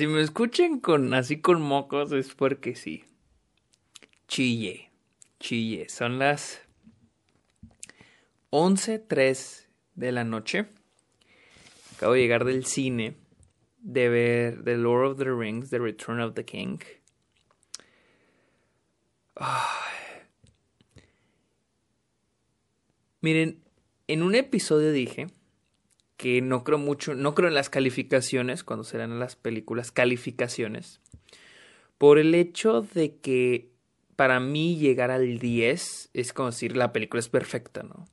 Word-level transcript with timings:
Si 0.00 0.06
me 0.06 0.22
escuchen 0.22 0.80
con 0.80 1.12
así 1.12 1.42
con 1.42 1.60
mocos 1.60 2.10
es 2.12 2.34
porque 2.34 2.74
sí. 2.74 3.04
Chille, 4.28 4.90
chille. 5.38 5.90
Son 5.90 6.18
las 6.18 6.62
11.03 8.48 9.66
de 9.96 10.12
la 10.12 10.24
noche. 10.24 10.68
Acabo 11.94 12.14
de 12.14 12.20
llegar 12.20 12.46
del 12.46 12.64
cine 12.64 13.18
de 13.82 14.08
ver 14.08 14.64
The 14.64 14.78
Lord 14.78 15.06
of 15.06 15.18
the 15.18 15.26
Rings, 15.26 15.68
The 15.68 15.80
Return 15.80 16.20
of 16.20 16.32
the 16.32 16.46
King. 16.46 16.78
Miren, 23.20 23.62
en 24.08 24.22
un 24.22 24.34
episodio 24.34 24.92
dije 24.92 25.26
que 26.20 26.42
no 26.42 26.64
creo 26.64 26.76
mucho, 26.76 27.14
no 27.14 27.34
creo 27.34 27.48
en 27.48 27.54
las 27.54 27.70
calificaciones, 27.70 28.62
cuando 28.62 28.84
serán 28.84 29.18
las 29.18 29.36
películas, 29.36 29.90
calificaciones, 29.90 31.00
por 31.96 32.18
el 32.18 32.34
hecho 32.34 32.82
de 32.82 33.16
que 33.16 33.70
para 34.16 34.38
mí 34.38 34.76
llegar 34.76 35.10
al 35.10 35.38
10 35.38 36.10
es 36.12 36.34
como 36.34 36.50
decir 36.50 36.76
la 36.76 36.92
película 36.92 37.20
es 37.20 37.30
perfecta, 37.30 37.82
¿no? 37.84 38.04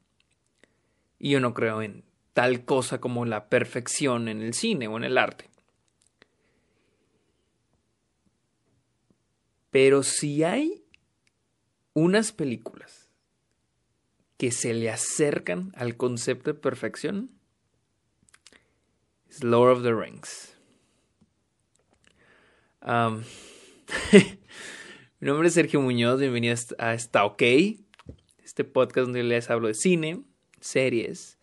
Y 1.19 1.31
yo 1.31 1.41
no 1.41 1.53
creo 1.53 1.81
en 1.81 2.05
tal 2.31 2.63
cosa 2.63 3.01
como 3.01 3.25
la 3.25 3.49
perfección 3.49 4.29
en 4.29 4.41
el 4.41 4.53
cine 4.53 4.87
o 4.87 4.95
en 4.95 5.03
el 5.03 5.17
arte. 5.17 5.49
Pero 9.69 10.01
si 10.01 10.45
hay 10.45 10.81
unas 11.91 12.31
películas 12.31 13.09
que 14.37 14.53
se 14.53 14.73
le 14.73 14.89
acercan 14.89 15.73
al 15.75 15.97
concepto 15.97 16.53
de 16.53 16.59
perfección, 16.59 17.36
es 19.29 19.43
Lord 19.43 19.77
of 19.77 19.83
the 19.83 19.93
Rings. 19.93 20.55
mi 25.19 25.27
nombre 25.27 25.47
es 25.47 25.53
Sergio 25.53 25.81
Muñoz, 25.81 26.19
bienvenido 26.19 26.55
a 26.77 26.93
Está 26.93 27.25
OK, 27.25 27.41
este 28.43 28.63
podcast 28.63 29.05
donde 29.05 29.23
les 29.23 29.49
hablo 29.49 29.67
de 29.67 29.73
cine, 29.73 30.21
series, 30.59 31.37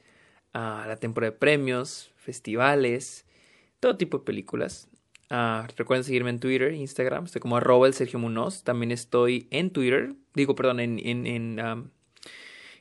a 0.53 0.85
la 0.87 0.97
temporada 0.97 1.33
de 1.33 1.39
premios, 1.39 2.13
festivales, 2.17 3.27
todo 3.81 3.97
tipo 3.97 4.19
de 4.19 4.25
películas. 4.25 4.89
Uh, 5.31 5.67
recuerden 5.77 6.05
seguirme 6.05 6.31
en 6.31 6.41
Twitter, 6.41 6.73
Instagram, 6.73 7.25
estoy 7.25 7.41
como 7.41 7.57
arroba 7.57 7.87
el 7.87 7.95
Sergio 7.95 8.19
Munoz. 8.19 8.63
También 8.63 8.93
estoy 8.93 9.49
en 9.51 9.71
Twitter, 9.71 10.15
digo, 10.35 10.55
perdón, 10.55 10.81
en, 10.81 10.99
en, 10.99 11.27
en, 11.27 11.91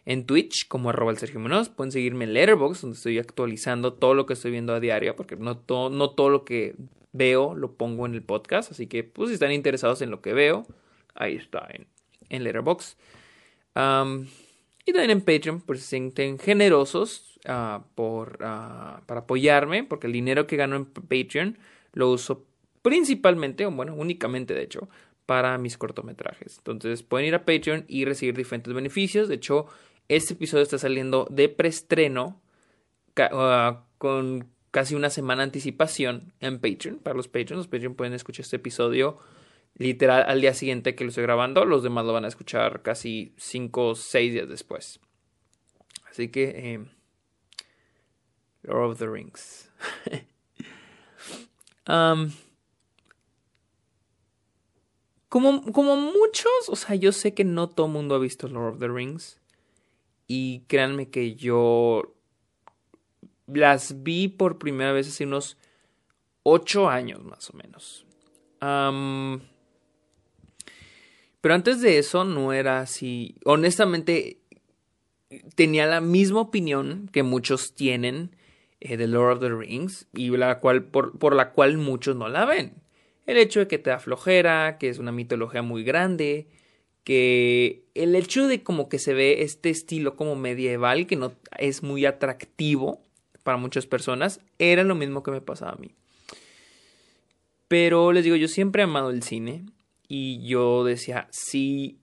en 0.05 0.25
Twitch 0.25 0.67
como 0.67 0.89
arroba 0.89 1.11
el 1.11 1.17
Sergio 1.17 1.39
Munoz. 1.39 1.69
Pueden 1.69 1.91
seguirme 1.91 2.25
en 2.25 2.33
Letterboxd, 2.33 2.81
donde 2.81 2.97
estoy 2.97 3.19
actualizando 3.19 3.93
todo 3.93 4.13
lo 4.13 4.25
que 4.25 4.33
estoy 4.33 4.51
viendo 4.51 4.73
a 4.73 4.79
diario, 4.79 5.15
porque 5.15 5.35
no, 5.35 5.57
todo 5.57 5.89
no 5.89 6.11
todo 6.11 6.29
lo 6.29 6.45
que 6.45 6.75
veo 7.11 7.55
lo 7.55 7.73
pongo 7.73 8.05
en 8.05 8.13
el 8.13 8.23
podcast. 8.23 8.71
Así 8.71 8.87
que, 8.87 9.03
pues, 9.03 9.29
si 9.29 9.35
están 9.35 9.51
interesados 9.51 10.01
en 10.01 10.11
lo 10.11 10.21
que 10.21 10.33
veo, 10.33 10.65
ahí 11.15 11.35
está 11.35 11.67
en, 11.71 11.87
en 12.29 12.43
Letterboxd. 12.43 12.97
y 13.75 14.91
también 14.91 15.11
en 15.11 15.21
Patreon, 15.21 15.61
por 15.61 15.77
si 15.77 15.83
se 15.83 15.89
sienten 15.89 16.39
generosos 16.39 17.39
uh, 17.47 17.83
por, 17.95 18.39
uh, 18.41 19.05
para 19.05 19.21
apoyarme, 19.21 19.83
porque 19.83 20.07
el 20.07 20.13
dinero 20.13 20.47
que 20.47 20.57
gano 20.57 20.75
en 20.75 20.85
Patreon 20.85 21.57
lo 21.93 22.09
uso 22.09 22.45
principalmente, 22.81 23.65
o 23.65 23.71
bueno, 23.71 23.95
únicamente 23.95 24.53
de 24.53 24.63
hecho, 24.63 24.89
para 25.25 25.57
mis 25.57 25.77
cortometrajes. 25.77 26.57
Entonces 26.57 27.03
pueden 27.03 27.27
ir 27.27 27.35
a 27.35 27.45
Patreon 27.45 27.85
y 27.87 28.05
recibir 28.05 28.35
diferentes 28.35 28.73
beneficios. 28.73 29.29
De 29.29 29.35
hecho, 29.35 29.67
este 30.15 30.33
episodio 30.33 30.63
está 30.63 30.77
saliendo 30.77 31.27
de 31.29 31.49
preestreno 31.49 32.41
ah, 33.17 33.85
con 33.97 34.49
casi 34.71 34.95
una 34.95 35.09
semana 35.09 35.43
anticipación 35.43 36.33
en 36.39 36.59
Patreon. 36.59 36.99
Para 36.99 37.15
los 37.15 37.27
Patreons, 37.27 37.57
los 37.57 37.67
Patreon 37.67 37.95
pueden 37.95 38.13
escuchar 38.13 38.43
este 38.43 38.55
episodio 38.57 39.19
literal 39.75 40.23
al 40.27 40.41
día 40.41 40.53
siguiente 40.53 40.95
que 40.95 41.03
lo 41.03 41.09
estoy 41.09 41.23
grabando. 41.23 41.65
Los 41.65 41.83
demás 41.83 42.05
lo 42.05 42.13
van 42.13 42.25
a 42.25 42.29
escuchar 42.29 42.81
casi 42.81 43.33
5 43.37 43.87
o 43.87 43.95
6 43.95 44.33
días 44.33 44.49
después. 44.49 44.99
Así 46.09 46.29
que... 46.29 46.43
Eh, 46.55 46.85
Lord 48.63 48.91
of 48.91 48.99
the 48.99 49.07
Rings. 49.07 49.69
como, 55.29 55.71
como 55.71 55.97
muchos, 55.97 56.69
o 56.69 56.75
sea, 56.75 56.95
yo 56.95 57.11
sé 57.11 57.33
que 57.33 57.43
no 57.43 57.69
todo 57.69 57.87
el 57.87 57.91
mundo 57.91 58.15
ha 58.15 58.19
visto 58.19 58.47
Lord 58.47 58.75
of 58.75 58.79
the 58.79 58.87
Rings. 58.87 59.39
Y 60.27 60.61
créanme 60.67 61.09
que 61.09 61.35
yo 61.35 62.15
las 63.47 64.03
vi 64.03 64.27
por 64.27 64.57
primera 64.57 64.91
vez 64.91 65.07
hace 65.07 65.25
unos 65.25 65.57
ocho 66.43 66.89
años 66.89 67.23
más 67.23 67.49
o 67.49 67.57
menos. 67.57 68.05
pero 71.41 71.53
antes 71.53 71.81
de 71.81 71.97
eso 71.97 72.23
no 72.23 72.53
era 72.53 72.79
así. 72.79 73.35
Honestamente, 73.43 74.39
tenía 75.55 75.85
la 75.85 76.01
misma 76.01 76.41
opinión 76.41 77.09
que 77.11 77.23
muchos 77.23 77.73
tienen 77.73 78.35
eh, 78.79 78.97
de 78.97 79.07
Lord 79.07 79.33
of 79.33 79.39
the 79.41 79.49
Rings 79.49 80.07
y 80.13 80.29
la 80.29 80.59
cual, 80.59 80.85
por, 80.85 81.17
por 81.17 81.35
la 81.35 81.51
cual 81.51 81.77
muchos 81.77 82.15
no 82.15 82.29
la 82.29 82.45
ven. 82.45 82.75
El 83.25 83.37
hecho 83.37 83.61
de 83.61 83.67
que 83.67 83.79
te 83.79 83.89
da 83.89 83.99
flojera, 83.99 84.77
que 84.77 84.89
es 84.89 84.99
una 84.99 85.11
mitología 85.11 85.61
muy 85.61 85.83
grande, 85.83 86.47
que 87.03 87.83
el 87.95 88.15
hecho 88.15 88.47
de 88.47 88.63
como 88.63 88.89
que 88.89 88.99
se 88.99 89.13
ve 89.13 89.41
este 89.43 89.69
estilo 89.69 90.15
como 90.15 90.35
medieval 90.35 91.05
que 91.05 91.15
no 91.15 91.33
es 91.57 91.83
muy 91.83 92.05
atractivo 92.05 93.01
para 93.43 93.57
muchas 93.57 93.85
personas, 93.85 94.39
era 94.57 94.83
lo 94.83 94.95
mismo 94.95 95.21
que 95.21 95.31
me 95.31 95.41
pasaba 95.41 95.73
a 95.73 95.77
mí. 95.77 95.91
Pero 97.67 98.11
les 98.11 98.23
digo, 98.23 98.35
yo 98.35 98.47
siempre 98.47 98.81
he 98.81 98.85
amado 98.85 99.09
el 99.09 99.23
cine 99.23 99.65
y 100.07 100.45
yo 100.47 100.83
decía, 100.83 101.27
si 101.31 101.99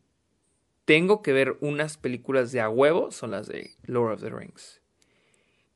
tengo 0.85 1.23
que 1.23 1.33
ver 1.33 1.57
unas 1.61 1.97
películas 1.97 2.53
de 2.53 2.61
a 2.61 2.69
huevo, 2.69 3.11
son 3.11 3.31
las 3.31 3.47
de 3.47 3.71
Lord 3.85 4.15
of 4.15 4.21
the 4.21 4.31
Rings. 4.31 4.81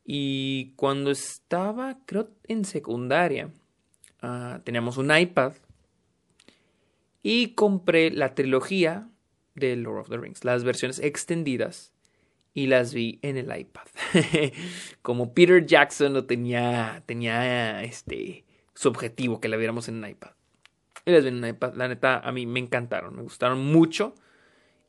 Y 0.05 0.73
cuando 0.77 1.11
estaba, 1.11 1.99
creo, 2.05 2.29
en 2.47 2.65
secundaria, 2.65 3.51
uh, 4.23 4.59
teníamos 4.65 4.99
un 4.99 5.17
iPad 5.17 5.55
y 7.23 7.55
compré 7.55 8.11
la 8.11 8.35
trilogía 8.35 9.09
de 9.55 9.77
Lord 9.77 9.99
of 9.99 10.09
the 10.09 10.17
Rings, 10.17 10.45
las 10.45 10.65
versiones 10.65 10.99
extendidas, 10.99 11.95
y 12.55 12.69
las 12.69 12.95
vi 12.95 13.19
en 13.23 13.37
el 13.37 13.55
iPad. 13.55 13.83
Como 15.03 15.35
Peter 15.35 15.67
Jackson 15.67 16.15
lo 16.15 16.25
tenía, 16.25 17.03
tenía 17.05 17.83
este, 17.83 18.45
su 18.75 18.89
objetivo, 18.89 19.41
que 19.41 19.49
la 19.49 19.57
viéramos 19.57 19.89
en 19.89 19.97
un 19.97 20.09
iPad. 20.09 20.31
Y 21.05 21.11
las 21.11 21.25
vi 21.25 21.29
en 21.29 21.43
un 21.43 21.49
iPad. 21.49 21.75
La 21.75 21.89
neta, 21.89 22.21
a 22.21 22.31
mí 22.31 22.47
me 22.47 22.61
encantaron, 22.61 23.17
me 23.17 23.23
gustaron 23.23 23.65
mucho. 23.65 24.15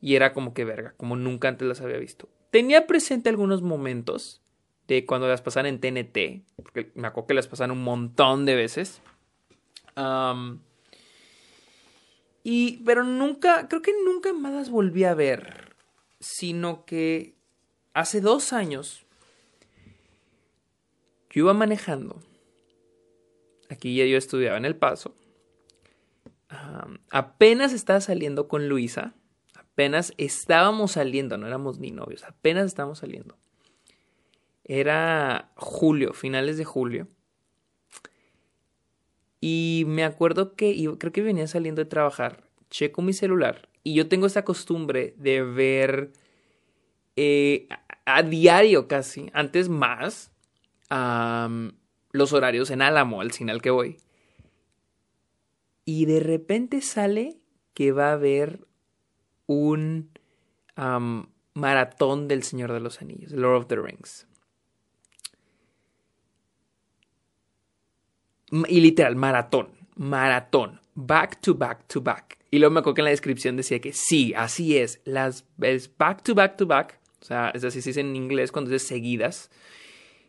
Y 0.00 0.14
era 0.14 0.32
como 0.32 0.54
que 0.54 0.64
verga, 0.64 0.94
como 0.96 1.16
nunca 1.16 1.48
antes 1.48 1.66
las 1.66 1.80
había 1.80 1.98
visto. 1.98 2.28
Tenía 2.50 2.86
presente 2.86 3.28
algunos 3.28 3.62
momentos 3.62 4.40
de 4.86 5.04
cuando 5.04 5.26
las 5.26 5.42
pasan 5.42 5.66
en 5.66 5.80
TNT, 5.80 6.44
porque 6.54 6.92
me 6.94 7.08
acuerdo 7.08 7.26
que 7.26 7.34
las 7.34 7.48
pasan 7.48 7.72
un 7.72 7.82
montón 7.82 8.46
de 8.46 8.54
veces. 8.54 9.02
Y, 12.48 12.76
pero 12.84 13.02
nunca, 13.02 13.66
creo 13.66 13.82
que 13.82 13.92
nunca 14.04 14.32
más 14.32 14.52
las 14.52 14.70
volví 14.70 15.02
a 15.02 15.14
ver, 15.14 15.74
sino 16.20 16.84
que 16.84 17.34
hace 17.92 18.20
dos 18.20 18.52
años 18.52 19.04
yo 21.28 21.40
iba 21.40 21.54
manejando. 21.54 22.22
Aquí 23.68 23.96
ya 23.96 24.04
yo 24.04 24.16
estudiaba 24.16 24.56
en 24.58 24.64
El 24.64 24.76
Paso. 24.76 25.16
apenas 27.10 27.72
estaba 27.72 28.00
saliendo 28.00 28.46
con 28.46 28.68
Luisa. 28.68 29.12
Apenas 29.56 30.14
estábamos 30.16 30.92
saliendo, 30.92 31.38
no 31.38 31.48
éramos 31.48 31.80
ni 31.80 31.90
novios, 31.90 32.22
apenas 32.22 32.66
estábamos 32.66 33.00
saliendo. 33.00 33.36
Era 34.62 35.50
julio, 35.56 36.12
finales 36.12 36.58
de 36.58 36.64
julio. 36.64 37.08
Y 39.40 39.84
me 39.86 40.04
acuerdo 40.04 40.54
que 40.54 40.74
creo 40.98 41.12
que 41.12 41.22
venía 41.22 41.46
saliendo 41.46 41.82
de 41.82 41.90
trabajar, 41.90 42.44
checo 42.70 43.02
mi 43.02 43.12
celular 43.12 43.68
y 43.86 43.94
yo 43.94 44.08
tengo 44.08 44.26
esta 44.26 44.44
costumbre 44.44 45.14
de 45.16 45.44
ver 45.44 46.10
eh, 47.14 47.68
a, 48.04 48.24
diario 48.24 48.88
casi, 48.88 49.30
antes 49.32 49.68
más, 49.68 50.32
los 52.10 52.32
horarios 52.32 52.70
en 52.72 52.82
Álamo, 52.82 53.20
al 53.20 53.30
cine 53.30 53.52
al 53.52 53.62
que 53.62 53.70
voy. 53.70 53.98
Y 55.84 56.06
de 56.06 56.18
repente 56.18 56.80
sale 56.80 57.38
que 57.74 57.92
va 57.92 58.08
a 58.08 58.14
haber 58.14 58.66
un 59.46 60.10
maratón 61.54 62.26
del 62.26 62.42
Señor 62.42 62.72
de 62.72 62.80
los 62.80 63.00
Anillos, 63.00 63.30
Lord 63.30 63.56
of 63.56 63.66
the 63.68 63.76
Rings. 63.76 64.26
Y 68.50 68.80
literal, 68.80 69.16
maratón, 69.16 69.68
maratón, 69.96 70.80
back 70.94 71.40
to 71.40 71.54
back 71.54 71.86
to 71.88 72.00
back. 72.00 72.38
Y 72.50 72.58
luego 72.58 72.72
me 72.72 72.80
acuerdo 72.80 72.94
que 72.94 73.00
en 73.00 73.06
la 73.06 73.10
descripción 73.10 73.56
decía 73.56 73.80
que 73.80 73.92
sí, 73.92 74.32
así 74.34 74.76
es, 74.76 75.00
las 75.04 75.44
es 75.60 75.94
back 75.96 76.22
to 76.22 76.34
back 76.34 76.56
to 76.56 76.66
back, 76.66 77.00
o 77.20 77.24
sea, 77.24 77.50
es 77.50 77.64
así 77.64 77.82
se 77.82 77.90
dice 77.90 78.00
en 78.00 78.14
inglés 78.14 78.52
cuando 78.52 78.74
es 78.74 78.82
seguidas, 78.82 79.50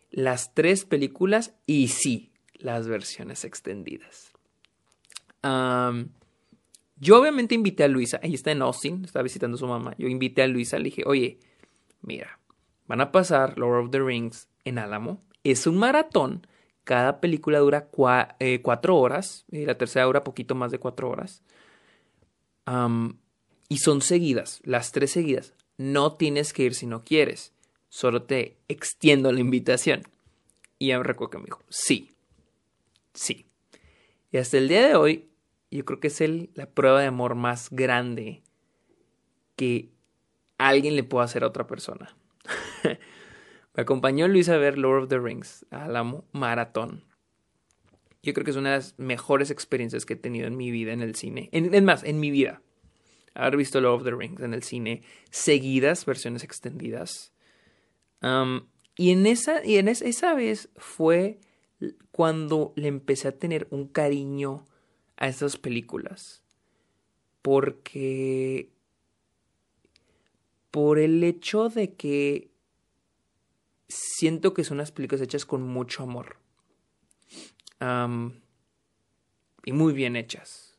las 0.10 0.54
tres 0.54 0.86
películas 0.86 1.54
y 1.66 1.90
sí, 1.90 2.32
las 2.56 2.88
versiones 2.88 3.46
extendidas. 3.46 4.34
yo 5.44 7.22
obviamente 7.22 7.56
invité 7.56 7.84
a 7.84 7.88
Luisa, 7.88 8.20
ahí 8.24 8.34
está 8.34 8.52
en 8.52 8.62
Austin, 8.62 9.06
está 9.06 9.22
visitando 9.22 9.56
a 9.56 9.60
su 9.60 9.68
mamá. 9.68 9.94
Yo 9.98 10.08
invité 10.08 10.42
a 10.42 10.48
Luisa, 10.48 10.78
le 10.80 10.86
dije, 10.86 11.04
oye, 11.06 11.40
mira, 12.02 12.40
van 12.88 13.02
a 13.02 13.12
pasar 13.12 13.58
Lord 13.58 13.86
of 13.86 13.92
the 13.92 14.00
Rings 14.00 14.50
en 14.66 14.80
Álamo. 14.80 15.24
Es 15.44 15.68
un 15.68 15.78
maratón. 15.78 16.48
Cada 16.88 17.20
película 17.20 17.60
dura 17.60 17.90
eh, 18.40 18.62
cuatro 18.62 18.96
horas. 18.96 19.44
Y 19.52 19.66
la 19.66 19.78
tercera 19.78 20.06
dura 20.06 20.24
poquito 20.24 20.56
más 20.56 20.72
de 20.72 20.80
cuatro 20.80 21.10
horas. 21.10 21.44
y 23.68 23.78
son 23.80 24.00
seguidas, 24.02 24.62
las 24.64 24.94
tres 24.94 25.12
seguidas. 25.12 25.54
No 25.76 26.14
tienes 26.14 26.54
que 26.54 26.64
ir 26.64 26.76
si 26.76 26.86
no 26.86 27.04
quieres. 27.04 27.52
Solo 27.90 28.24
te 28.24 28.56
extiendo 28.70 29.34
la 29.34 29.42
invitación. 29.42 30.04
Y 30.80 30.88
ya 30.88 30.98
me 30.98 31.04
recuerdo 31.04 31.32
que 31.32 31.38
me 31.40 31.44
dijo, 31.44 31.62
sí, 31.68 32.16
sí. 33.14 33.48
Y 34.32 34.38
hasta 34.38 34.58
el 34.58 34.70
día 34.70 34.88
de 34.88 34.96
hoy, 34.96 35.28
yo 35.70 35.84
creo 35.84 36.00
que 36.00 36.08
es 36.08 36.22
el, 36.22 36.52
la 36.54 36.68
prueba 36.68 37.02
de 37.02 37.08
amor 37.08 37.36
más 37.36 37.70
grande 37.70 38.44
que 39.58 39.90
alguien 40.58 40.96
le 40.96 41.04
pueda 41.04 41.26
hacer 41.26 41.44
a 41.44 41.48
otra 41.48 41.68
persona. 41.68 42.16
me 43.78 43.84
acompañó 43.84 44.28
Luis 44.28 44.50
a 44.50 44.58
ver 44.58 44.80
Lord 44.80 45.04
of 45.04 45.10
the 45.10 45.20
Rings, 45.20 45.64
a 45.70 45.88
la 45.88 46.04
maratón. 46.32 47.04
Yo 48.24 48.34
creo 48.34 48.44
que 48.44 48.50
es 48.50 48.58
una 48.58 48.72
de 48.72 48.78
las 48.78 48.98
mejores 48.98 49.52
experiencias 49.52 50.04
que 50.04 50.14
he 50.14 50.18
tenido 50.18 50.48
en 50.48 50.58
mi 50.58 50.72
vida 50.72 50.94
en 50.94 51.02
el 51.02 51.14
cine. 51.14 51.50
En, 51.52 51.86
más, 51.86 52.04
en 52.04 52.20
mi 52.20 52.32
vida. 52.32 52.64
Haber 53.36 53.56
visto 53.56 53.80
Lord 53.80 54.02
of 54.02 54.04
the 54.04 54.16
Rings 54.16 54.42
en 54.42 54.56
el 54.56 54.64
cine, 54.64 55.04
seguidas, 55.30 56.08
versiones 56.08 56.44
extendidas. 56.44 57.34
y 58.96 59.12
en 59.12 59.28
esa, 59.28 59.64
y 59.64 59.78
en 59.78 59.90
esa 59.90 60.34
vez 60.34 60.70
fue 60.76 61.40
cuando 62.10 62.74
le 62.76 62.88
empecé 62.88 63.28
a 63.28 63.38
tener 63.38 63.68
un 63.70 63.88
cariño 63.88 64.66
a 65.18 65.28
estas 65.28 65.56
películas. 65.56 66.42
Porque 67.44 68.72
por 70.72 70.98
el 70.98 71.24
hecho 71.24 71.70
de 71.70 71.94
que 71.94 72.57
siento 73.88 74.54
que 74.54 74.64
son 74.64 74.78
unas 74.78 74.92
películas 74.92 75.22
hechas 75.22 75.46
con 75.46 75.62
mucho 75.62 76.04
amor. 76.04 76.38
y 79.66 79.72
muy 79.72 79.94
bien 79.94 80.16
hechas. 80.16 80.78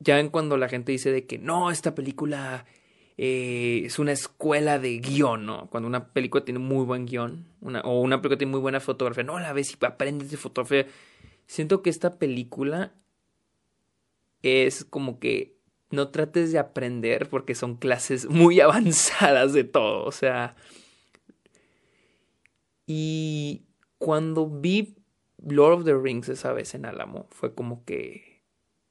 Ya 0.00 0.16
ven 0.16 0.28
cuando 0.28 0.56
la 0.56 0.68
gente 0.68 0.92
dice 0.92 1.10
de 1.10 1.26
que 1.26 1.38
no, 1.38 1.70
esta 1.72 1.94
película 1.94 2.64
eh, 3.16 3.82
es 3.84 3.98
una 3.98 4.12
escuela 4.12 4.78
de 4.78 4.98
guion, 4.98 5.44
¿no? 5.44 5.68
Cuando 5.70 5.88
una 5.88 6.12
película 6.12 6.44
tiene 6.44 6.60
muy 6.60 6.84
buen 6.84 7.04
guion, 7.04 7.46
una, 7.60 7.80
o 7.80 8.00
una 8.00 8.18
película 8.22 8.38
tiene 8.38 8.52
muy 8.52 8.60
buena 8.60 8.78
fotografía, 8.78 9.24
no, 9.24 9.40
la 9.40 9.52
ves 9.52 9.72
y 9.72 9.84
aprendes 9.84 10.30
de 10.30 10.36
fotografía. 10.36 10.86
Siento 11.46 11.82
que 11.82 11.90
esta 11.90 12.18
película 12.18 12.94
es 14.42 14.84
como 14.84 15.18
que 15.18 15.57
no 15.90 16.08
trates 16.08 16.52
de 16.52 16.58
aprender 16.58 17.28
porque 17.28 17.54
son 17.54 17.76
clases 17.76 18.28
muy 18.28 18.60
avanzadas 18.60 19.52
de 19.52 19.64
todo, 19.64 20.04
o 20.04 20.12
sea... 20.12 20.56
Y 22.90 23.66
cuando 23.98 24.48
vi 24.48 24.96
Lord 25.46 25.80
of 25.80 25.84
the 25.84 25.94
Rings 25.94 26.30
esa 26.30 26.52
vez 26.54 26.74
en 26.74 26.86
Álamo, 26.86 27.26
fue 27.30 27.54
como 27.54 27.84
que, 27.84 28.40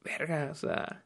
verga, 0.03 0.49
o 0.51 0.55
sea, 0.55 1.03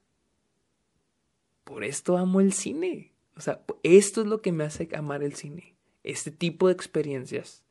por 1.64 1.86
esto 1.86 2.18
amo 2.18 2.42
el 2.42 2.52
cine. 2.52 3.14
O 3.38 3.42
sea, 3.42 3.62
esto 3.84 4.22
es 4.22 4.28
lo 4.28 4.42
que 4.42 4.52
me 4.52 4.66
hace 4.66 4.90
amar 4.94 5.24
el 5.24 5.36
cine. 5.36 5.74
Este 6.04 6.32
tipo 6.32 6.68
de 6.68 6.74
experiencias 6.74 7.64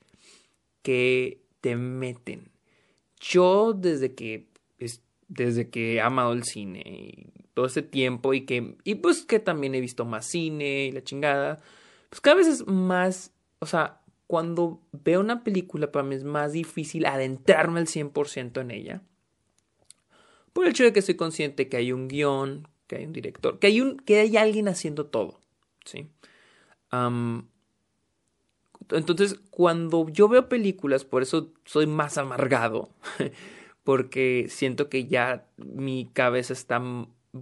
que 0.82 1.43
te 1.61 1.76
meten. 1.76 2.50
Yo 3.20 3.75
desde 3.75 4.14
que 4.14 4.49
desde 5.28 5.70
que 5.70 5.94
he 5.94 6.00
amado 6.00 6.32
el 6.32 6.43
cine 6.43 7.32
todo 7.55 7.67
ese 7.67 7.82
tiempo 7.82 8.35
y 8.35 8.43
que 8.47 8.76
y 8.85 8.97
pues 8.97 9.25
que 9.25 9.38
también 9.38 9.75
he 9.75 9.81
visto 9.81 10.05
más 10.05 10.26
cine 10.26 10.87
y 10.87 10.93
la 10.93 11.02
chingada, 11.02 11.61
pues 12.08 12.20
cada 12.20 12.37
vez 12.37 12.47
es 12.47 12.67
más, 12.67 13.32
o 13.58 13.67
sea, 13.67 14.00
cuando 14.26 14.81
veo 14.93 15.20
una 15.20 15.43
película 15.43 15.91
para 15.91 16.05
mí 16.05 16.14
es 16.14 16.25
más 16.25 16.52
difícil 16.52 17.06
adentrarme 17.06 17.81
al 17.81 17.87
100% 17.87 18.61
en 18.61 18.70
ella. 18.70 19.02
Por 20.52 20.64
el 20.64 20.70
hecho 20.70 20.85
de 20.85 20.93
que 20.93 21.00
estoy 21.00 21.17
consciente 21.17 21.69
que 21.69 21.76
hay 21.76 21.93
un 21.93 22.08
guion, 22.08 22.69
que 22.87 22.97
hay 22.97 23.06
un 23.06 23.12
director, 23.12 23.58
que 23.58 23.69
hay 23.69 23.81
un 23.81 23.97
que 23.99 24.20
hay 24.20 24.37
alguien 24.37 24.69
haciendo 24.69 25.06
todo, 25.06 25.41
¿sí? 25.85 26.08
entonces, 28.91 29.41
cuando 29.50 30.08
yo 30.08 30.29
veo 30.29 30.49
películas, 30.49 31.05
por 31.05 31.23
eso 31.23 31.52
soy 31.64 31.87
más 31.87 32.19
amargado, 32.19 32.91
porque 33.85 34.47
siento 34.49 34.88
que 34.88 35.06
ya 35.06 35.47
mi 35.56 36.11
cabeza 36.12 36.52
está 36.52 36.82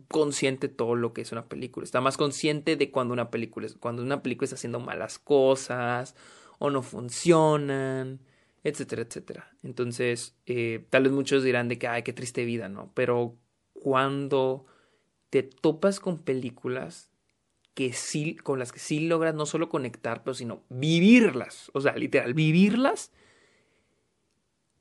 consciente 0.08 0.68
todo 0.68 0.94
lo 0.94 1.12
que 1.12 1.22
es 1.22 1.32
una 1.32 1.46
película. 1.46 1.84
Está 1.84 2.00
más 2.00 2.16
consciente 2.16 2.76
de 2.76 2.90
cuando 2.90 3.14
una 3.14 3.30
película, 3.30 3.68
cuando 3.80 4.02
una 4.02 4.22
película 4.22 4.44
está 4.44 4.56
haciendo 4.56 4.80
malas 4.80 5.18
cosas 5.18 6.14
o 6.58 6.70
no 6.70 6.82
funcionan, 6.82 8.20
etcétera, 8.64 9.02
etcétera. 9.02 9.50
Entonces, 9.62 10.36
eh, 10.46 10.84
tal 10.90 11.04
vez 11.04 11.12
muchos 11.12 11.42
dirán 11.42 11.68
de 11.68 11.78
que, 11.78 11.88
ay, 11.88 12.02
qué 12.02 12.12
triste 12.12 12.44
vida, 12.44 12.68
¿no? 12.68 12.92
Pero 12.94 13.36
cuando 13.72 14.66
te 15.30 15.42
topas 15.42 16.00
con 16.00 16.18
películas 16.18 17.10
que 17.74 17.92
sí, 17.92 18.34
con 18.34 18.58
las 18.58 18.72
que 18.72 18.80
sí 18.80 19.00
logras 19.00 19.34
no 19.34 19.46
solo 19.46 19.68
conectar, 19.68 20.24
pero 20.24 20.34
sino 20.34 20.64
vivirlas, 20.68 21.70
o 21.74 21.80
sea, 21.80 21.96
literal, 21.96 22.34
vivirlas, 22.34 23.12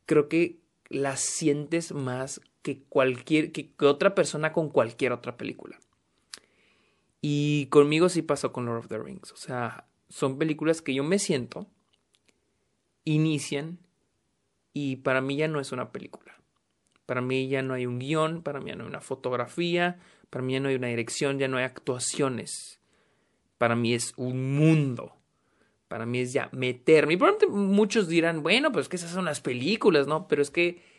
creo 0.06 0.28
que 0.30 0.60
las 0.90 1.20
sientes 1.20 1.92
más 1.92 2.42
que 2.68 2.84
cualquier, 2.90 3.54
que, 3.54 3.72
otra 3.80 4.14
persona 4.14 4.52
con 4.52 4.68
cualquier 4.68 5.14
otra 5.14 5.38
película. 5.38 5.80
Y 7.22 7.68
conmigo 7.68 8.10
sí 8.10 8.22
pasó 8.22 8.52
con 8.52 8.66
Lord 8.66 8.80
of 8.80 8.88
the 8.90 8.98
Rings. 8.98 9.32
O 9.32 9.38
sea, 9.38 9.88
son 10.10 10.38
películas 10.38 10.82
que 10.82 10.94
yo 10.94 11.06
me 11.06 11.18
siento, 11.18 11.66
inician 13.06 13.80
y 14.74 14.98
para 14.98 15.22
mí 15.22 15.38
ya 15.38 15.48
no 15.48 15.62
es 15.62 15.72
una 15.72 15.94
película. 15.94 16.36
Para 17.06 17.22
mí 17.22 17.48
ya 17.48 17.62
no 17.62 17.74
hay 17.74 17.86
un 17.86 18.00
guion, 18.00 18.42
para 18.42 18.60
mí 18.60 18.72
ya 18.72 18.76
no 18.76 18.84
hay 18.84 18.90
una 18.90 19.00
fotografía, 19.00 19.98
para 20.30 20.44
mí 20.44 20.52
ya 20.52 20.60
no 20.60 20.68
hay 20.68 20.76
una 20.76 20.88
dirección, 20.88 21.40
ya 21.40 21.48
no 21.48 21.56
hay 21.56 21.64
actuaciones. 21.64 22.82
Para 23.58 23.78
mí 23.78 23.94
es 23.94 24.14
un 24.18 24.58
mundo. 24.58 25.16
Para 25.88 26.06
mí 26.06 26.20
es 26.20 26.34
ya 26.34 26.50
meterme. 26.52 27.14
Y 27.14 27.18
probablemente 27.18 27.48
muchos 27.48 28.10
dirán, 28.10 28.44
bueno, 28.44 28.74
pues 28.74 28.90
que 28.90 28.98
esas 28.98 29.12
son 29.12 29.24
las 29.24 29.40
películas, 29.40 30.06
¿no? 30.06 30.28
Pero 30.28 30.42
es 30.42 30.52
que 30.52 30.97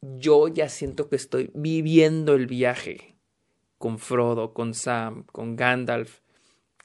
yo 0.00 0.48
ya 0.48 0.68
siento 0.68 1.08
que 1.08 1.16
estoy 1.16 1.50
viviendo 1.54 2.34
el 2.34 2.46
viaje 2.46 3.16
con 3.78 3.98
Frodo, 3.98 4.54
con 4.54 4.74
Sam, 4.74 5.24
con 5.32 5.56
Gandalf, 5.56 6.20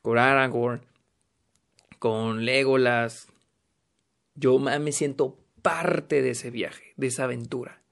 con 0.02 0.18
Aragorn, 0.18 0.86
con 2.00 2.46
Legolas. 2.46 3.28
Yo 4.36 4.60
me 4.60 4.92
siento 4.92 5.38
parte 5.62 6.22
de 6.22 6.32
ese 6.32 6.52
viaje, 6.52 6.94
de 6.98 7.08
esa 7.08 7.24
aventura. 7.24 7.84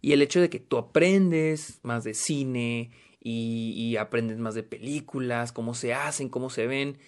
Y 0.00 0.12
el 0.12 0.22
hecho 0.22 0.40
de 0.40 0.50
que 0.50 0.58
tú 0.58 0.78
aprendes 0.78 1.80
más 1.82 2.04
de 2.04 2.14
cine 2.14 2.90
y, 3.20 3.96
aprendes 3.96 4.38
más 4.38 4.54
de 4.54 4.64
películas, 4.64 5.52
cómo 5.52 5.74
se 5.74 5.94
hacen, 5.94 6.28
cómo 6.28 6.50
se 6.50 6.66
ven, 6.66 6.98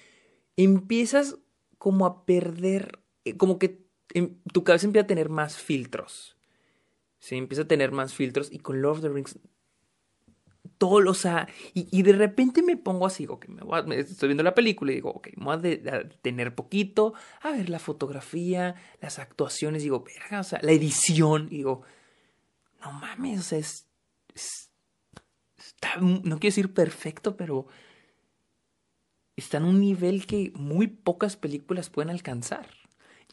empiezas 0.57 1.39
como 1.79 2.07
a 2.07 2.25
perder, 2.25 3.01
eh, 3.25 3.37
como 3.37 3.59
que 3.59 3.85
em, 4.15 4.39
tu 4.53 4.63
cabeza 4.63 4.87
empieza 4.87 5.05
a 5.05 5.09
tener 5.09 5.29
más 5.29 5.57
filtros. 5.57 6.34
¿Sí? 7.25 7.37
Empieza 7.37 7.63
a 7.63 7.69
tener 7.69 7.91
más 7.91 8.13
filtros 8.13 8.53
y 8.53 8.59
con 8.59 8.83
Lord 8.83 8.97
of 8.97 9.01
the 9.01 9.09
Rings 9.09 9.39
todo, 10.77 11.11
o 11.11 11.15
sea, 11.15 11.49
y, 11.73 11.87
y, 11.97 12.03
de 12.03 12.13
repente 12.13 12.63
me 12.63 12.77
pongo 12.77 13.07
así, 13.07 13.27
que 13.41 13.49
me, 13.49 13.63
voy 13.63 13.79
a, 13.79 13.95
estoy 13.95 14.29
viendo 14.29 14.43
la 14.43 14.55
película 14.55 14.93
y 14.93 14.97
digo, 14.97 15.11
ok, 15.11 15.29
me 15.37 15.45
voy 15.45 15.55
a, 15.55 15.59
de, 15.59 16.11
tener 16.21 16.55
poquito, 16.55 17.15
a 17.41 17.53
ver 17.53 17.71
la 17.71 17.79
fotografía, 17.79 18.75
las 19.01 19.19
actuaciones, 19.19 19.83
digo, 19.85 20.03
verga, 20.03 20.41
o 20.41 20.45
sea, 20.45 20.59
la 20.63 20.73
edición, 20.73 21.49
digo, 21.49 21.83
no 22.81 22.93
mames, 22.93 23.41
o 23.41 23.43
sea, 23.43 23.59
es, 23.59 23.89
está, 25.57 25.97
no 26.01 26.21
quiero 26.23 26.39
decir 26.41 26.75
perfecto, 26.75 27.37
pero 27.37 27.67
está 29.37 29.59
en 29.59 29.65
un 29.65 29.81
nivel 29.81 30.27
que 30.27 30.53
muy 30.57 30.89
pocas 30.89 31.37
películas 31.37 31.89
pueden 31.89 32.11
alcanzar. 32.11 32.67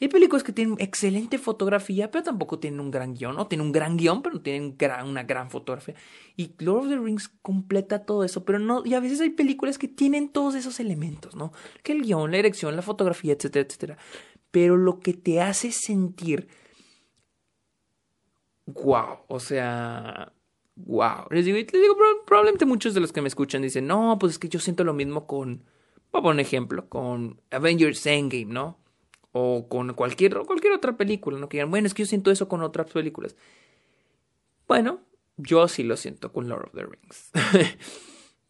Hay 0.00 0.08
películas 0.08 0.42
que 0.42 0.52
tienen 0.52 0.76
excelente 0.78 1.38
fotografía, 1.38 2.10
pero 2.10 2.24
tampoco 2.24 2.58
tienen 2.58 2.80
un 2.80 2.90
gran 2.90 3.14
guion. 3.14 3.38
O 3.38 3.46
tienen 3.46 3.66
un 3.66 3.72
gran 3.72 3.96
guion, 3.96 4.22
pero 4.22 4.36
no 4.36 4.40
tienen 4.40 4.76
una 5.04 5.22
gran 5.22 5.50
fotografía. 5.50 5.94
Y 6.36 6.54
Lord 6.58 6.84
of 6.84 6.88
the 6.88 6.98
Rings 6.98 7.28
completa 7.28 8.04
todo 8.04 8.24
eso, 8.24 8.44
pero 8.44 8.58
no. 8.58 8.82
Y 8.84 8.94
a 8.94 9.00
veces 9.00 9.20
hay 9.20 9.30
películas 9.30 9.78
que 9.78 9.88
tienen 9.88 10.28
todos 10.28 10.54
esos 10.54 10.80
elementos, 10.80 11.36
¿no? 11.36 11.52
Que 11.82 11.92
el 11.92 12.02
guion, 12.02 12.30
la 12.30 12.38
dirección, 12.38 12.74
la 12.74 12.82
fotografía, 12.82 13.34
etcétera, 13.34 13.66
etcétera. 13.66 13.98
Pero 14.50 14.76
lo 14.76 14.98
que 14.98 15.14
te 15.14 15.40
hace 15.40 15.72
sentir. 15.72 16.48
Wow, 18.66 19.18
o 19.28 19.40
sea. 19.40 20.32
Wow. 20.74 21.26
Les 21.30 21.44
digo, 21.44 21.58
les 21.58 21.70
digo, 21.70 21.96
probablemente 22.26 22.64
muchos 22.64 22.94
de 22.94 23.00
los 23.00 23.12
que 23.12 23.20
me 23.20 23.28
escuchan 23.28 23.62
dicen, 23.62 23.86
no, 23.86 24.18
pues 24.18 24.32
es 24.32 24.38
que 24.38 24.48
yo 24.48 24.58
siento 24.58 24.84
lo 24.84 24.94
mismo 24.94 25.26
con 25.26 25.64
Voy 26.12 26.18
a 26.18 26.22
poner 26.22 26.34
un 26.34 26.40
ejemplo 26.40 26.88
con 26.90 27.40
Avengers 27.50 28.04
Endgame, 28.04 28.52
¿no? 28.52 28.78
O 29.32 29.66
con 29.68 29.94
cualquier, 29.94 30.34
cualquier 30.40 30.74
otra 30.74 30.96
película, 30.96 31.38
¿no? 31.38 31.48
Que 31.48 31.56
digan, 31.56 31.70
bueno, 31.70 31.86
es 31.86 31.94
que 31.94 32.02
yo 32.02 32.06
siento 32.06 32.30
eso 32.30 32.48
con 32.48 32.62
otras 32.62 32.90
películas. 32.90 33.34
Bueno, 34.68 35.00
yo 35.36 35.68
sí 35.68 35.82
lo 35.82 35.96
siento 35.96 36.32
con 36.32 36.48
Lord 36.48 36.66
of 36.66 36.72
the 36.74 36.84
Rings. 36.84 37.30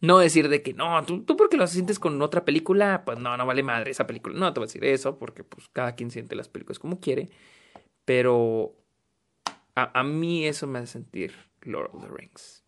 no 0.01 0.19
decir 0.19 0.49
de 0.49 0.61
que 0.61 0.73
no, 0.73 1.03
tú, 1.05 1.23
tú 1.23 1.37
porque 1.37 1.57
lo 1.57 1.65
sientes 1.67 1.99
con 1.99 2.21
otra 2.21 2.43
película, 2.43 3.03
pues 3.05 3.17
no, 3.17 3.37
no 3.37 3.45
vale 3.45 3.63
madre 3.63 3.91
esa 3.91 4.05
película. 4.05 4.37
No 4.37 4.53
te 4.53 4.59
voy 4.59 4.65
a 4.65 4.67
decir 4.67 4.83
eso, 4.85 5.17
porque 5.17 5.43
pues 5.43 5.69
cada 5.71 5.95
quien 5.95 6.11
siente 6.11 6.35
las 6.35 6.49
películas 6.49 6.79
como 6.79 6.99
quiere. 6.99 7.29
Pero 8.05 8.75
a, 9.75 9.99
a 9.99 10.03
mí 10.03 10.45
eso 10.45 10.67
me 10.67 10.79
hace 10.79 10.93
sentir 10.93 11.33
Lord 11.61 11.91
of 11.93 12.03
the 12.03 12.09
Rings. 12.09 12.63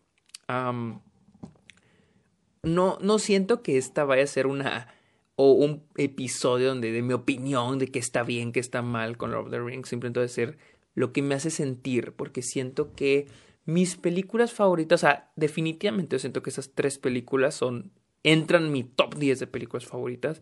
no, 2.62 2.98
no 3.00 3.18
siento 3.18 3.62
que 3.62 3.76
esta 3.76 4.04
vaya 4.04 4.24
a 4.24 4.26
ser 4.26 4.46
una 4.46 4.88
o 5.36 5.52
un 5.52 5.84
episodio 5.96 6.68
donde 6.68 6.92
de 6.92 7.02
mi 7.02 7.12
opinión 7.12 7.78
de 7.78 7.88
que 7.88 7.98
está 7.98 8.22
bien, 8.22 8.52
que 8.52 8.60
está 8.60 8.82
mal 8.82 9.16
con 9.16 9.30
Lord 9.30 9.46
of 9.46 9.50
the 9.50 9.60
Rings, 9.60 9.88
simplemente 9.88 10.26
ser 10.28 10.58
lo 10.94 11.12
que 11.12 11.22
me 11.22 11.34
hace 11.34 11.50
sentir, 11.50 12.12
porque 12.12 12.42
siento 12.42 12.94
que 12.94 13.28
mis 13.66 13.96
películas 13.96 14.52
favoritas, 14.52 15.00
o 15.00 15.06
sea, 15.06 15.30
definitivamente 15.36 16.14
yo 16.16 16.20
siento 16.20 16.42
que 16.42 16.50
esas 16.50 16.72
tres 16.74 16.98
películas 16.98 17.54
son, 17.54 17.92
entran 18.22 18.66
en 18.66 18.72
mi 18.72 18.82
top 18.82 19.14
10 19.16 19.38
de 19.38 19.46
películas 19.46 19.84
favoritas, 19.84 20.40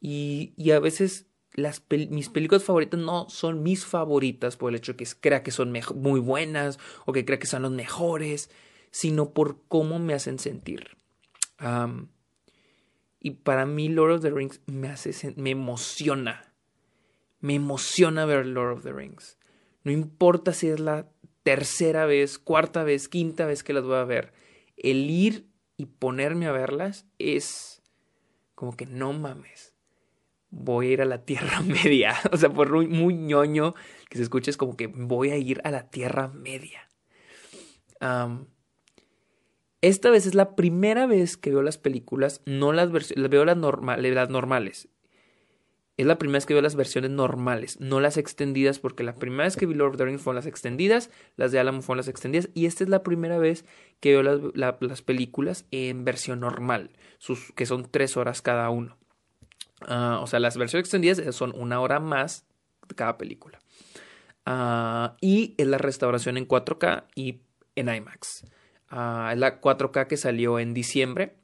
y, 0.00 0.52
y 0.56 0.72
a 0.72 0.80
veces 0.80 1.26
las 1.54 1.82
mis 2.10 2.28
películas 2.28 2.64
favoritas 2.64 2.98
no 2.98 3.28
son 3.28 3.62
mis 3.62 3.84
favoritas 3.84 4.56
por 4.56 4.70
el 4.70 4.76
hecho 4.76 4.92
de 4.92 4.96
que 4.96 5.06
crea 5.20 5.42
que 5.42 5.50
son 5.50 5.72
muy 5.94 6.20
buenas 6.20 6.78
o 7.04 7.12
que 7.12 7.24
crea 7.24 7.38
que 7.38 7.46
son 7.46 7.62
los 7.62 7.72
mejores, 7.72 8.50
sino 8.90 9.32
por 9.32 9.62
cómo 9.68 9.98
me 9.98 10.14
hacen 10.14 10.38
sentir. 10.38 10.96
Y 13.22 13.30
para 13.30 13.66
mí 13.66 13.88
Lord 13.88 14.12
of 14.12 14.22
the 14.22 14.30
Rings 14.30 14.60
me 14.66 14.88
hace 14.88 15.34
me 15.36 15.50
emociona. 15.50 16.52
Me 17.40 17.54
emociona 17.54 18.24
ver 18.24 18.46
Lord 18.46 18.78
of 18.78 18.82
the 18.82 18.92
Rings. 18.92 19.38
No 19.84 19.92
importa 19.92 20.52
si 20.52 20.68
es 20.68 20.80
la 20.80 21.08
tercera 21.42 22.06
vez, 22.06 22.38
cuarta 22.38 22.84
vez, 22.84 23.08
quinta 23.08 23.46
vez 23.46 23.62
que 23.62 23.72
las 23.72 23.84
voy 23.84 23.96
a 23.96 24.04
ver. 24.04 24.32
El 24.76 25.10
ir 25.10 25.46
y 25.76 25.86
ponerme 25.86 26.46
a 26.46 26.52
verlas 26.52 27.06
es 27.18 27.82
como 28.54 28.76
que 28.76 28.86
no 28.86 29.12
mames 29.12 29.72
voy 30.52 30.88
a 30.88 30.92
ir 30.92 31.02
a 31.02 31.06
la 31.06 31.24
Tierra 31.24 31.60
Media. 31.62 32.14
O 32.30 32.36
sea, 32.36 32.50
por 32.50 32.70
muy, 32.86 33.14
ñoño 33.14 33.74
que 34.08 34.18
se 34.18 34.22
escuche, 34.22 34.50
es 34.50 34.56
como 34.56 34.76
que 34.76 34.86
voy 34.86 35.30
a 35.30 35.36
ir 35.36 35.60
a 35.64 35.70
la 35.72 35.90
Tierra 35.90 36.28
Media. 36.28 36.88
Esta 39.82 40.10
vez 40.10 40.26
es 40.26 40.34
la 40.36 40.54
primera 40.54 41.06
vez 41.06 41.36
que 41.36 41.50
veo 41.50 41.62
las 41.62 41.76
películas, 41.76 42.40
no 42.46 42.72
las 42.72 42.92
versiones, 42.92 43.28
veo 43.28 43.44
las, 43.44 43.56
normales. 43.56 44.88
Es 45.96 46.06
la 46.06 46.18
primera 46.18 46.36
vez 46.36 46.46
que 46.46 46.54
veo 46.54 46.62
las 46.62 46.76
versiones 46.76 47.10
normales, 47.10 47.80
no 47.80 48.00
las 48.00 48.16
extendidas, 48.16 48.78
porque 48.78 49.02
la 49.02 49.16
primera 49.16 49.42
vez 49.42 49.56
que 49.56 49.66
vi 49.66 49.74
Lord 49.74 49.90
of 49.90 49.96
the 49.96 50.04
Rings 50.04 50.22
fueron 50.22 50.36
las 50.36 50.46
extendidas, 50.46 51.10
las 51.36 51.50
de 51.50 51.58
Alamo 51.58 51.82
fueron 51.82 51.98
las 51.98 52.08
extendidas, 52.08 52.48
y 52.54 52.66
esta 52.66 52.84
es 52.84 52.90
la 52.90 53.02
primera 53.02 53.38
vez 53.38 53.64
que 53.98 54.12
veo 54.12 54.22
las, 54.22 54.40
las 54.80 55.02
películas 55.02 55.66
en 55.72 56.04
versión 56.04 56.40
normal, 56.40 56.90
sus, 57.18 57.52
que 57.52 57.66
son 57.66 57.90
tres 57.90 58.16
horas 58.16 58.40
cada 58.40 58.70
uno. 58.70 58.96
Ah, 59.80 60.20
o 60.22 60.28
sea, 60.28 60.38
las 60.38 60.56
versiones 60.56 60.84
extendidas 60.84 61.34
son 61.34 61.52
una 61.56 61.80
hora 61.80 61.98
más 61.98 62.46
de 62.88 62.94
cada 62.94 63.18
película. 63.18 63.58
Ah, 64.46 65.16
y 65.20 65.56
es 65.58 65.66
la 65.66 65.78
restauración 65.78 66.36
en 66.36 66.46
4K 66.46 67.06
y 67.16 67.40
en 67.74 67.92
IMAX. 67.92 68.44
Ah, 68.94 69.30
es 69.32 69.38
la 69.38 69.60
4K 69.60 70.06
que 70.06 70.18
salió 70.18 70.58
en 70.58 70.74
diciembre. 70.74 71.38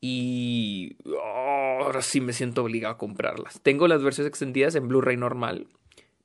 Y 0.00 0.96
ahora 1.20 2.00
sí 2.00 2.20
me 2.20 2.32
siento 2.32 2.62
obligado 2.62 2.94
a 2.94 2.98
comprarlas. 2.98 3.60
Tengo 3.60 3.88
las 3.88 4.02
versiones 4.02 4.28
extendidas 4.28 4.76
en 4.76 4.86
Blu-ray 4.86 5.16
normal. 5.16 5.66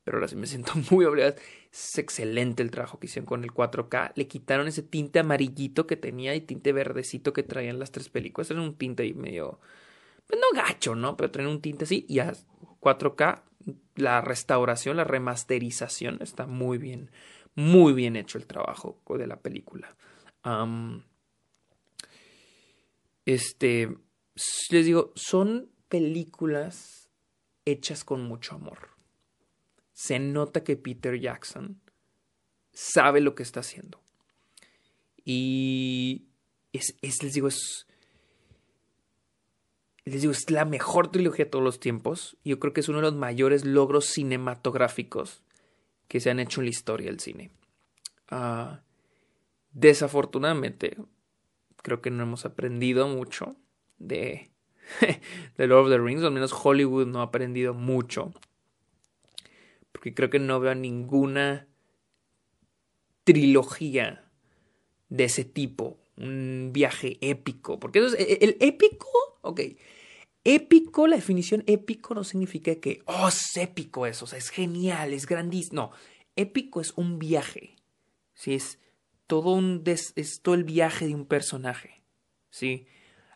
Pero 0.04 0.18
ahora 0.18 0.28
sí 0.28 0.36
me 0.36 0.46
siento 0.46 0.74
muy 0.92 1.06
obligado. 1.06 1.36
Es 1.72 1.98
excelente 1.98 2.62
el 2.62 2.70
trabajo 2.70 3.00
que 3.00 3.08
hicieron 3.08 3.26
con 3.26 3.44
el 3.44 3.52
4K. 3.52 4.12
Le 4.14 4.28
quitaron 4.28 4.68
ese 4.68 4.84
tinte 4.84 5.18
amarillito 5.18 5.88
que 5.88 5.96
tenía 5.96 6.36
y 6.36 6.42
tinte 6.42 6.72
verdecito 6.72 7.34
que 7.34 7.42
traían 7.42 7.80
las 7.80 7.92
tres 7.92 8.10
películas. 8.10 8.52
Era 8.52 8.62
un 8.62 8.76
tinte 8.76 9.02
ahí 9.02 9.14
medio 9.16 9.60
pues 10.30 10.40
no 10.40 10.62
gacho, 10.62 10.94
¿no? 10.94 11.18
Pero 11.18 11.32
tener 11.32 11.48
un 11.48 11.60
tinte 11.60 11.86
así 11.86 12.06
y 12.08 12.20
a 12.20 12.34
4K, 12.82 13.42
la 13.96 14.22
restauración, 14.22 14.98
la 14.98 15.04
remasterización 15.04 16.20
está 16.22 16.46
muy 16.46 16.78
bien, 16.78 17.10
muy 17.60 17.92
bien 17.92 18.16
hecho 18.16 18.38
el 18.38 18.48
trabajo 18.48 19.02
de 19.10 19.28
la 19.28 19.42
película. 19.42 19.94
este, 23.26 23.98
les 24.70 24.86
digo, 24.86 25.12
son 25.16 25.70
películas 25.90 27.10
hechas 27.66 28.06
con 28.06 28.24
mucho 28.24 28.56
amor. 28.56 28.92
Se 29.92 30.20
nota 30.20 30.64
que 30.64 30.78
Peter 30.78 31.20
Jackson 31.20 31.82
sabe 32.72 33.20
lo 33.20 33.36
que 33.36 33.44
está 33.44 33.60
haciendo. 33.60 34.02
Y 35.26 36.30
es, 36.72 36.96
es 37.02 37.22
les 37.22 37.34
digo, 37.34 37.50
es, 37.50 37.88
les 40.06 40.22
digo, 40.22 40.32
es 40.32 40.50
la 40.50 40.64
mejor 40.64 41.12
trilogía 41.12 41.44
de 41.44 41.52
todos 41.52 41.66
los 41.66 41.82
tiempos. 41.82 42.38
Yo 42.46 42.58
creo 42.58 42.72
que 42.72 42.80
es 42.80 42.88
uno 42.88 43.00
de 43.00 43.04
los 43.04 43.16
mayores 43.16 43.66
logros 43.66 44.06
cinematográficos 44.06 45.44
que 46.10 46.20
se 46.20 46.32
han 46.32 46.40
hecho 46.40 46.60
en 46.60 46.66
la 46.66 46.72
historia 46.72 47.08
del 47.08 47.20
cine. 47.22 47.52
Ah, 48.30 48.82
desafortunadamente, 49.72 50.98
creo 51.84 52.02
que 52.02 52.10
no 52.10 52.24
hemos 52.24 52.46
aprendido 52.46 53.08
mucho 53.08 53.56
de, 54.00 54.50
de 55.58 55.68
Lord 55.68 55.86
of 55.86 55.90
the 55.92 56.00
Rings, 56.00 56.24
al 56.24 56.32
menos 56.32 56.52
Hollywood 56.52 57.06
no 57.06 57.22
ha 57.22 57.26
aprendido 57.26 57.74
mucho. 57.76 58.34
Porque 59.92 60.14
creo 60.14 60.32
que 60.32 60.40
no 60.40 60.60
veo 60.60 60.74
ninguna 60.74 61.68
trilogía 63.24 64.26
de 65.10 65.26
ese 65.26 65.46
tipo, 65.46 66.00
un 66.18 66.72
viaje 66.74 67.20
épico. 67.22 67.80
Porque 67.80 68.00
eso 68.00 68.18
es, 68.18 68.40
el 68.42 68.58
épico, 68.62 69.08
ok, 69.42 69.62
Épico, 70.52 71.06
la 71.06 71.16
definición 71.16 71.64
épico 71.68 72.16
no 72.16 72.24
significa 72.24 72.74
que, 72.74 73.04
oh, 73.06 73.28
es 73.28 73.56
épico 73.56 74.08
eso, 74.08 74.26
o 74.26 74.28
sea, 74.28 74.40
es 74.40 74.50
genial, 74.50 75.14
es 75.14 75.28
grandísimo. 75.28 75.76
No, 75.76 75.92
épico 76.36 76.82
es 76.82 76.92
un 76.96 77.20
viaje, 77.20 77.76
¿sí? 78.34 78.56
Es 78.56 78.80
todo, 79.28 79.54
un 79.54 79.84
es 79.86 80.42
todo 80.42 80.56
el 80.56 80.64
viaje 80.64 81.06
de 81.06 81.14
un 81.14 81.28
personaje, 81.28 82.02
¿sí? 82.50 82.88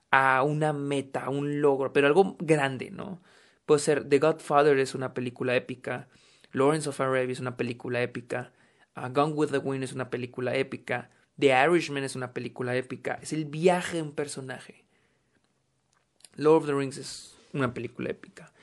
A 0.09 0.41
una 0.41 0.73
meta, 0.73 1.25
a 1.25 1.29
un 1.29 1.61
logro, 1.61 1.93
pero 1.93 2.07
algo 2.07 2.35
grande, 2.39 2.89
¿no? 2.89 3.21
Puede 3.67 3.81
ser 3.81 4.09
The 4.09 4.17
Godfather 4.17 4.79
es 4.79 4.95
una 4.95 5.13
película 5.13 5.55
épica, 5.55 6.09
Lawrence 6.51 6.89
of 6.89 6.99
Arabia 6.99 7.31
es 7.31 7.39
una 7.39 7.57
película 7.57 8.01
épica, 8.01 8.53
uh, 8.97 9.13
Gone 9.13 9.33
with 9.33 9.49
the 9.49 9.59
Wind 9.59 9.83
es 9.83 9.93
una 9.93 10.09
película 10.09 10.55
épica, 10.55 11.11
The 11.37 11.49
Irishman 11.63 12.05
es 12.05 12.15
una 12.15 12.33
película 12.33 12.75
épica, 12.75 13.19
es 13.21 13.33
el 13.33 13.45
viaje 13.45 13.97
de 13.97 14.01
un 14.01 14.13
personaje. 14.13 14.83
Lord 16.35 16.63
of 16.63 16.65
the 16.67 16.73
Rings 16.73 16.97
es 16.97 17.35
una 17.53 17.73
película 17.73 18.09
épica. 18.09 18.53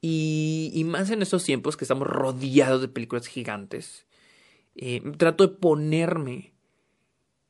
Y, 0.00 0.82
más 0.84 1.10
en 1.10 1.22
estos 1.22 1.44
tiempos 1.44 1.78
que 1.78 1.84
estamos 1.84 2.06
rodeados 2.06 2.82
de 2.82 2.88
películas 2.88 3.26
gigantes. 3.26 4.06
Eh, 4.76 5.00
trato 5.16 5.46
de 5.46 5.54
ponerme 5.54 6.52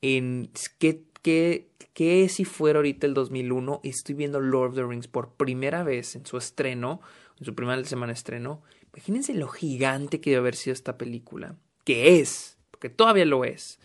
en 0.02 0.52
qué, 0.78 1.02
qué, 1.22 2.28
si 2.28 2.44
fuera 2.44 2.78
ahorita 2.78 3.08
el 3.08 3.14
2001 3.14 3.80
y 3.82 3.88
estoy 3.88 4.14
viendo 4.14 4.38
Lord 4.38 4.70
of 4.70 4.74
the 4.76 4.84
Rings 4.84 5.08
por 5.08 5.32
primera 5.32 5.82
vez 5.82 6.14
en 6.14 6.26
su 6.26 6.36
estreno, 6.36 7.00
en 7.40 7.44
su 7.44 7.56
primera 7.56 7.82
semana 7.84 8.12
de 8.12 8.18
estreno. 8.18 8.62
Imagínense 8.92 9.34
lo 9.34 9.48
gigante 9.48 10.20
que 10.20 10.30
debe 10.30 10.40
haber 10.40 10.54
sido 10.54 10.74
esta 10.74 10.96
película. 10.96 11.56
Que 11.82 12.20
es, 12.20 12.58
porque 12.70 12.88
todavía 12.88 13.24
lo 13.24 13.44
es. 13.44 13.80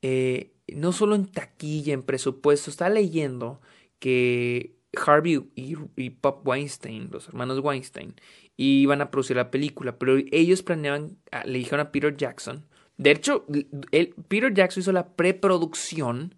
eh, 0.00 0.54
no 0.74 0.92
solo 0.92 1.14
en 1.14 1.26
taquilla, 1.26 1.94
en 1.94 2.02
presupuesto, 2.02 2.70
está 2.70 2.88
leyendo 2.88 3.60
que 3.98 4.76
Harvey 4.96 5.50
y, 5.54 6.10
Pop 6.10 6.46
Weinstein, 6.46 7.08
los 7.10 7.28
hermanos 7.28 7.60
Weinstein, 7.60 8.14
iban 8.56 9.00
a 9.00 9.10
producir 9.10 9.36
la 9.36 9.50
película, 9.50 9.98
pero 9.98 10.16
ellos 10.32 10.62
planeaban, 10.62 11.18
ah, 11.30 11.44
le 11.44 11.58
dijeron 11.58 11.80
a 11.80 11.92
Peter 11.92 12.16
Jackson, 12.16 12.66
de 12.96 13.12
hecho, 13.12 13.46
Peter 14.28 14.52
Jackson 14.52 14.80
hizo 14.80 14.92
la 14.92 15.14
preproducción 15.14 16.34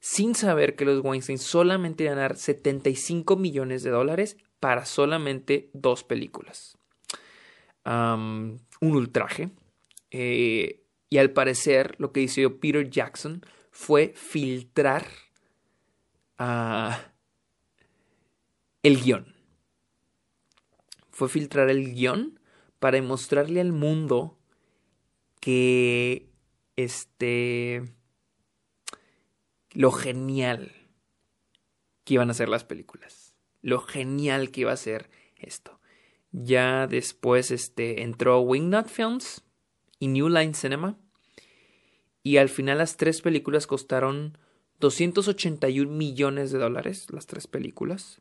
sin 0.00 0.34
saber 0.34 0.74
que 0.74 0.86
los 0.86 1.04
Weinstein 1.04 1.38
solamente 1.38 2.04
iban 2.04 2.18
a 2.18 2.22
dar 2.22 2.36
75 2.36 3.36
millones 3.36 3.82
de 3.82 3.90
dólares 3.90 4.38
para 4.58 4.86
solamente 4.86 5.70
dos 5.74 6.04
películas. 6.04 6.78
un 7.84 8.60
ultraje. 8.80 9.50
Eh, 10.10 10.84
y 11.10 11.18
al 11.18 11.30
parecer, 11.30 11.94
lo 11.98 12.12
que 12.12 12.22
hizo 12.22 12.58
Peter 12.58 12.88
Jackson 12.88 13.42
fue 13.78 14.12
filtrar 14.16 15.06
el 18.82 19.00
guion. 19.00 19.36
Fue 21.10 21.28
filtrar 21.28 21.70
el 21.70 21.94
guion 21.94 22.40
para 22.80 22.96
demostrarle 22.96 23.60
al 23.60 23.72
mundo 23.72 24.36
que 25.40 26.28
este 26.74 27.84
lo 29.70 29.92
genial 29.92 30.72
que 32.02 32.14
iban 32.14 32.30
a 32.30 32.34
ser 32.34 32.48
las 32.48 32.64
películas. 32.64 33.36
lo 33.62 33.78
genial 33.78 34.50
que 34.50 34.62
iba 34.62 34.72
a 34.72 34.76
ser 34.76 35.08
esto. 35.36 35.80
Ya 36.32 36.88
después 36.88 37.52
este, 37.52 38.02
entró 38.02 38.40
Wingnut 38.40 38.88
Films 38.88 39.44
y 40.00 40.08
New 40.08 40.28
Line 40.28 40.54
Cinema. 40.54 40.98
Y 42.22 42.36
al 42.36 42.48
final 42.48 42.78
las 42.78 42.96
tres 42.96 43.22
películas 43.22 43.66
costaron 43.66 44.36
281 44.80 45.90
millones 45.90 46.52
de 46.52 46.58
dólares, 46.58 47.06
las 47.10 47.26
tres 47.26 47.46
películas. 47.46 48.20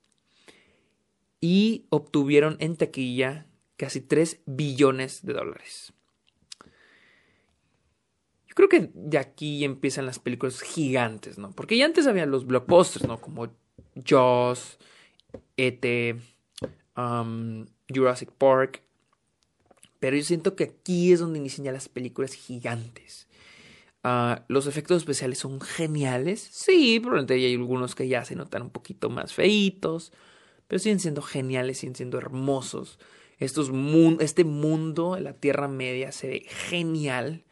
Y 1.39 1.85
obtuvieron 1.89 2.57
en 2.59 2.77
taquilla 2.77 3.45
casi 3.77 4.01
3 4.01 4.41
billones 4.45 5.23
de 5.23 5.33
dólares. 5.33 5.93
Yo 8.47 8.55
creo 8.55 8.69
que 8.69 8.89
de 8.93 9.19
aquí 9.19 9.63
empiezan 9.63 10.07
las 10.07 10.17
películas 10.17 10.61
gigantes, 10.61 11.37
¿no? 11.37 11.51
Porque 11.51 11.77
ya 11.77 11.85
antes 11.85 12.07
había 12.07 12.25
los 12.25 12.47
blockbusters, 12.47 13.07
¿no? 13.07 13.21
Como 13.21 13.49
Jaws, 14.03 14.79
E.T., 15.57 16.15
um, 16.97 17.67
Jurassic 17.93 18.31
Park. 18.31 18.81
Pero 19.99 20.17
yo 20.17 20.23
siento 20.23 20.55
que 20.55 20.63
aquí 20.63 21.11
es 21.11 21.19
donde 21.19 21.37
inician 21.37 21.65
ya 21.65 21.71
las 21.71 21.87
películas 21.87 22.33
gigantes. 22.33 23.26
Ah, 24.09 24.45
los 24.47 24.67
efectos 24.67 24.99
especiales 24.99 25.37
son 25.37 25.59
geniales. 25.59 26.47
Sí, 26.49 26.97
probablemente 27.01 27.33
hay 27.33 27.53
algunos 27.55 27.93
que 27.93 28.07
ya 28.07 28.23
se 28.23 28.37
notan 28.37 28.61
un 28.61 28.69
poquito 28.69 29.09
más 29.09 29.33
feitos. 29.33 30.13
Pero 30.69 30.79
siguen 30.79 31.01
siendo 31.01 31.21
geniales, 31.21 31.79
siguen 31.79 31.95
siendo 31.97 32.17
hermosos. 32.17 32.99
Estos 33.37 33.69
este 34.21 34.45
mundo 34.45 35.19
la 35.19 35.33
Tierra 35.33 35.67
Media 35.67 36.13
se 36.13 36.27
ve 36.29 36.45
genial. 36.47 37.43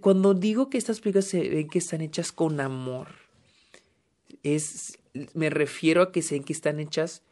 Cuando 0.00 0.34
digo 0.34 0.70
que 0.70 0.78
estas 0.78 0.98
películas 0.98 1.26
se 1.26 1.48
ven 1.48 1.68
que 1.68 1.78
están 1.78 2.00
hechas 2.00 2.32
con 2.32 2.58
amor, 2.58 3.06
es, 4.42 4.98
me 5.34 5.50
refiero 5.50 6.02
a 6.02 6.10
que 6.10 6.20
se 6.20 6.34
ven 6.34 6.42
que 6.42 6.52
están 6.52 6.80
hechas 6.80 7.22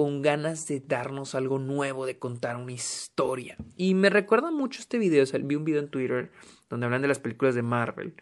con 0.00 0.22
ganas 0.22 0.66
de 0.66 0.80
darnos 0.80 1.34
algo 1.34 1.58
nuevo, 1.58 2.06
de 2.06 2.18
contar 2.18 2.56
una 2.56 2.72
historia. 2.72 3.58
Y 3.76 3.92
me 3.92 4.08
recuerda 4.08 4.50
mucho 4.50 4.80
este 4.80 4.96
video, 4.96 5.26
vi 5.42 5.56
un 5.56 5.64
video 5.66 5.82
en 5.82 5.90
Twitter 5.90 6.32
donde 6.70 6.86
hablan 6.86 7.02
de 7.02 7.08
las 7.08 7.18
películas 7.18 7.54
de 7.54 7.60
Marvel, 7.60 8.14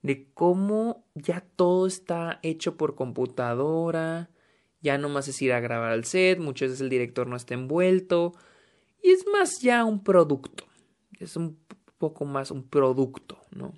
de 0.00 0.30
cómo 0.32 1.08
ya 1.16 1.40
todo 1.40 1.88
está 1.88 2.38
hecho 2.44 2.76
por 2.76 2.94
computadora, 2.94 4.30
ya 4.80 4.96
no 4.96 5.08
más 5.08 5.26
es 5.26 5.42
ir 5.42 5.52
a 5.52 5.58
grabar 5.58 5.90
al 5.90 6.04
set, 6.04 6.38
muchas 6.38 6.68
veces 6.68 6.82
el 6.82 6.88
director 6.88 7.26
no 7.26 7.34
está 7.34 7.54
envuelto, 7.54 8.34
y 9.02 9.10
es 9.10 9.26
más 9.26 9.60
ya 9.60 9.84
un 9.84 10.04
producto, 10.04 10.66
es 11.18 11.34
un 11.34 11.58
poco 11.98 12.26
más 12.26 12.52
un 12.52 12.62
producto, 12.62 13.40
¿no? 13.50 13.74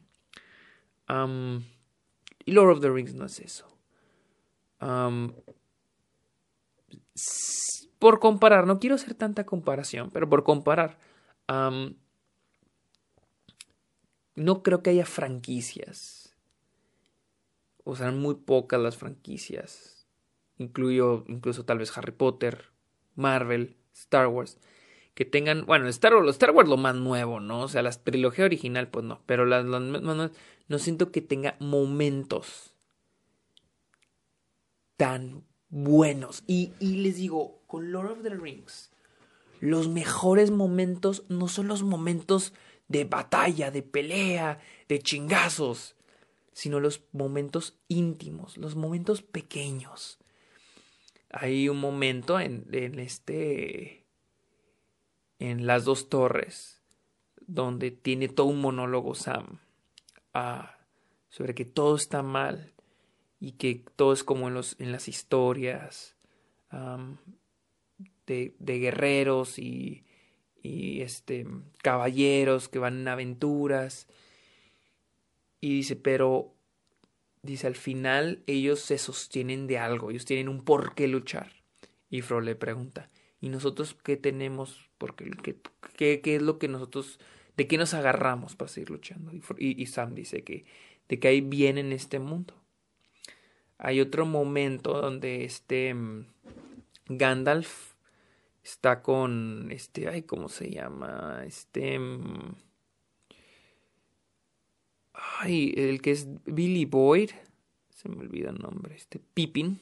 y 2.44 2.52
Lord 2.52 2.72
of 2.72 2.80
the 2.82 2.90
Rings 2.90 3.14
no 3.14 3.24
es 3.24 3.40
eso 3.40 3.66
por 7.98 8.20
comparar, 8.20 8.66
no 8.66 8.78
quiero 8.80 8.96
hacer 8.96 9.14
tanta 9.14 9.44
comparación, 9.44 10.10
pero 10.10 10.28
por 10.28 10.44
comparar, 10.44 10.98
no 14.36 14.62
creo 14.62 14.82
que 14.82 14.90
haya 14.90 15.06
franquicias. 15.06 16.34
O 17.84 17.96
sea, 17.96 18.10
muy 18.12 18.36
pocas 18.36 18.80
las 18.80 18.96
franquicias. 18.96 20.06
Incluyo 20.58 21.24
incluso 21.28 21.64
tal 21.64 21.78
vez 21.78 21.96
Harry 21.96 22.12
Potter, 22.12 22.66
Marvel, 23.16 23.76
Star 23.94 24.28
Wars. 24.28 24.58
Que 25.14 25.24
tengan, 25.24 25.66
bueno, 25.66 25.88
Star 25.88 26.14
Wars, 26.14 26.28
Star 26.30 26.52
Wars 26.52 26.68
lo 26.68 26.76
más 26.76 26.94
nuevo, 26.94 27.40
¿no? 27.40 27.62
O 27.62 27.68
sea, 27.68 27.82
la 27.82 27.90
trilogía 27.90 28.44
original, 28.44 28.88
pues 28.88 29.04
no. 29.04 29.22
Pero 29.26 29.44
las, 29.44 29.64
no 29.64 30.78
siento 30.78 31.10
que 31.10 31.20
tenga 31.20 31.56
momentos 31.58 32.74
tan 34.96 35.42
buenos. 35.70 36.42
Y, 36.46 36.72
les 36.80 37.16
digo, 37.16 37.60
con 37.66 37.92
Lord 37.92 38.12
of 38.12 38.22
the 38.22 38.30
Rings, 38.30 38.90
los 39.60 39.88
mejores 39.88 40.50
momentos 40.50 41.24
no 41.28 41.48
son 41.48 41.68
los 41.68 41.82
momentos 41.82 42.52
de 42.88 43.04
batalla, 43.04 43.70
de 43.70 43.82
pelea, 43.82 44.60
de 44.88 44.98
chingazos, 44.98 45.96
sino 46.52 46.80
los 46.80 47.02
momentos 47.12 47.78
íntimos, 47.88 48.56
los 48.56 48.74
momentos 48.74 49.22
pequeños. 49.22 50.18
Hay 51.30 51.68
un 51.68 51.78
momento 51.78 52.40
en, 52.40 52.66
en 52.72 52.98
este. 52.98 54.06
en 55.38 55.66
las 55.66 55.84
dos 55.84 56.08
torres. 56.08 56.76
Donde 57.46 57.90
tiene 57.90 58.28
todo 58.28 58.46
un 58.46 58.60
monólogo 58.60 59.14
Sam. 59.14 59.58
Ah, 60.32 60.78
sobre 61.28 61.54
que 61.54 61.64
todo 61.64 61.96
está 61.96 62.22
mal 62.22 62.72
y 63.40 63.52
que 63.52 63.82
todo 63.96 64.12
es 64.12 64.22
como 64.22 64.48
en, 64.48 64.54
los, 64.54 64.76
en 64.78 64.92
las 64.92 65.08
historias 65.08 66.14
de, 68.26 68.54
de, 68.58 68.78
guerreros 68.78 69.58
y, 69.58 70.04
y 70.62 71.00
este, 71.00 71.46
caballeros 71.82 72.68
que 72.68 72.78
van 72.78 73.00
en 73.00 73.08
aventuras. 73.08 74.06
Y 75.60 75.74
dice, 75.74 75.96
pero, 75.96 76.54
dice, 77.42 77.66
al 77.66 77.76
final 77.76 78.42
ellos 78.46 78.80
se 78.80 78.98
sostienen 78.98 79.66
de 79.66 79.78
algo, 79.78 80.10
ellos 80.10 80.26
tienen 80.26 80.48
un 80.48 80.62
por 80.62 80.94
qué 80.94 81.08
luchar. 81.08 81.52
Y 82.10 82.20
Fro 82.20 82.42
le 82.42 82.56
pregunta, 82.56 83.10
¿y 83.40 83.48
nosotros 83.48 83.96
qué 84.04 84.18
tenemos? 84.18 84.90
Porque, 84.98 85.30
¿qué, 85.42 85.56
qué, 85.96 86.20
qué 86.20 86.36
es 86.36 86.42
lo 86.42 86.58
que 86.58 86.68
nosotros, 86.68 87.18
de 87.56 87.66
qué 87.66 87.78
nos 87.78 87.94
agarramos 87.94 88.54
para 88.54 88.68
seguir 88.68 88.90
luchando? 88.90 89.32
Y, 89.32 89.82
y 89.82 89.86
Sam 89.86 90.14
dice 90.14 90.44
que 90.44 90.66
de 91.08 91.18
que 91.18 91.28
hay 91.28 91.40
bien 91.40 91.76
en 91.76 91.92
este 91.92 92.20
mundo 92.20 92.59
hay 93.82 94.00
otro 94.00 94.26
momento 94.26 95.00
donde 95.00 95.44
este 95.44 95.94
mm, 95.94 96.26
Gandalf 97.08 97.94
está 98.62 99.02
con 99.02 99.68
este, 99.70 100.08
ay, 100.08 100.22
¿cómo 100.22 100.48
se 100.48 100.70
llama? 100.70 101.42
Este 101.46 101.98
mm, 101.98 102.54
ay, 105.40 105.72
el 105.76 106.02
que 106.02 106.10
es 106.10 106.28
Billy 106.44 106.84
Boyd, 106.84 107.30
se 107.94 108.08
me 108.10 108.20
olvida 108.20 108.50
el 108.50 108.58
nombre, 108.58 108.94
este 108.94 109.18
Pippin. 109.18 109.80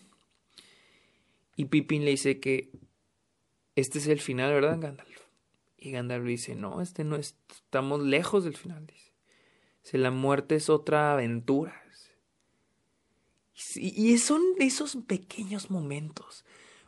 Y 1.57 1.67
Pippin 1.67 2.05
le 2.05 2.13
dice 2.13 2.39
que 2.39 2.71
este 3.75 3.99
es 3.99 4.07
el 4.07 4.21
final, 4.21 4.53
¿verdad, 4.53 4.79
Gandalf? 4.81 5.19
Y 5.77 5.91
Gandalf 5.91 6.25
dice, 6.25 6.55
no, 6.55 6.81
este 6.81 7.03
no 7.03 7.17
es, 7.17 7.37
estamos 7.51 8.01
lejos 8.01 8.45
del 8.45 8.57
final, 8.57 8.87
dice. 8.87 9.09
La 9.93 10.11
muerte 10.11 10.55
es 10.55 10.69
otra 10.69 11.15
aventura. 11.15 11.83
Y 13.77 14.19
son 14.19 14.43
esos 14.59 14.97
pequeños 15.07 15.71
momentos. 15.71 16.45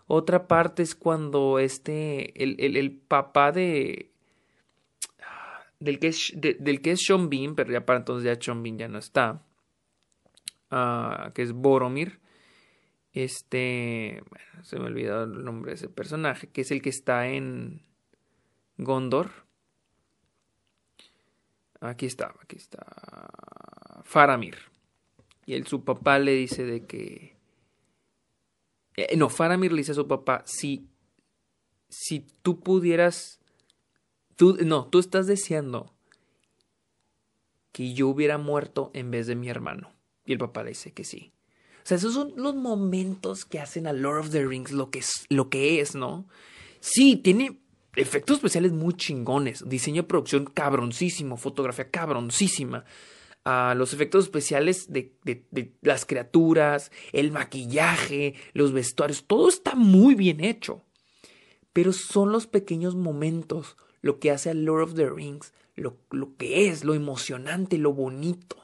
Otra 0.07 0.47
parte 0.47 0.83
es 0.83 0.95
cuando 0.95 1.59
este, 1.59 2.43
el, 2.43 2.57
el, 2.59 2.93
papá 2.93 3.53
de, 3.53 4.11
del 5.79 5.99
que, 5.99 6.09
es, 6.09 6.33
del 6.35 6.81
que 6.81 6.93
es 6.93 7.05
Sean 7.05 7.29
Bean, 7.29 7.55
pero 7.55 7.73
ya 7.73 7.85
para 7.87 8.01
entonces 8.01 8.25
ya 8.25 8.41
Sean 8.41 8.63
Bean 8.63 8.79
ya 8.79 8.89
no 8.89 8.99
está, 8.99 9.43
ah, 10.71 11.31
que 11.35 11.43
es 11.43 11.53
Boromir, 11.53 12.21
este, 13.13 14.23
se 14.63 14.79
me 14.79 14.87
olvidó 14.87 15.25
el 15.25 15.45
nombre 15.45 15.71
de 15.71 15.77
ese 15.77 15.89
personaje, 15.89 16.49
que 16.49 16.61
es 16.63 16.71
el 16.71 16.83
que 16.83 16.91
está 16.91 17.29
en 17.29 17.83
Gondor. 18.79 19.31
Aquí 21.81 22.07
está, 22.07 22.35
aquí 22.43 22.57
está. 22.57 22.85
Faramir. 24.05 24.70
Y 25.51 25.55
él, 25.55 25.67
su 25.67 25.83
papá 25.83 26.21
le 26.21 26.33
dice 26.33 26.65
de 26.65 26.87
que... 26.87 27.37
Eh, 28.95 29.17
no, 29.17 29.29
Faramir 29.29 29.73
le 29.73 29.79
dice 29.79 29.91
a 29.91 29.97
su 29.97 30.07
papá, 30.07 30.45
si, 30.47 30.87
si 31.89 32.25
tú 32.43 32.61
pudieras... 32.61 33.41
Tú, 34.37 34.59
no, 34.65 34.87
tú 34.87 35.01
estás 35.01 35.27
deseando 35.27 35.93
que 37.73 37.95
yo 37.95 38.07
hubiera 38.07 38.39
muerto 38.39 38.93
en 38.95 39.11
vez 39.11 39.27
de 39.27 39.35
mi 39.35 39.49
hermano. 39.49 39.93
Y 40.25 40.35
el 40.35 40.39
papá 40.39 40.63
le 40.63 40.69
dice 40.69 40.93
que 40.93 41.03
sí. 41.03 41.33
O 41.83 41.87
sea, 41.87 41.97
esos 41.97 42.15
son 42.15 42.33
los 42.37 42.55
momentos 42.55 43.45
que 43.45 43.59
hacen 43.59 43.89
a 43.89 43.93
Lord 43.93 44.21
of 44.21 44.31
the 44.31 44.47
Rings 44.47 44.71
lo 44.71 44.91
que 44.91 45.01
es, 45.01 45.25
lo 45.31 45.51
que 45.51 45.81
es 45.81 45.97
¿no? 45.97 46.29
Sí, 46.79 47.17
tiene 47.17 47.61
efectos 47.97 48.37
especiales 48.37 48.71
muy 48.71 48.95
chingones, 48.95 49.69
diseño 49.69 50.03
de 50.03 50.09
producción 50.09 50.45
cabroncísimo, 50.45 51.37
fotografía 51.37 51.91
cabroncísima 51.91 52.85
a 53.45 53.75
los 53.75 53.95
efectos 53.95 54.25
especiales 54.25 54.93
de, 54.93 55.17
de, 55.25 55.75
las 55.83 56.05
criaturas, 56.05 56.93
el 57.13 57.33
maquillaje, 57.33 58.35
los 58.53 58.73
vestuarios, 58.73 59.25
todo 59.27 59.49
está 59.49 59.75
muy 59.75 60.15
bien 60.15 60.45
hecho. 60.45 60.85
Pero 61.73 61.93
son 61.93 62.33
los 62.33 62.47
pequeños 62.47 62.95
momentos 62.95 63.77
lo 64.03 64.19
que 64.19 64.31
hace 64.31 64.51
a 64.51 64.55
Lord 64.55 64.83
of 64.83 64.95
the 64.95 65.09
Rings, 65.09 65.53
lo, 65.75 65.99
lo 66.11 66.37
que 66.37 66.69
es, 66.69 66.85
lo 66.85 66.95
emocionante, 66.95 67.79
lo 67.79 67.93
bonito. 67.93 68.57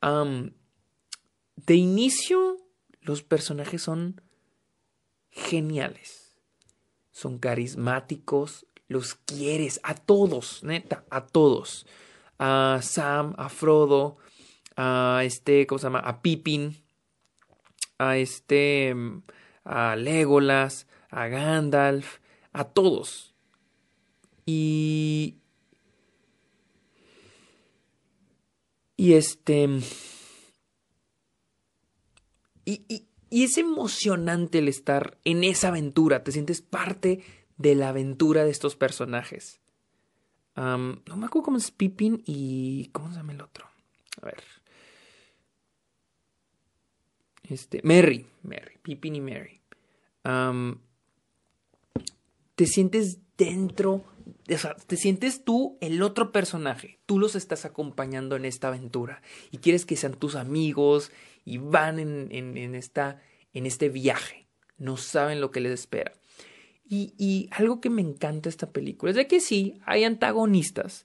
de 0.00 1.74
inicio, 1.74 2.58
los 3.00 3.22
personajes 3.22 3.82
son 3.82 4.20
geniales. 5.30 6.36
Son 7.10 7.38
carismáticos, 7.38 8.66
los 8.86 9.16
quieres 9.16 9.80
a 9.82 9.94
todos, 9.94 10.62
neta, 10.62 11.04
a 11.10 11.26
todos 11.26 11.84
a 12.38 12.80
Sam, 12.82 13.34
a 13.36 13.48
Frodo, 13.48 14.16
a 14.76 15.22
este, 15.24 15.66
¿cómo 15.66 15.78
se 15.78 15.86
llama? 15.86 16.00
A 16.00 16.22
Pippin, 16.22 16.76
a 17.98 18.16
este, 18.16 18.94
a 19.64 19.96
Legolas, 19.96 20.86
a 21.10 21.26
Gandalf, 21.28 22.18
a 22.52 22.64
todos. 22.64 23.34
Y... 24.46 25.36
Y 28.96 29.12
este... 29.14 29.68
Y, 32.64 32.82
y, 32.86 33.06
y, 33.30 33.44
es 33.44 33.56
emocionante 33.56 34.58
el 34.58 34.68
estar 34.68 35.16
en 35.24 35.42
esa 35.42 35.68
aventura, 35.68 36.22
te 36.22 36.32
sientes 36.32 36.60
parte 36.60 37.22
de 37.56 37.74
la 37.74 37.88
aventura 37.88 38.44
de 38.44 38.50
estos 38.50 38.76
personajes. 38.76 39.60
No 40.58 41.16
me 41.16 41.26
acuerdo 41.26 41.44
cómo 41.44 41.58
es 41.58 41.70
Pippin 41.70 42.22
y... 42.26 42.88
¿Cómo 42.92 43.10
se 43.10 43.16
llama 43.16 43.32
el 43.32 43.40
otro? 43.40 43.66
A 44.20 44.26
ver. 44.26 44.42
Este, 47.44 47.80
Mary, 47.82 48.26
Mary, 48.42 48.78
Pippin 48.82 49.16
y 49.16 49.20
Mary. 49.20 49.60
te 52.54 52.66
sientes 52.66 53.20
dentro, 53.38 54.04
o 54.50 54.58
sea, 54.58 54.74
te 54.74 54.96
sientes 54.96 55.44
tú 55.44 55.78
el 55.80 56.02
otro 56.02 56.32
personaje. 56.32 56.98
Tú 57.06 57.18
los 57.18 57.36
estás 57.36 57.64
acompañando 57.64 58.36
en 58.36 58.44
esta 58.44 58.68
aventura 58.68 59.22
y 59.50 59.58
quieres 59.58 59.86
que 59.86 59.96
sean 59.96 60.14
tus 60.14 60.34
amigos 60.34 61.10
y 61.44 61.58
van 61.58 61.98
en, 61.98 62.28
en, 62.32 62.74
esta, 62.74 63.22
en 63.54 63.64
este 63.64 63.88
viaje. 63.88 64.46
No 64.76 64.96
saben 64.96 65.40
lo 65.40 65.50
que 65.50 65.60
les 65.60 65.72
espera. 65.72 66.12
Y, 66.88 67.14
y 67.18 67.48
algo 67.52 67.80
que 67.80 67.90
me 67.90 68.00
encanta 68.00 68.48
esta 68.48 68.70
película 68.70 69.10
es 69.10 69.16
de 69.16 69.26
que 69.26 69.40
sí, 69.40 69.78
hay 69.84 70.04
antagonistas, 70.04 71.04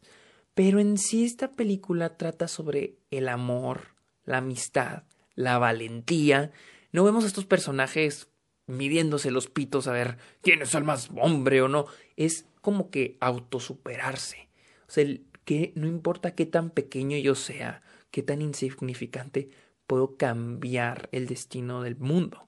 pero 0.54 0.80
en 0.80 0.98
sí 0.98 1.26
esta 1.26 1.52
película 1.52 2.18
trata 2.18 2.48
sobre 2.48 2.96
el 3.12 3.28
amor, 3.28 3.96
la 4.26 4.38
amistad, 4.38 5.04
la 5.36 5.58
valentía. 5.58 6.52
No 6.92 7.04
vemos 7.04 7.24
a 7.24 7.28
estos 7.28 7.46
personajes 7.46 8.30
midiéndose 8.66 9.32
los 9.32 9.48
pitos 9.48 9.88
a 9.88 9.92
ver 9.92 10.18
quién 10.42 10.62
es 10.62 10.74
el 10.76 10.84
más 10.84 11.10
hombre 11.20 11.62
o 11.62 11.68
no. 11.68 11.88
Es 12.16 12.46
como 12.62 12.90
que 12.90 13.18
autosuperarse. 13.20 14.48
O 14.88 14.92
sea, 14.92 15.06
que 15.46 15.74
no 15.76 15.88
importa 15.88 16.36
qué 16.36 16.46
tan 16.46 16.70
pequeño 16.70 17.18
yo 17.18 17.36
sea, 17.36 17.82
qué 18.12 18.24
tan 18.24 18.42
insignificante, 18.42 19.50
puedo 19.88 20.16
cambiar 20.16 21.10
el 21.12 21.28
destino 21.28 21.82
del 21.82 21.98
mundo 21.98 22.48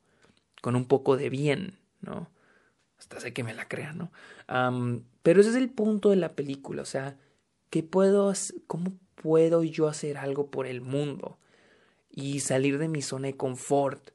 con 0.62 0.76
un 0.76 0.86
poco 0.86 1.18
de 1.18 1.30
bien, 1.30 1.78
¿no? 2.02 2.30
Hasta 3.06 3.20
sé 3.20 3.34
que 3.34 3.44
me 3.44 3.54
la 3.54 3.68
crea, 3.68 3.94
¿no? 3.94 4.12
pero 5.24 5.42
ese 5.42 5.50
es 5.52 5.56
el 5.56 5.70
punto 5.70 6.12
de 6.12 6.18
la 6.18 6.34
película, 6.34 6.84
o 6.84 6.86
sea, 6.86 7.18
¿qué 7.72 7.82
puedo, 7.82 8.32
cómo 8.68 8.94
puedo 9.16 9.64
yo 9.64 9.88
hacer 9.88 10.18
algo 10.18 10.52
por 10.52 10.68
el 10.68 10.82
mundo? 10.82 11.40
y 12.16 12.40
salir 12.40 12.78
de 12.78 12.88
mi 12.88 13.02
zona 13.02 13.28
de 13.28 13.36
confort 13.36 14.12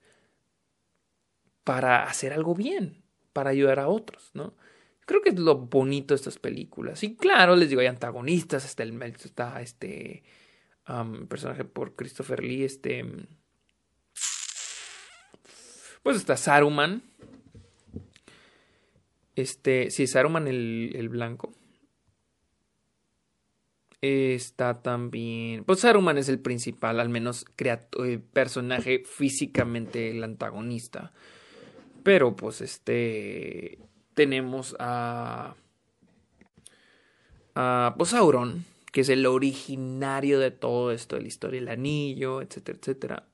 para 1.65 2.05
hacer 2.05 2.33
algo 2.33 2.55
bien, 2.55 3.05
para 3.35 3.51
ayudar 3.51 3.79
a 3.79 3.89
otros, 3.89 4.31
¿no? 4.33 4.55
Creo 5.05 5.21
que 5.21 5.31
es 5.31 5.39
lo 5.39 5.57
bonito 5.57 6.15
de 6.15 6.17
estas 6.17 6.39
películas. 6.39 7.03
Y 7.03 7.15
claro, 7.15 7.57
les 7.57 7.69
digo, 7.69 7.83
hay 7.83 7.89
antagonistas, 7.89 8.65
está 8.65 8.83
el 8.85 9.01
está 9.03 9.61
este 9.61 10.25
personaje 11.29 11.65
por 11.65 11.95
Christopher 11.95 12.43
Lee, 12.43 12.65
este 12.65 13.05
pues 16.03 16.17
está 16.17 16.37
Saruman. 16.37 17.03
Este, 19.37 19.91
sí, 19.91 20.07
Saruman 20.07 20.49
el, 20.49 20.93
el 20.95 21.09
blanco. 21.09 21.53
Está 24.03 24.81
también. 24.81 25.65
Pues 25.65 25.81
Saruman 25.81 26.17
es 26.17 26.29
el 26.31 26.39
principal, 26.39 27.01
al 27.01 27.11
menos 27.11 27.45
eh, 27.59 28.19
personaje 28.33 29.03
físicamente 29.05 30.11
el 30.11 30.25
antagonista. 30.25 31.13
Pero 32.03 32.35
pues 32.35 32.63
este. 32.63 33.79
Tenemos 34.15 34.75
a. 34.79 35.55
a 37.55 37.95
pues 37.99 38.11
Sauron, 38.11 38.65
que 38.91 39.03
es 39.03 39.11
el 39.11 39.27
originario 39.27 40.39
de 40.41 40.51
todo 40.51 40.93
esto, 40.93 41.17
de 41.17 41.23
la 41.23 41.29
historia 41.29 41.61
del 41.61 41.69
anillo, 41.69 42.41
etcétera, 42.41 42.79
etcétera. 42.81 43.30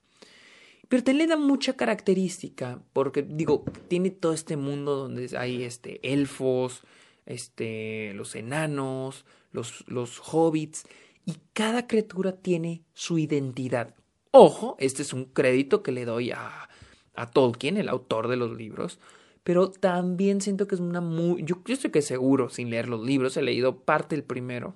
Pero 0.89 1.03
también 1.03 1.29
le 1.29 1.35
da 1.35 1.41
mucha 1.41 1.75
característica, 1.75 2.81
porque 2.93 3.23
digo, 3.23 3.65
tiene 3.89 4.11
todo 4.11 4.33
este 4.33 4.57
mundo 4.57 4.97
donde 4.97 5.37
hay 5.37 5.65
este 5.65 6.01
elfos, 6.13 6.83
este 7.25 8.13
los 8.15 8.37
enanos, 8.37 9.25
los, 9.53 10.23
hobbits, 10.33 10.85
y 11.25 11.39
cada 11.53 11.87
criatura 11.87 12.33
tiene 12.33 12.85
su 12.95 13.19
identidad. 13.19 13.95
Ojo, 14.31 14.77
este 14.79 15.03
es 15.03 15.13
un 15.13 15.25
crédito 15.25 15.83
que 15.83 15.93
le 15.93 16.05
doy 16.05 16.31
a, 16.31 16.69
a 17.15 17.31
Tolkien, 17.31 17.79
el 17.79 17.89
autor 17.89 18.29
de 18.29 18.37
los 18.37 18.57
libros, 18.57 19.01
pero 19.47 19.71
también 19.71 20.41
siento 20.41 20.67
que 20.67 20.75
es 20.75 20.81
una 20.81 21.01
muy... 21.01 21.45
Yo, 21.45 21.63
estoy 21.69 21.91
que 21.91 22.03
seguro, 22.03 22.51
sin 22.51 22.69
leer 22.69 22.89
los 22.89 23.05
libros, 23.05 23.37
he 23.37 23.43
leído 23.43 23.79
parte 23.79 24.17
del 24.17 24.25
primero, 24.25 24.75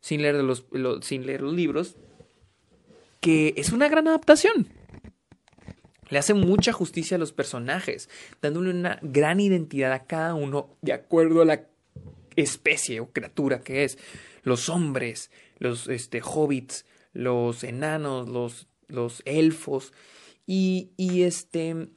sin 0.00 0.22
leer, 0.22 0.36
los, 0.36 0.66
sin 1.00 1.26
leer 1.26 1.40
los 1.40 1.54
libros, 1.54 1.96
que 3.20 3.54
es 3.56 3.72
una 3.72 3.88
gran 3.88 4.06
adaptación. 4.06 4.68
Le 6.14 6.20
hace 6.20 6.34
mucha 6.34 6.72
justicia 6.72 7.16
a 7.16 7.18
los 7.18 7.32
personajes, 7.32 8.08
dándole 8.40 8.70
una 8.70 9.00
gran 9.02 9.40
identidad 9.40 9.92
a 9.92 10.06
cada 10.06 10.34
uno 10.34 10.76
de 10.80 10.92
acuerdo 10.92 11.42
a 11.42 11.44
la 11.44 11.66
especie 12.36 13.00
o 13.00 13.10
criatura 13.10 13.62
que 13.62 13.82
es. 13.82 13.98
Los 14.44 14.68
hombres, 14.68 15.32
los 15.58 15.88
este, 15.88 16.22
hobbits, 16.24 16.86
los 17.14 17.64
enanos, 17.64 18.28
los, 18.28 18.68
los 18.86 19.22
elfos. 19.24 19.92
Y, 20.46 20.92
y 20.96 21.24
este. 21.24 21.88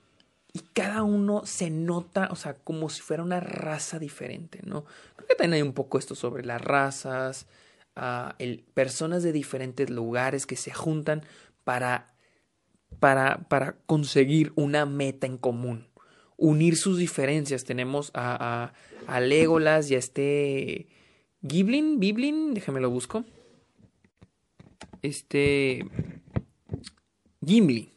Y 0.51 0.61
cada 0.73 1.03
uno 1.03 1.45
se 1.45 1.69
nota, 1.69 2.29
o 2.31 2.35
sea, 2.35 2.55
como 2.55 2.89
si 2.89 3.03
fuera 3.03 3.21
una 3.21 3.39
raza 3.39 3.99
diferente, 3.99 4.61
¿no? 4.63 4.85
Creo 5.15 5.27
que 5.27 5.35
también 5.35 5.53
hay 5.53 5.61
un 5.61 5.73
poco 5.73 5.99
esto 5.99 6.15
sobre 6.15 6.43
las 6.43 6.59
razas, 6.59 7.45
uh, 7.95 8.31
el, 8.39 8.63
personas 8.73 9.21
de 9.21 9.31
diferentes 9.31 9.91
lugares 9.91 10.47
que 10.47 10.55
se 10.55 10.73
juntan 10.73 11.21
para, 11.63 12.15
para, 12.99 13.47
para 13.49 13.77
conseguir 13.85 14.51
una 14.55 14.85
meta 14.85 15.27
en 15.27 15.37
común 15.37 15.87
unir 16.37 16.77
sus 16.77 16.97
diferencias. 16.97 17.65
Tenemos 17.65 18.11
a, 18.13 18.71
a, 19.07 19.13
a 19.13 19.19
Legolas 19.19 19.91
y 19.91 19.95
a 19.95 19.97
este 19.97 20.87
Giblin, 21.47 21.99
Biblin, 21.99 22.53
déjame 22.53 22.79
lo 22.79 22.89
busco. 22.89 23.25
Este 25.01 25.85
Gimli, 27.45 27.93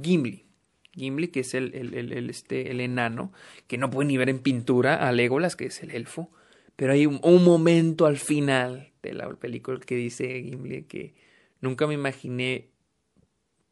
Gimli, 0.00 0.46
Gimli 0.92 1.28
que 1.28 1.40
es 1.40 1.54
el, 1.54 1.74
el, 1.74 2.30
este, 2.30 2.70
el 2.70 2.80
enano 2.80 3.32
que 3.66 3.78
no 3.78 3.90
puede 3.90 4.08
ni 4.08 4.16
ver 4.16 4.28
en 4.28 4.40
pintura 4.40 4.96
a 4.96 5.12
Legolas 5.12 5.56
que 5.56 5.66
es 5.66 5.82
el 5.82 5.92
elfo. 5.92 6.30
Pero 6.76 6.92
hay 6.92 7.06
un, 7.06 7.20
un 7.22 7.44
momento 7.44 8.06
al 8.06 8.16
final 8.16 8.92
de 9.02 9.14
la 9.14 9.28
película 9.34 9.78
que 9.80 9.94
dice 9.94 10.42
Gimli 10.42 10.84
que 10.84 11.14
nunca 11.60 11.86
me 11.86 11.94
imaginé, 11.94 12.70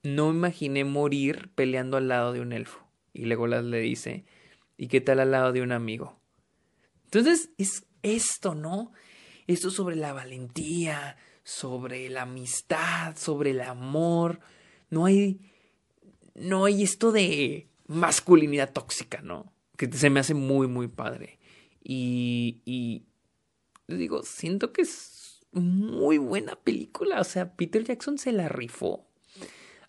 no 0.02 0.30
imaginé 0.30 0.84
morir 0.84 1.50
peleando 1.54 1.96
al 1.96 2.08
lado 2.08 2.32
de 2.32 2.40
un 2.40 2.52
elfo. 2.52 2.86
Y 3.12 3.26
Legolas 3.26 3.64
le 3.64 3.80
dice, 3.80 4.24
¿y 4.76 4.88
qué 4.88 5.00
tal 5.00 5.20
al 5.20 5.32
lado 5.32 5.52
de 5.52 5.62
un 5.62 5.72
amigo? 5.72 6.20
Entonces 7.04 7.50
es 7.58 7.86
esto, 8.02 8.54
¿no? 8.54 8.92
Esto 9.46 9.70
sobre 9.70 9.96
la 9.96 10.12
valentía, 10.12 11.16
sobre 11.42 12.08
la 12.08 12.22
amistad, 12.22 13.16
sobre 13.16 13.50
el 13.50 13.60
amor. 13.60 14.40
No 14.90 15.06
hay, 15.06 15.40
no 16.34 16.64
hay 16.64 16.82
esto 16.82 17.12
de 17.12 17.68
masculinidad 17.86 18.72
tóxica, 18.72 19.20
¿no? 19.22 19.52
Que 19.76 19.90
se 19.92 20.10
me 20.10 20.20
hace 20.20 20.34
muy, 20.34 20.68
muy 20.68 20.88
padre. 20.88 21.38
Y, 21.82 22.62
y 22.64 23.06
digo, 23.88 24.22
siento 24.22 24.72
que 24.72 24.82
es 24.82 25.40
muy 25.52 26.18
buena 26.18 26.56
película. 26.56 27.20
O 27.20 27.24
sea, 27.24 27.56
Peter 27.56 27.82
Jackson 27.82 28.18
se 28.18 28.32
la 28.32 28.48
rifó. 28.48 29.09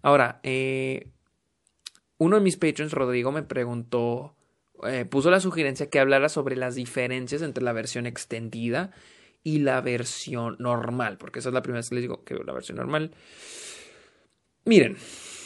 Ahora, 0.01 0.39
eh, 0.43 1.11
uno 2.17 2.37
de 2.37 2.41
mis 2.43 2.57
patrons, 2.57 2.93
Rodrigo, 2.93 3.31
me 3.31 3.43
preguntó, 3.43 4.35
eh, 4.87 5.05
puso 5.05 5.29
la 5.31 5.39
sugerencia 5.39 5.89
que 5.89 5.99
hablara 5.99 6.29
sobre 6.29 6.55
las 6.55 6.75
diferencias 6.75 7.41
entre 7.41 7.63
la 7.63 7.73
versión 7.73 8.05
extendida 8.05 8.91
y 9.43 9.59
la 9.59 9.81
versión 9.81 10.55
normal, 10.59 11.17
porque 11.17 11.39
esa 11.39 11.49
es 11.49 11.53
la 11.53 11.61
primera 11.61 11.79
vez 11.79 11.89
que 11.89 11.95
les 11.95 12.03
digo 12.03 12.23
que 12.23 12.35
veo 12.35 12.43
la 12.43 12.53
versión 12.53 12.77
normal. 12.77 13.11
Miren, 14.65 14.97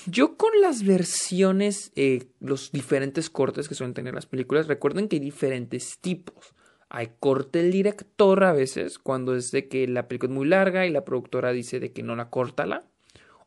yo 0.06 0.36
con 0.36 0.52
las 0.62 0.84
versiones, 0.84 1.92
eh, 1.96 2.28
los 2.40 2.72
diferentes 2.72 3.30
cortes 3.30 3.70
que 3.70 3.76
suelen 3.76 3.94
tener 3.94 4.14
las 4.14 4.26
películas, 4.26 4.68
recuerden 4.68 5.08
que 5.08 5.16
hay 5.18 5.22
diferentes 5.22 6.00
tipos. 6.00 6.54
Hay 6.90 7.14
corte 7.20 7.60
del 7.60 7.72
director 7.72 8.44
a 8.44 8.54
veces, 8.54 9.00
cuando 9.00 9.36
es 9.36 9.52
de 9.52 9.68
que 9.68 9.88
la 9.88 10.08
película 10.08 10.32
es 10.32 10.36
muy 10.36 10.48
larga 10.48 10.86
y 10.86 10.92
la 10.92 11.06
productora 11.06 11.52
dice 11.52 11.80
de 11.80 11.92
que 11.94 12.04
no 12.04 12.16
la 12.16 12.30
córtala 12.30 12.86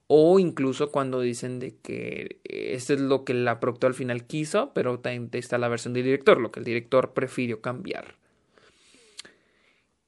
o 0.09 0.39
incluso 0.39 0.91
cuando 0.91 1.21
dicen 1.21 1.61
de 1.61 1.77
que 1.77 2.41
esto 2.45 2.95
es 2.95 3.01
lo 3.01 3.25
que 3.25 3.35
la 3.35 3.61
productora 3.61 3.91
al 3.91 3.95
final 3.95 4.27
quiso, 4.27 4.73
pero 4.75 4.99
también 4.99 5.29
está 5.35 5.59
la 5.59 5.69
versión 5.69 5.93
del 5.93 6.05
director, 6.05 6.41
lo 6.41 6.51
que 6.51 6.61
el 6.61 6.65
director 6.65 7.13
prefirió 7.13 7.61
cambiar. 7.61 8.17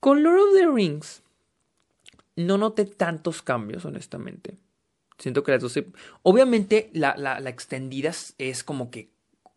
Con 0.00 0.22
Lord 0.22 0.40
of 0.40 0.54
the 0.54 0.66
Rings 0.66 1.22
no 2.34 2.56
noté 2.56 2.86
tantos 2.86 3.42
cambios, 3.42 3.84
honestamente. 3.84 4.56
Siento 5.18 5.42
que 5.42 5.52
las 5.52 5.60
dos... 5.60 5.78
Obviamente 6.22 6.88
la, 6.94 7.14
la, 7.18 7.38
la 7.38 7.50
extendida 7.50 8.10
es 8.38 8.64
como 8.64 8.90
que 8.90 9.10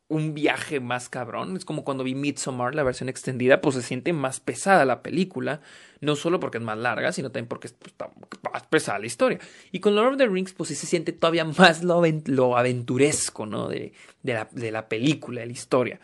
un 0.08 0.34
viaje 0.34 0.80
más 0.80 1.10
cabrón. 1.10 1.56
Es 1.58 1.66
como 1.66 1.84
cuando 1.84 2.04
vi 2.04 2.16
Midsommar, 2.16 2.76
la 2.76 2.84
versión 2.84 3.10
extendida, 3.10 3.62
pues 3.62 3.76
se 3.76 3.82
siente 3.82 4.14
más 4.14 4.40
pesada 4.40 4.86
la 4.86 5.02
película. 5.02 5.62
No 6.02 6.16
solo 6.16 6.40
porque 6.40 6.58
es 6.58 6.64
más 6.64 6.78
larga, 6.78 7.12
sino 7.12 7.32
también 7.32 7.48
porque 7.48 7.70
pues, 7.70 7.92
está 7.92 8.12
más 8.52 8.68
pesada 8.68 9.00
la 9.00 9.06
historia. 9.06 9.40
Y 9.72 9.80
con 9.80 9.96
Lord 9.96 10.14
of 10.14 10.18
the 10.18 10.28
Rings, 10.28 10.54
pues 10.54 10.70
sí 10.70 10.76
se 10.76 10.88
siente 10.88 11.14
todavía 11.14 11.46
más 11.46 11.84
lo, 11.84 12.02
lo 12.26 12.58
aventuresco, 12.58 13.46
¿no? 13.46 13.68
De, 13.68 13.94
de, 14.22 14.72
la, 14.72 14.88
película, 14.88 15.42
de 15.42 15.48
la 15.48 15.54
historia. 15.54 16.00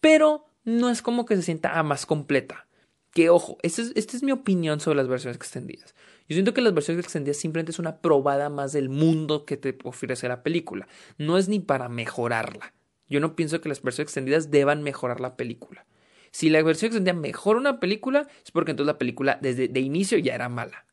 Pero 0.00 0.46
no 0.64 0.90
es 0.90 1.02
como 1.02 1.26
que 1.26 1.36
se 1.36 1.42
sienta 1.42 1.82
más 1.82 2.06
completa. 2.06 2.66
Que 3.12 3.30
ojo, 3.30 3.58
es, 3.62 3.78
esta 3.78 4.16
es 4.16 4.22
mi 4.22 4.32
opinión 4.32 4.80
sobre 4.80 4.98
las 4.98 5.08
versiones 5.08 5.36
extendidas. 5.36 5.94
Yo 6.28 6.34
siento 6.34 6.52
que 6.52 6.60
las 6.60 6.74
versiones 6.74 7.02
extendidas 7.02 7.38
simplemente 7.38 7.72
es 7.72 7.78
una 7.78 8.02
probada 8.02 8.50
más 8.50 8.72
del 8.72 8.90
mundo 8.90 9.46
que 9.46 9.56
te 9.56 9.78
ofrece 9.82 10.28
la 10.28 10.42
película. 10.42 10.86
No 11.16 11.38
es 11.38 11.48
ni 11.48 11.58
para 11.58 11.88
mejorarla. 11.88 12.74
Yo 13.08 13.20
no 13.20 13.36
pienso 13.36 13.60
que 13.60 13.68
las 13.68 13.82
versiones 13.82 14.08
extendidas 14.08 14.50
deban 14.50 14.82
mejorar 14.82 15.20
la 15.20 15.36
película. 15.36 15.86
Si 16.30 16.50
la 16.50 16.62
versión 16.62 16.88
extendida 16.88 17.14
mejora 17.14 17.58
una 17.58 17.80
película, 17.80 18.26
es 18.44 18.50
porque 18.50 18.72
entonces 18.72 18.92
la 18.92 18.98
película 18.98 19.38
desde 19.40 19.68
de 19.68 19.80
inicio 19.80 20.18
ya 20.18 20.34
era 20.34 20.48
mala. 20.48 20.84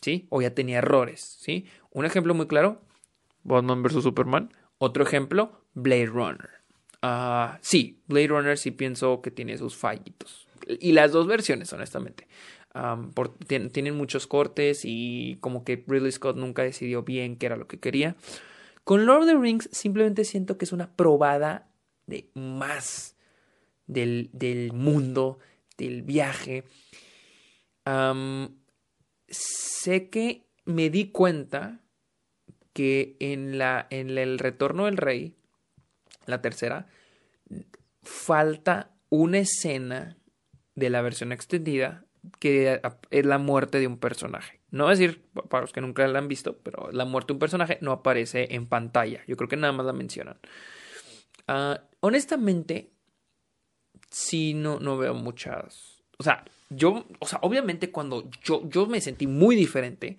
¿Sí? 0.00 0.26
O 0.28 0.42
ya 0.42 0.54
tenía 0.54 0.78
errores. 0.78 1.36
¿Sí? 1.40 1.66
Un 1.90 2.04
ejemplo 2.04 2.34
muy 2.34 2.46
claro, 2.46 2.82
Batman 3.42 3.82
vs. 3.82 4.02
Superman. 4.02 4.52
Otro 4.78 5.02
ejemplo, 5.02 5.62
Blade 5.74 6.06
Runner. 6.06 6.50
Uh, 7.02 7.56
sí, 7.60 8.00
Blade 8.06 8.28
Runner 8.28 8.58
sí 8.58 8.70
pienso 8.70 9.20
que 9.20 9.30
tiene 9.30 9.58
sus 9.58 9.76
fallitos. 9.76 10.46
Y 10.66 10.92
las 10.92 11.12
dos 11.12 11.26
versiones, 11.26 11.72
honestamente. 11.72 12.26
Tienen 13.46 13.96
muchos 13.96 14.26
cortes 14.26 14.82
y 14.84 15.38
como 15.40 15.64
que 15.64 15.84
Ridley 15.86 16.10
Scott 16.10 16.36
nunca 16.36 16.62
decidió 16.62 17.02
bien 17.02 17.36
qué 17.36 17.46
era 17.46 17.56
lo 17.56 17.68
que 17.68 17.78
quería. 17.78 18.16
Con 18.84 19.06
Lord 19.06 19.22
of 19.22 19.28
the 19.28 19.38
Rings 19.38 19.68
simplemente 19.72 20.24
siento 20.24 20.58
que 20.58 20.66
es 20.66 20.72
una 20.72 20.94
probada 20.94 21.70
de 22.06 22.30
más 22.34 23.16
del, 23.86 24.30
del 24.32 24.72
mundo, 24.72 25.38
del 25.78 26.02
viaje. 26.02 26.64
sé 29.28 30.08
que 30.10 30.46
me 30.64 30.90
di 30.90 31.10
cuenta 31.10 31.80
que 32.72 33.16
en, 33.20 33.58
la, 33.58 33.86
en 33.90 34.16
el 34.18 34.38
retorno 34.38 34.84
del 34.84 34.96
rey, 34.96 35.34
la 36.26 36.42
tercera, 36.42 36.86
falta 38.02 38.90
una 39.08 39.38
escena 39.38 40.18
de 40.74 40.90
la 40.90 41.02
versión 41.02 41.32
extendida 41.32 42.04
que 42.38 42.80
es 43.10 43.26
la 43.26 43.38
muerte 43.38 43.78
de 43.78 43.86
un 43.86 43.98
personaje. 43.98 44.60
No 44.74 44.84
voy 44.84 44.92
a 44.92 44.96
decir, 44.96 45.22
para 45.48 45.60
los 45.60 45.72
que 45.72 45.80
nunca 45.80 46.04
la 46.08 46.18
han 46.18 46.26
visto, 46.26 46.58
pero 46.58 46.90
la 46.90 47.04
muerte 47.04 47.28
de 47.28 47.34
un 47.34 47.38
personaje 47.38 47.78
no 47.80 47.92
aparece 47.92 48.56
en 48.56 48.66
pantalla. 48.66 49.22
Yo 49.28 49.36
creo 49.36 49.48
que 49.48 49.56
nada 49.56 49.72
más 49.72 49.86
la 49.86 49.92
mencionan. 49.92 50.36
Uh, 51.46 51.76
honestamente, 52.00 52.90
sí, 54.10 54.52
no, 54.52 54.80
no 54.80 54.98
veo 54.98 55.14
muchas. 55.14 56.02
O 56.18 56.24
sea, 56.24 56.44
yo, 56.70 57.06
o 57.20 57.26
sea, 57.28 57.38
obviamente 57.42 57.92
cuando 57.92 58.28
yo, 58.42 58.68
yo 58.68 58.86
me 58.86 59.00
sentí 59.00 59.28
muy 59.28 59.54
diferente. 59.54 60.16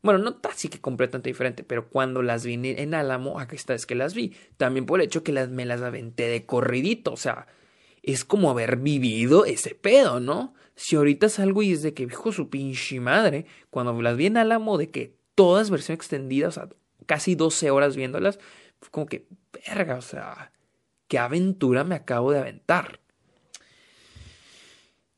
Bueno, 0.00 0.18
no 0.18 0.40
así 0.50 0.70
que 0.70 0.80
completamente 0.80 1.28
diferente, 1.28 1.62
pero 1.62 1.90
cuando 1.90 2.22
las 2.22 2.46
vi 2.46 2.54
en 2.54 2.94
Álamo, 2.94 3.38
aquí 3.38 3.56
está, 3.56 3.74
es 3.74 3.84
que 3.84 3.94
las 3.94 4.14
vi. 4.14 4.34
También 4.56 4.86
por 4.86 5.00
el 5.00 5.08
hecho 5.08 5.22
que 5.22 5.32
las, 5.32 5.50
me 5.50 5.66
las 5.66 5.82
aventé 5.82 6.26
de 6.28 6.46
corridito. 6.46 7.12
O 7.12 7.18
sea, 7.18 7.48
es 8.02 8.24
como 8.24 8.50
haber 8.50 8.76
vivido 8.76 9.44
ese 9.44 9.74
pedo, 9.74 10.20
¿no? 10.20 10.54
Si 10.80 10.96
ahorita 10.96 11.28
salgo 11.28 11.62
y 11.62 11.72
es 11.72 11.82
de 11.82 11.92
que 11.92 12.06
dijo 12.06 12.32
su 12.32 12.48
pinche 12.48 13.00
madre, 13.00 13.44
cuando 13.68 14.00
las 14.00 14.16
vi 14.16 14.24
en 14.24 14.38
Álamo, 14.38 14.78
de 14.78 14.90
que 14.90 15.14
todas 15.34 15.68
versión 15.68 15.94
extendida, 15.94 16.48
o 16.48 16.52
sea, 16.52 16.70
casi 17.04 17.34
12 17.34 17.70
horas 17.70 17.96
viéndolas, 17.96 18.38
fue 18.80 18.90
como 18.90 19.04
que, 19.04 19.28
verga, 19.68 19.96
o 19.96 20.00
sea, 20.00 20.52
qué 21.06 21.18
aventura 21.18 21.84
me 21.84 21.96
acabo 21.96 22.32
de 22.32 22.38
aventar. 22.38 22.98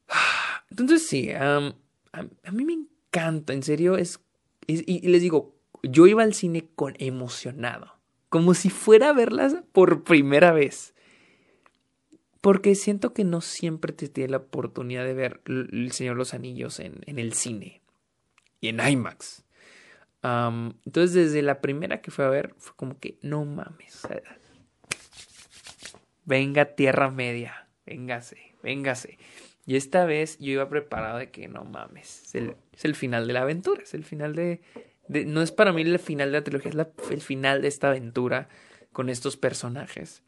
Entonces 0.69 1.07
sí, 1.07 1.31
a, 1.31 1.61
mí 2.51 2.65
me 2.65 2.73
encanta, 2.73 3.53
en 3.53 3.63
serio, 3.63 3.97
es, 3.97 4.19
y 4.67 5.07
les 5.07 5.23
digo, 5.23 5.55
yo 5.85 6.09
iba 6.09 6.25
al 6.25 6.35
cine 6.35 6.67
con 6.75 6.97
emocionado, 6.99 8.01
como 8.31 8.55
si 8.55 8.69
fuera 8.69 9.11
a 9.11 9.13
verlas 9.13 9.55
por 9.71 10.03
primera 10.03 10.51
vez. 10.51 10.93
Porque 12.43 12.75
siento 12.75 13.15
que 13.15 13.23
no 13.25 13.41
siempre 13.41 13.93
te 13.93 14.09
tiene 14.09 14.33
la 14.33 14.39
oportunidad 14.39 15.05
de 15.05 15.15
ver 15.15 15.41
El 15.47 15.93
Señor 15.93 16.17
los 16.17 16.35
Anillos 16.35 16.81
en, 16.81 17.01
el 17.07 17.33
cine 17.35 17.83
y 18.61 18.67
en 18.67 18.81
IMAX. 18.81 19.45
entonces, 20.23 21.15
desde 21.15 21.41
la 21.41 21.61
primera 21.61 22.03
que 22.03 22.11
fue 22.11 22.25
a 22.25 22.29
ver, 22.29 22.53
fue 22.59 22.75
como 22.75 22.99
que 22.99 23.17
no 23.23 23.45
mames. 23.45 24.03
Venga, 26.25 26.75
Tierra 26.75 27.11
Media. 27.13 27.69
Véngase, 27.87 28.57
véngase. 28.63 29.19
Y 29.65 29.77
esta 29.77 30.05
vez 30.05 30.37
yo 30.41 30.51
iba 30.51 30.69
preparado 30.69 31.19
de 31.19 31.31
que 31.31 31.47
no 31.47 31.65
mames. 31.65 32.35
Es 32.35 32.85
el, 32.85 32.97
final 32.97 33.29
de 33.29 33.35
la 33.35 33.43
aventura. 33.43 33.85
Es 33.85 33.95
el 33.95 34.03
final 34.03 34.35
de, 34.35 34.61
No 35.09 35.43
es 35.43 35.53
para 35.53 35.73
mí 35.73 35.83
el 35.83 35.99
final 36.01 36.33
de 36.33 36.39
la 36.39 36.45
trilogía, 36.45 36.89
es 37.05 37.11
el 37.13 37.21
final 37.21 37.63
de 37.63 37.69
esta 37.69 37.91
aventura 37.91 38.49
con 38.91 39.09
estos 39.09 39.37
personajes. 39.37 40.25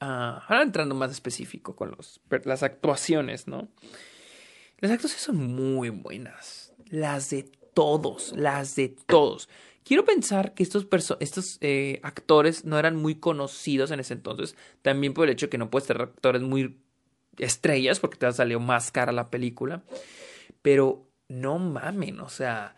Ah, 0.00 0.44
ahora 0.46 0.62
entrando 0.62 0.94
más 0.94 1.10
específico 1.10 1.74
con 1.74 1.90
los, 1.90 2.20
las 2.44 2.62
actuaciones, 2.62 3.48
¿no? 3.48 3.68
Las 4.78 4.92
actuaciones 4.92 5.24
son 5.24 5.36
muy 5.36 5.90
buenas. 5.90 6.72
Las 6.88 7.30
de 7.30 7.50
todos, 7.74 8.32
las 8.36 8.76
de 8.76 8.90
todos. 8.90 9.48
Quiero 9.82 10.04
pensar 10.04 10.54
que 10.54 10.62
estos, 10.62 10.86
estos 11.18 11.58
eh, 11.60 11.98
actores 12.02 12.64
no 12.64 12.78
eran 12.78 12.94
muy 12.94 13.16
conocidos 13.16 13.90
en 13.90 14.00
ese 14.00 14.14
entonces. 14.14 14.54
También 14.82 15.14
por 15.14 15.24
el 15.24 15.32
hecho 15.32 15.46
de 15.46 15.50
que 15.50 15.58
no 15.58 15.70
puedes 15.70 15.86
ser 15.86 16.00
actores 16.00 16.42
muy 16.42 16.78
estrellas 17.38 17.98
porque 17.98 18.18
te 18.18 18.26
ha 18.26 18.32
salido 18.32 18.60
más 18.60 18.92
cara 18.92 19.12
la 19.12 19.30
película. 19.30 19.82
Pero 20.62 21.08
no 21.28 21.58
mamen, 21.58 22.20
o 22.20 22.28
sea, 22.28 22.76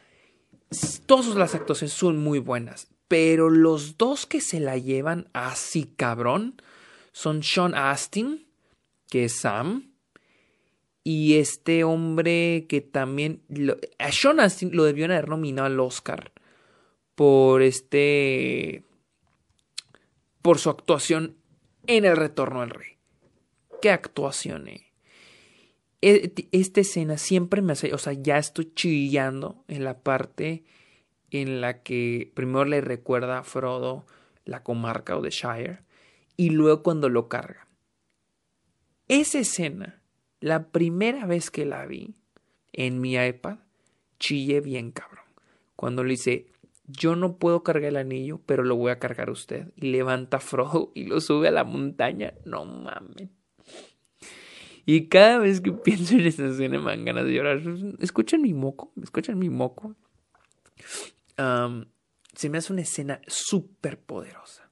todas 1.06 1.34
las 1.34 1.54
actuaciones 1.54 1.92
son 1.92 2.18
muy 2.18 2.38
buenas. 2.38 2.88
Pero 3.08 3.50
los 3.50 3.98
dos 3.98 4.24
que 4.24 4.40
se 4.40 4.60
la 4.60 4.78
llevan 4.78 5.28
así 5.32 5.84
cabrón 5.84 6.62
son 7.20 7.42
Sean 7.42 7.74
Astin, 7.74 8.46
que 9.10 9.24
es 9.24 9.40
Sam, 9.40 9.92
y 11.04 11.34
este 11.34 11.84
hombre 11.84 12.64
que 12.66 12.80
también... 12.80 13.42
a 13.98 14.10
Sean 14.10 14.40
Astin 14.40 14.74
lo 14.74 14.84
debieron 14.84 15.12
haber 15.12 15.28
nominado 15.28 15.66
al 15.66 15.80
Oscar 15.80 16.32
por 17.14 17.60
este... 17.60 18.84
por 20.40 20.58
su 20.58 20.70
actuación 20.70 21.36
en 21.86 22.06
El 22.06 22.16
Retorno 22.16 22.62
del 22.62 22.70
Rey. 22.70 22.96
¿Qué 23.82 23.90
actuación, 23.90 24.68
eh? 24.68 24.86
E, 26.00 26.32
esta 26.52 26.80
escena 26.80 27.18
siempre 27.18 27.60
me 27.60 27.74
hace, 27.74 27.92
o 27.92 27.98
sea, 27.98 28.14
ya 28.14 28.38
estoy 28.38 28.72
chillando 28.74 29.62
en 29.68 29.84
la 29.84 29.98
parte 29.98 30.64
en 31.30 31.60
la 31.60 31.82
que 31.82 32.32
primero 32.32 32.64
le 32.64 32.80
recuerda 32.80 33.40
a 33.40 33.44
Frodo 33.44 34.06
la 34.46 34.62
comarca 34.62 35.18
o 35.18 35.20
de 35.20 35.28
Shire 35.28 35.89
y 36.40 36.48
luego 36.48 36.82
cuando 36.82 37.10
lo 37.10 37.28
carga. 37.28 37.68
Esa 39.08 39.40
escena, 39.40 40.00
la 40.40 40.70
primera 40.70 41.26
vez 41.26 41.50
que 41.50 41.66
la 41.66 41.84
vi 41.84 42.14
en 42.72 42.98
mi 42.98 43.14
iPad, 43.14 43.58
chillé 44.18 44.62
bien 44.62 44.90
cabrón. 44.90 45.26
Cuando 45.76 46.02
le 46.02 46.12
dice, 46.12 46.46
yo 46.86 47.14
no 47.14 47.36
puedo 47.36 47.62
cargar 47.62 47.90
el 47.90 47.98
anillo, 47.98 48.40
pero 48.46 48.64
lo 48.64 48.74
voy 48.74 48.90
a 48.90 48.98
cargar 48.98 49.28
usted. 49.28 49.70
Y 49.76 49.90
levanta 49.90 50.38
a 50.38 50.40
Frodo 50.40 50.92
y 50.94 51.04
lo 51.04 51.20
sube 51.20 51.48
a 51.48 51.50
la 51.50 51.64
montaña. 51.64 52.32
No 52.46 52.64
mames. 52.64 53.28
Y 54.86 55.08
cada 55.08 55.36
vez 55.36 55.60
que 55.60 55.72
pienso 55.84 56.14
en 56.14 56.20
esa 56.20 56.46
escena 56.46 56.78
me 56.78 56.90
dan 56.92 57.04
ganas 57.04 57.26
de 57.26 57.34
llorar. 57.34 57.60
Escuchen 57.98 58.40
mi 58.40 58.54
moco, 58.54 58.94
escuchan 59.02 59.38
mi 59.38 59.50
moco. 59.50 59.94
se 61.36 62.48
me 62.48 62.56
hace 62.56 62.72
una 62.72 62.80
escena 62.80 63.20
súper 63.26 64.00
poderosa. 64.00 64.70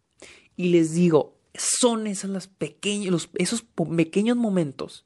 Y 0.56 0.70
les 0.70 0.94
digo, 0.94 1.37
son 1.58 2.06
esas 2.06 2.30
las 2.30 2.46
pequeños, 2.46 3.30
esos 3.34 3.64
pequeños 3.96 4.36
momentos 4.36 5.04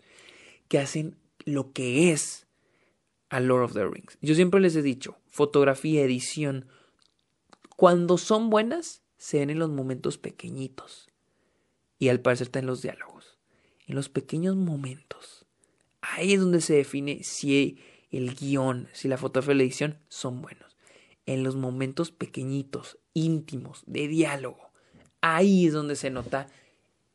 que 0.69 0.79
hacen 0.79 1.17
lo 1.45 1.73
que 1.73 2.13
es 2.13 2.47
a 3.31 3.41
Lord 3.41 3.65
of 3.65 3.73
the 3.73 3.87
Rings. 3.87 4.19
Yo 4.21 4.35
siempre 4.35 4.61
les 4.61 4.77
he 4.77 4.83
dicho, 4.83 5.17
fotografía, 5.27 6.03
edición, 6.03 6.69
cuando 7.77 8.19
son 8.19 8.51
buenas, 8.51 9.03
se 9.17 9.39
ven 9.39 9.51
en 9.51 9.59
los 9.59 9.71
momentos 9.71 10.19
pequeñitos. 10.19 11.09
Y 11.99 12.09
al 12.09 12.21
parecer 12.21 12.49
está 12.49 12.59
en 12.59 12.67
los 12.67 12.83
diálogos. 12.83 13.39
En 13.87 13.95
los 13.95 14.09
pequeños 14.09 14.57
momentos. 14.57 15.47
Ahí 16.01 16.35
es 16.35 16.41
donde 16.41 16.61
se 16.61 16.75
define 16.75 17.23
si 17.23 17.79
el 18.11 18.35
guion, 18.35 18.89
si 18.93 19.09
la 19.09 19.17
fotografía 19.17 19.55
y 19.55 19.59
la 19.59 19.65
edición 19.65 19.99
son 20.09 20.43
buenos. 20.43 20.77
En 21.25 21.45
los 21.45 21.57
momentos 21.57 22.11
pequeñitos, 22.11 22.99
íntimos, 23.15 23.85
de 23.87 24.09
diálogo 24.09 24.62
ahí 25.23 25.67
es 25.67 25.73
donde 25.73 25.97
se 25.97 26.11
nota 26.11 26.49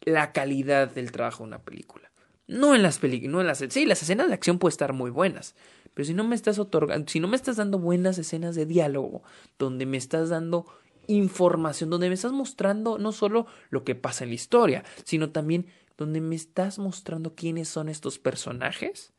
la 0.01 0.31
calidad 0.31 0.89
del 0.89 1.11
trabajo 1.11 1.43
de 1.43 1.49
una 1.49 1.59
película. 1.59 2.09
No 2.47 2.73
en 2.73 2.81
las 2.81 2.97
películas, 2.97 3.31
no 3.31 3.41
en 3.41 3.47
las... 3.47 3.63
Sí, 3.69 3.85
las 3.85 4.01
escenas 4.01 4.29
de 4.29 4.33
acción 4.33 4.57
pueden 4.57 4.71
estar 4.71 4.93
muy 4.93 5.11
buenas, 5.11 5.53
Pero 5.93 6.05
si 6.05 6.13
no 6.13 6.23
me 6.23 6.35
estás 6.35 6.57
otorgando, 6.59 7.09
si 7.09 7.19
no 7.19 7.27
me 7.27 7.35
estás 7.35 7.57
dando 7.57 7.77
buenas 7.77 8.17
escenas 8.17 8.55
de 8.55 8.65
diálogo, 8.65 9.21
donde 9.59 9.85
me 9.85 9.97
estás 9.97 10.29
dando 10.29 10.65
información, 11.07 11.89
donde 11.89 12.07
me 12.07 12.15
estás 12.15 12.31
mostrando 12.31 12.97
no 12.97 13.11
solo 13.11 13.47
lo 13.69 13.83
que 13.83 13.95
pasa 13.95 14.23
en 14.23 14.29
la 14.29 14.35
historia, 14.35 14.83
sino 15.03 15.31
también 15.31 15.67
donde 15.97 16.21
me 16.21 16.35
estás 16.35 16.79
mostrando 16.79 17.35
quiénes 17.35 17.67
son 17.67 17.89
estos 17.89 18.19
personajes. 18.19 19.11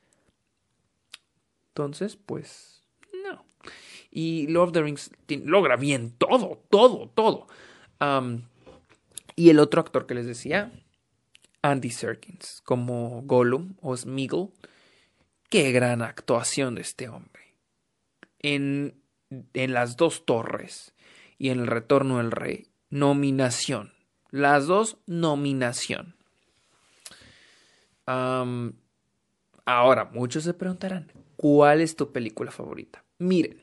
Entonces, 1.71 2.17
pues, 2.17 2.83
no. 3.25 3.45
Y 4.11 4.47
Lord 4.47 4.69
of 4.69 4.73
the 4.73 4.83
Rings 4.83 5.11
logra 5.45 5.77
bien 5.77 6.13
todo, 6.17 6.63
todo, 6.71 7.11
todo. 7.15 7.47
Y 9.39 9.51
el 9.51 9.61
otro 9.61 9.81
actor 9.81 10.09
que 10.09 10.17
les 10.17 10.27
decía, 10.27 10.73
Andy 11.63 11.91
Serkins, 11.91 12.61
como 12.65 13.23
Gollum 13.23 13.77
o 13.81 13.97
Smeagol. 13.97 14.51
Qué 15.49 15.71
gran 15.71 16.03
actuación 16.03 16.75
de 16.75 16.81
este 16.81 17.09
hombre. 17.09 17.55
En, 18.41 19.01
en 19.31 19.73
las 19.73 19.97
dos 19.97 20.27
torres 20.27 20.93
y 21.39 21.51
en 21.51 21.61
el 21.61 21.67
retorno 21.69 22.19
del 22.19 22.33
rey, 22.33 22.67
nominación. 22.91 23.93
Las 24.31 24.67
dos, 24.67 24.99
nominación. 25.07 26.17
ahora, 28.07 30.05
muchos 30.13 30.43
se 30.43 30.55
preguntarán, 30.55 31.13
¿cuál 31.37 31.81
es 31.81 31.95
tu 31.95 32.11
película 32.11 32.51
favorita? 32.51 33.05
Miren, 33.19 33.63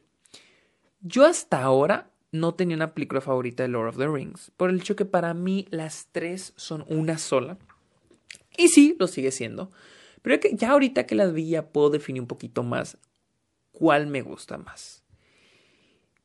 yo 1.01 1.25
hasta 1.25 1.61
ahora 1.61 2.11
no 2.31 2.53
tenía 2.53 2.75
una 2.75 2.93
película 2.93 3.21
favorita 3.21 3.63
de 3.63 3.69
Lord 3.69 3.89
of 3.89 3.97
the 3.97 4.07
Rings, 4.07 4.51
por 4.57 4.69
el 4.69 4.79
hecho 4.79 4.95
que 4.95 5.05
para 5.05 5.33
mí 5.33 5.67
las 5.69 6.09
tres 6.11 6.53
son 6.55 6.85
una 6.87 7.17
sola. 7.17 7.57
Y 8.57 8.69
sí, 8.69 8.95
lo 8.99 9.07
sigue 9.07 9.31
siendo. 9.31 9.71
Pero 10.21 10.39
ya 10.53 10.71
ahorita 10.71 11.05
que 11.05 11.15
las 11.15 11.33
vi 11.33 11.49
ya 11.49 11.69
puedo 11.69 11.89
definir 11.89 12.21
un 12.21 12.27
poquito 12.27 12.63
más 12.63 12.97
cuál 13.71 14.07
me 14.07 14.21
gusta 14.21 14.57
más. 14.57 15.03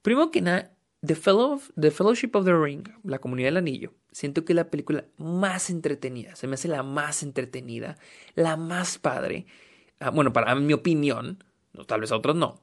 Primero 0.03 0.31
que 0.31 0.41
nada, 0.41 0.73
The, 1.03 1.15
Fellowship 1.15 2.31
of 2.35 2.45
the 2.45 2.55
Ring, 2.55 2.89
la 3.05 3.19
comunidad 3.19 3.49
del 3.49 3.57
anillo, 3.59 3.95
siento 4.13 4.45
que 4.45 4.53
es 4.53 4.57
la 4.57 4.71
película 4.71 5.07
más 5.17 5.71
entretenida, 5.71 6.37
se 6.37 6.47
me 6.47 6.55
hace 6.55 6.69
la 6.69 6.83
más 6.83 7.23
entretenida, 7.23 7.97
la 8.35 8.57
más 8.57 8.99
padre. 8.99 9.47
Ah, 9.99 10.11
bueno, 10.11 10.33
para 10.33 10.55
mi 10.55 10.73
opinión, 10.73 11.43
tal 11.87 12.01
vez 12.01 12.13
a 12.13 12.17
otros 12.17 12.37
no. 12.37 12.61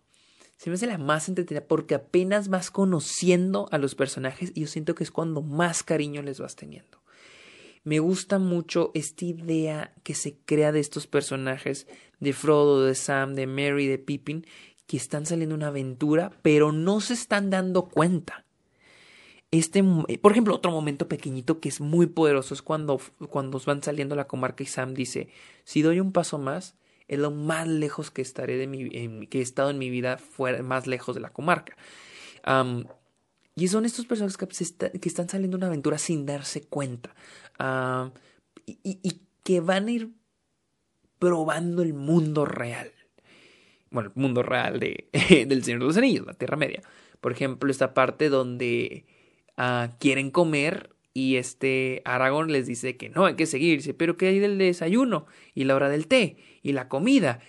Se 0.58 0.70
me 0.70 0.76
hace 0.76 0.88
la 0.88 0.98
más 0.98 1.30
entretenida 1.30 1.66
porque 1.66 1.96
apenas 1.96 2.50
vas 2.50 2.72
conociendo 2.72 3.68
a 3.72 3.78
los 3.78 3.96
personajes 3.96 4.52
y 4.56 4.62
yo 4.62 4.68
siento 4.68 4.96
que 4.96 5.04
es 5.04 5.12
cuando 5.12 5.42
más 5.42 5.84
cariño 5.84 6.22
les 6.24 6.40
vas 6.40 6.56
teniendo. 6.56 6.98
Me 7.84 8.00
gusta 8.00 8.40
mucho 8.40 8.92
esta 8.96 9.24
idea 9.24 9.94
que 10.04 10.14
se 10.14 10.36
crea 10.46 10.72
de 10.72 10.80
estos 10.80 11.08
personajes, 11.08 11.88
de 12.20 12.34
Frodo, 12.34 12.84
de 12.84 12.96
Sam, 12.96 13.36
de 13.36 13.48
Mary, 13.48 13.88
de 13.88 14.00
Pippin, 14.00 14.46
que 14.88 14.98
están 14.98 15.26
saliendo 15.26 15.56
una 15.56 15.68
aventura, 15.68 16.32
pero 16.42 16.72
no 16.72 17.02
se 17.02 17.14
están 17.14 17.50
dando 17.50 17.86
cuenta. 17.86 18.44
Este, 19.52 19.82
por 20.22 20.32
ejemplo, 20.32 20.56
otro 20.56 20.72
momento 20.72 21.08
pequeñito 21.08 21.60
que 21.60 21.70
es 21.70 21.80
muy 21.80 22.08
poderoso 22.08 22.54
es 22.54 22.62
cuando, 22.62 23.00
cuando 23.30 23.62
van 23.66 23.82
saliendo 23.82 24.14
a 24.14 24.18
la 24.18 24.28
comarca 24.28 24.64
y 24.64 24.68
Sam 24.68 24.94
dice, 24.94 25.30
si 25.64 25.82
doy 25.82 26.00
un 26.00 26.12
paso 26.12 26.38
más, 26.38 26.76
es 27.08 27.20
lo 27.20 27.32
más 27.32 27.68
lejos 27.68 28.12
que 28.12 28.22
estaré 28.22 28.58
de 28.58 28.68
mi, 28.68 29.28
que 29.28 29.40
he 29.40 29.42
estado 29.42 29.70
en 29.70 29.78
mi 29.78 29.90
vida 29.90 30.18
fuera, 30.18 30.62
más 30.64 30.88
lejos 30.88 31.16
de 31.16 31.22
la 31.22 31.30
comarca. 31.30 31.76
y 33.56 33.68
son 33.68 33.86
estos 33.86 34.06
personajes 34.06 34.38
que, 34.38 35.08
están 35.08 35.30
saliendo 35.30 35.58
una 35.58 35.68
aventura 35.68 35.98
sin 35.98 36.26
darse 36.26 36.62
cuenta. 36.62 37.16
y, 38.66 38.78
y, 38.84 39.22
que 39.44 39.62
van 39.62 39.88
a 39.88 39.92
ir 39.92 40.12
probando 41.20 41.82
el 41.82 41.94
mundo 41.94 42.44
real 42.44 42.92
bueno, 43.92 44.12
el 44.16 44.22
mundo 44.22 44.44
real 44.44 44.80
de, 44.80 45.10
del 45.48 45.64
Señor 45.64 45.82
de 45.82 45.86
los 45.86 45.98
Anillos, 45.98 46.26
la 46.26 46.34
Tierra 46.34 46.58
Media. 46.58 46.82
Por 47.22 47.32
ejemplo, 47.32 47.72
esta 47.72 47.94
parte 47.94 48.30
donde 48.30 49.06
ah, 49.56 49.96
quieren 50.00 50.32
comer 50.32 50.96
y 51.18 51.38
este 51.38 52.04
Aragorn 52.06 52.52
les 52.52 52.68
dice 52.68 52.96
que 52.96 53.10
no, 53.10 53.26
hay 53.26 53.34
que 53.34 53.48
seguirse, 53.48 53.96
pero 53.96 54.18
¿qué 54.18 54.28
hay 54.28 54.38
del 54.38 54.60
desayuno? 54.60 55.26
Y 55.56 55.64
la 55.64 55.74
hora 55.74 55.90
del 55.90 56.06
té, 56.06 56.38
y 56.62 56.74
la 56.74 56.90
comida. 56.90 57.40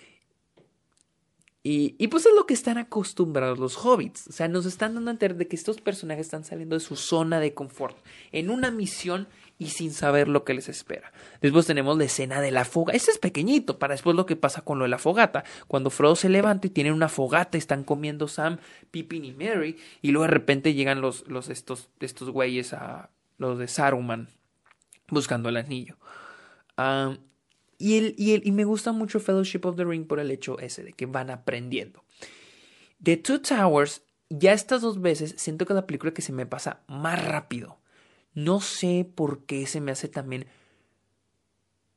Y, 1.61 1.93
y, 1.99 2.07
pues 2.07 2.25
es 2.25 2.33
lo 2.35 2.47
que 2.47 2.55
están 2.55 2.79
acostumbrados 2.79 3.59
los 3.59 3.77
hobbits. 3.77 4.27
O 4.27 4.31
sea, 4.31 4.47
nos 4.47 4.65
están 4.65 4.95
dando 4.95 5.11
a 5.11 5.13
entender 5.13 5.37
de 5.37 5.47
que 5.47 5.55
estos 5.55 5.81
personajes 5.81 6.25
están 6.25 6.45
saliendo 6.45 6.77
de 6.77 6.79
su 6.79 6.95
zona 6.95 7.39
de 7.39 7.53
confort 7.53 7.95
en 8.31 8.49
una 8.49 8.71
misión 8.71 9.27
y 9.59 9.67
sin 9.67 9.91
saber 9.91 10.29
lo 10.29 10.45
que 10.45 10.55
les 10.55 10.67
espera. 10.67 11.13
Después 11.39 11.67
tenemos 11.67 11.95
la 11.95 12.05
escena 12.05 12.41
de 12.41 12.49
la 12.49 12.65
fogata. 12.65 12.97
Este 12.97 13.11
es 13.11 13.19
pequeñito 13.19 13.77
para 13.77 13.93
después 13.93 14.15
lo 14.15 14.25
que 14.25 14.35
pasa 14.35 14.63
con 14.63 14.79
lo 14.79 14.85
de 14.85 14.89
la 14.89 14.97
fogata. 14.97 15.43
Cuando 15.67 15.91
Frodo 15.91 16.15
se 16.15 16.29
levanta 16.29 16.65
y 16.65 16.71
tienen 16.71 16.93
una 16.93 17.07
fogata, 17.07 17.55
están 17.55 17.83
comiendo 17.83 18.27
Sam, 18.27 18.57
Pippin 18.89 19.25
y 19.25 19.33
Mary 19.33 19.77
y 20.01 20.09
luego 20.09 20.23
de 20.23 20.31
repente 20.31 20.73
llegan 20.73 21.01
los, 21.01 21.27
los 21.27 21.49
estos, 21.49 21.89
estos 21.99 22.31
güeyes 22.31 22.73
a 22.73 23.11
los 23.39 23.57
de 23.57 23.67
Saruman 23.67 24.29
buscando 25.07 25.49
el 25.49 25.57
anillo. 25.57 25.97
y, 27.79 27.97
el, 27.97 28.15
y, 28.17 28.33
el, 28.33 28.41
y 28.45 28.51
me 28.51 28.65
gusta 28.65 28.91
mucho 28.91 29.19
Fellowship 29.19 29.61
of 29.63 29.75
the 29.75 29.85
Ring 29.85 30.05
por 30.05 30.19
el 30.19 30.29
hecho 30.29 30.59
ese 30.59 30.83
de 30.83 30.93
que 30.93 31.07
van 31.07 31.31
aprendiendo. 31.31 32.03
The 33.01 33.17
Two 33.17 33.41
Towers, 33.41 34.03
ya 34.29 34.53
estas 34.53 34.81
dos 34.81 35.01
veces 35.01 35.33
siento 35.37 35.65
que 35.65 35.73
la 35.73 35.87
película 35.87 36.13
que 36.13 36.21
se 36.21 36.33
me 36.33 36.45
pasa 36.45 36.83
más 36.87 37.25
rápido. 37.25 37.79
No 38.33 38.61
sé 38.61 39.09
por 39.15 39.45
qué 39.45 39.65
se 39.65 39.81
me 39.81 39.91
hace 39.91 40.07
también 40.07 40.45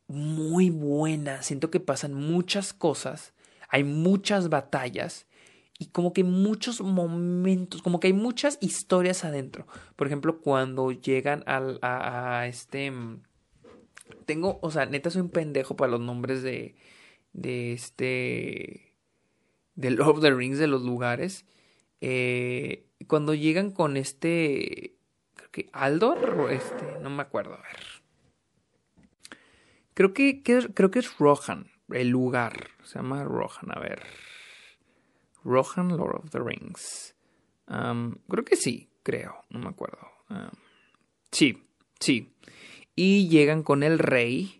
muy 0.07 0.70
buena. 0.70 1.42
Siento 1.42 1.70
que 1.70 1.81
pasan 1.81 2.14
muchas 2.14 2.72
cosas, 2.72 3.35
hay 3.68 3.85
muchas 3.85 4.48
batallas 4.48 5.26
y 5.83 5.87
como 5.87 6.12
que 6.12 6.23
muchos 6.23 6.81
momentos, 6.81 7.83
como 7.83 7.99
que 7.99 8.07
hay 8.07 8.12
muchas 8.12 8.57
historias 8.61 9.25
adentro. 9.25 9.66
Por 9.97 10.07
ejemplo, 10.07 10.40
cuando 10.40 10.92
llegan 10.92 11.42
al, 11.47 11.81
a, 11.83 12.47
este... 12.47 12.92
Mm, 12.92 13.25
tengo, 14.25 14.61
o 14.62 14.71
sea, 14.71 14.87
neta 14.87 15.11
soy 15.11 15.23
un 15.23 15.31
pendejo 15.31 15.75
para 15.75 15.90
los 15.90 16.01
nombres 16.01 16.45
de, 16.45 16.77
de 17.33 17.73
este... 17.73 18.95
de 19.75 19.90
Lord 19.97 20.18
of 20.18 20.21
the 20.21 20.31
Rings, 20.31 20.59
de 20.59 20.68
los 20.68 20.83
lugares. 20.83 21.47
Eh, 22.01 22.87
cuando 23.09 23.35
llegan 23.35 23.73
con 23.73 23.97
este 23.97 24.95
que 25.51 25.68
Aldor 25.73 26.49
este, 26.53 27.01
no 27.01 27.11
me 27.11 27.23
acuerdo, 27.23 27.55
a 27.55 27.62
ver. 27.62 27.81
Creo 29.95 30.14
que, 30.14 30.45
creo 30.45 30.90
que 30.92 31.01
es 31.01 31.18
Rohan, 31.18 31.73
el 31.90 32.09
lugar. 32.09 32.68
Se 32.85 33.01
llama 33.01 33.25
Rohan, 33.25 33.73
a 33.77 33.81
ver. 33.81 34.03
Rohan, 35.44 35.96
Lord 35.96 36.16
of 36.16 36.31
the 36.31 36.38
Rings. 36.38 37.14
creo 37.66 38.44
que 38.44 38.57
sí, 38.57 38.90
creo, 39.02 39.35
no 39.50 39.59
me 39.59 39.68
acuerdo. 39.68 39.98
sí, 41.31 41.62
sí. 42.00 42.33
Y 42.94 43.28
llegan 43.28 43.62
con 43.62 43.83
el 43.83 43.98
rey. 43.98 44.59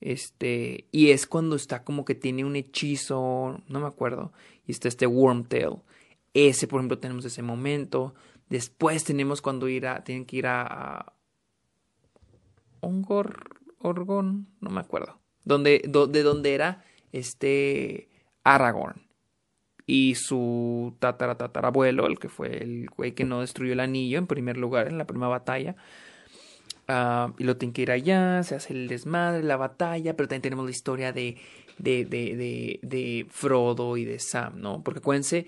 Este, 0.00 0.86
y 0.92 1.10
es 1.10 1.26
cuando 1.26 1.56
está 1.56 1.82
como 1.82 2.04
que 2.04 2.14
tiene 2.14 2.44
un 2.44 2.54
hechizo, 2.54 3.62
no 3.66 3.80
me 3.80 3.86
acuerdo. 3.86 4.32
Y 4.66 4.72
está 4.72 4.88
este 4.88 5.06
Wormtail. 5.06 5.82
Ese, 6.34 6.68
por 6.68 6.80
ejemplo, 6.80 6.98
tenemos 6.98 7.24
ese 7.24 7.42
momento. 7.42 8.14
Después 8.48 9.04
tenemos 9.04 9.42
cuando 9.42 9.68
ir 9.68 9.86
a, 9.86 10.04
tienen 10.04 10.26
que 10.26 10.36
ir 10.36 10.46
a, 10.46 10.62
a 10.62 11.16
Ongor, 12.80 13.60
Orgon, 13.78 14.48
no 14.60 14.70
me 14.70 14.80
acuerdo. 14.80 15.18
Donde, 15.44 15.82
de 15.84 16.22
donde 16.22 16.54
era 16.54 16.84
este 17.12 18.08
Aragorn. 18.44 19.05
Y 19.86 20.16
su 20.16 20.96
tatara, 20.98 21.36
tatarabuelo, 21.36 22.06
el 22.06 22.18
que 22.18 22.28
fue 22.28 22.62
el 22.62 22.88
güey 22.88 23.12
que 23.12 23.24
no 23.24 23.40
destruyó 23.40 23.72
el 23.72 23.80
anillo 23.80 24.18
en 24.18 24.26
primer 24.26 24.56
lugar 24.56 24.88
en 24.88 24.98
la 24.98 25.06
primera 25.06 25.28
batalla. 25.28 25.76
Ah, 26.88 27.32
y 27.38 27.44
lo 27.44 27.56
tienen 27.56 27.72
que 27.72 27.82
ir 27.82 27.90
allá, 27.90 28.42
se 28.42 28.54
hace 28.54 28.72
el 28.72 28.88
desmadre, 28.88 29.42
la 29.42 29.56
batalla, 29.56 30.16
pero 30.16 30.28
también 30.28 30.42
tenemos 30.42 30.64
la 30.64 30.70
historia 30.70 31.12
de, 31.12 31.36
de, 31.78 32.04
de, 32.04 32.36
de, 32.36 32.80
de 32.82 33.26
Frodo 33.28 33.96
y 33.96 34.04
de 34.04 34.18
Sam, 34.18 34.60
¿no? 34.60 34.82
Porque 34.82 34.98
acuérdense 34.98 35.46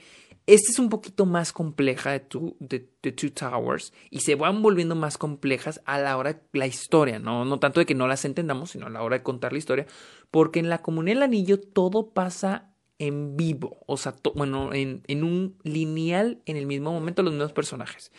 esta 0.49 0.73
es 0.73 0.79
un 0.79 0.89
poquito 0.89 1.27
más 1.27 1.53
compleja 1.53 2.13
de, 2.13 2.21
Two, 2.21 2.57
de, 2.59 2.81
Two 3.13 3.33
Towers 3.33 3.93
y 4.09 4.21
se 4.21 4.35
van 4.35 4.63
volviendo 4.63 4.95
más 4.95 5.19
complejas 5.19 5.83
a 5.85 5.99
la 5.99 6.17
hora 6.17 6.33
de 6.33 6.41
la 6.55 6.67
historia, 6.67 7.19
¿no? 7.19 7.45
no 7.45 7.59
tanto 7.59 7.81
de 7.81 7.87
que 7.87 7.95
no 7.95 8.09
las 8.09 8.25
entendamos, 8.25 8.71
sino 8.71 8.87
a 8.87 8.91
la 8.91 9.03
hora 9.03 9.19
de 9.19 9.23
contar 9.23 9.53
la 9.53 9.59
historia, 9.59 9.87
porque 10.31 10.59
en 10.59 10.71
la 10.71 10.79
Comunidad 10.79 11.17
del 11.17 11.23
Anillo 11.25 11.61
todo 11.61 12.13
pasa 12.15 12.73
en 12.99 13.37
vivo, 13.37 13.79
o 13.87 13.97
sea, 13.97 14.15
bueno, 14.35 14.73
en, 14.73 15.03
en, 15.07 15.23
un 15.23 15.57
lineal 15.63 16.43
en 16.47 16.57
el 16.57 16.67
mismo 16.67 16.93
momento 16.93 17.23
los 17.23 17.33
mismos 17.33 17.53
personajes. 17.53 18.11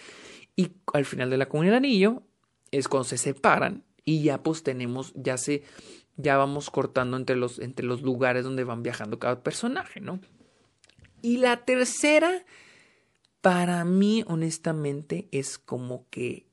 Y 0.56 0.72
al 0.94 1.06
final 1.06 1.30
de 1.30 1.38
la 1.38 1.48
Comunidad 1.48 1.74
del 1.74 1.86
Anillo 1.86 2.24
es 2.72 2.88
cuando 2.88 3.06
se 3.06 3.18
separan 3.18 3.84
y 4.06 4.24
ya 4.24 4.42
pues 4.42 4.64
tenemos, 4.64 5.14
ya 5.16 5.38
se, 5.38 5.64
ya 6.18 6.38
vamos 6.38 6.70
cortando 6.70 7.18
entre 7.18 7.36
los, 7.36 7.60
entre 7.60 7.86
los 7.86 8.02
lugares 8.02 8.44
donde 8.44 8.64
van 8.64 8.84
viajando 8.84 9.20
cada 9.20 9.44
personaje, 9.44 10.02
¿no? 10.02 10.20
Y 11.22 11.38
la 11.38 11.66
tercera, 11.66 12.46
para 13.42 13.84
mí, 13.86 14.24
honestamente, 14.28 15.28
es 15.32 15.58
como 15.58 16.08
que 16.10 16.48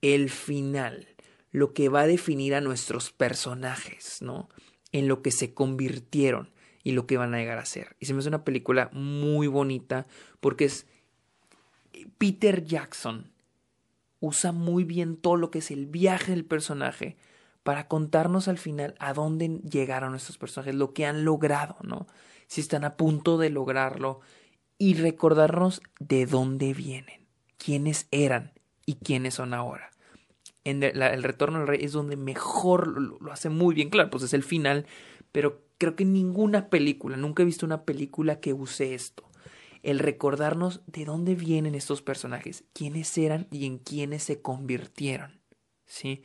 el 0.00 0.30
final, 0.30 1.08
lo 1.50 1.72
que 1.72 1.88
va 1.88 2.02
a 2.02 2.06
definir 2.06 2.54
a 2.54 2.60
nuestros 2.60 3.12
personajes, 3.12 4.22
¿no? 4.22 4.48
En 4.92 5.08
lo 5.08 5.22
que 5.22 5.30
se 5.30 5.54
convirtieron. 5.54 6.50
Y 6.82 6.92
lo 6.92 7.06
que 7.06 7.16
van 7.16 7.34
a 7.34 7.38
llegar 7.38 7.58
a 7.58 7.64
ser. 7.64 7.96
Y 7.98 8.06
se 8.06 8.14
me 8.14 8.20
hace 8.20 8.28
una 8.28 8.44
película 8.44 8.90
muy 8.92 9.46
bonita 9.46 10.06
porque 10.40 10.64
es 10.64 10.86
Peter 12.18 12.64
Jackson 12.64 13.30
usa 14.20 14.52
muy 14.52 14.84
bien 14.84 15.16
todo 15.16 15.36
lo 15.36 15.50
que 15.50 15.58
es 15.58 15.70
el 15.70 15.86
viaje 15.86 16.32
del 16.32 16.44
personaje 16.44 17.16
para 17.62 17.88
contarnos 17.88 18.48
al 18.48 18.58
final 18.58 18.94
a 18.98 19.12
dónde 19.12 19.60
llegaron 19.70 20.14
estos 20.14 20.38
personajes, 20.38 20.74
lo 20.74 20.92
que 20.92 21.06
han 21.06 21.24
logrado, 21.24 21.76
¿no? 21.82 22.06
Si 22.46 22.60
están 22.60 22.84
a 22.84 22.96
punto 22.96 23.38
de 23.38 23.50
lograrlo 23.50 24.20
y 24.78 24.94
recordarnos 24.94 25.82
de 25.98 26.26
dónde 26.26 26.72
vienen, 26.74 27.26
quiénes 27.58 28.08
eran 28.10 28.52
y 28.86 28.96
quiénes 28.96 29.34
son 29.34 29.54
ahora. 29.54 29.90
En 30.64 30.82
el, 30.82 31.22
retorno 31.22 31.58
al 31.58 31.66
rey 31.66 31.80
es 31.82 31.92
donde 31.92 32.16
mejor 32.16 32.88
lo, 32.88 33.32
hace 33.32 33.48
muy 33.48 33.74
bien, 33.74 33.88
claro, 33.88 34.10
pues 34.10 34.24
es 34.24 34.34
el 34.34 34.42
final, 34.42 34.86
pero 35.32 35.62
creo 35.78 35.96
que 35.96 36.04
ninguna 36.04 36.68
película, 36.68 37.16
nunca 37.16 37.42
he 37.42 37.46
visto 37.46 37.66
una 37.66 37.84
película 37.84 38.40
que 38.40 38.52
use 38.52 38.94
esto 38.94 39.30
el 39.82 39.98
recordarnos 39.98 40.82
de 40.86 41.04
dónde 41.04 41.34
vienen 41.34 41.74
estos 41.74 42.02
personajes, 42.02 42.64
quiénes 42.72 43.16
eran 43.16 43.46
y 43.50 43.66
en 43.66 43.78
quiénes 43.78 44.22
se 44.24 44.42
convirtieron. 44.42 45.40
¿Sí? 45.86 46.22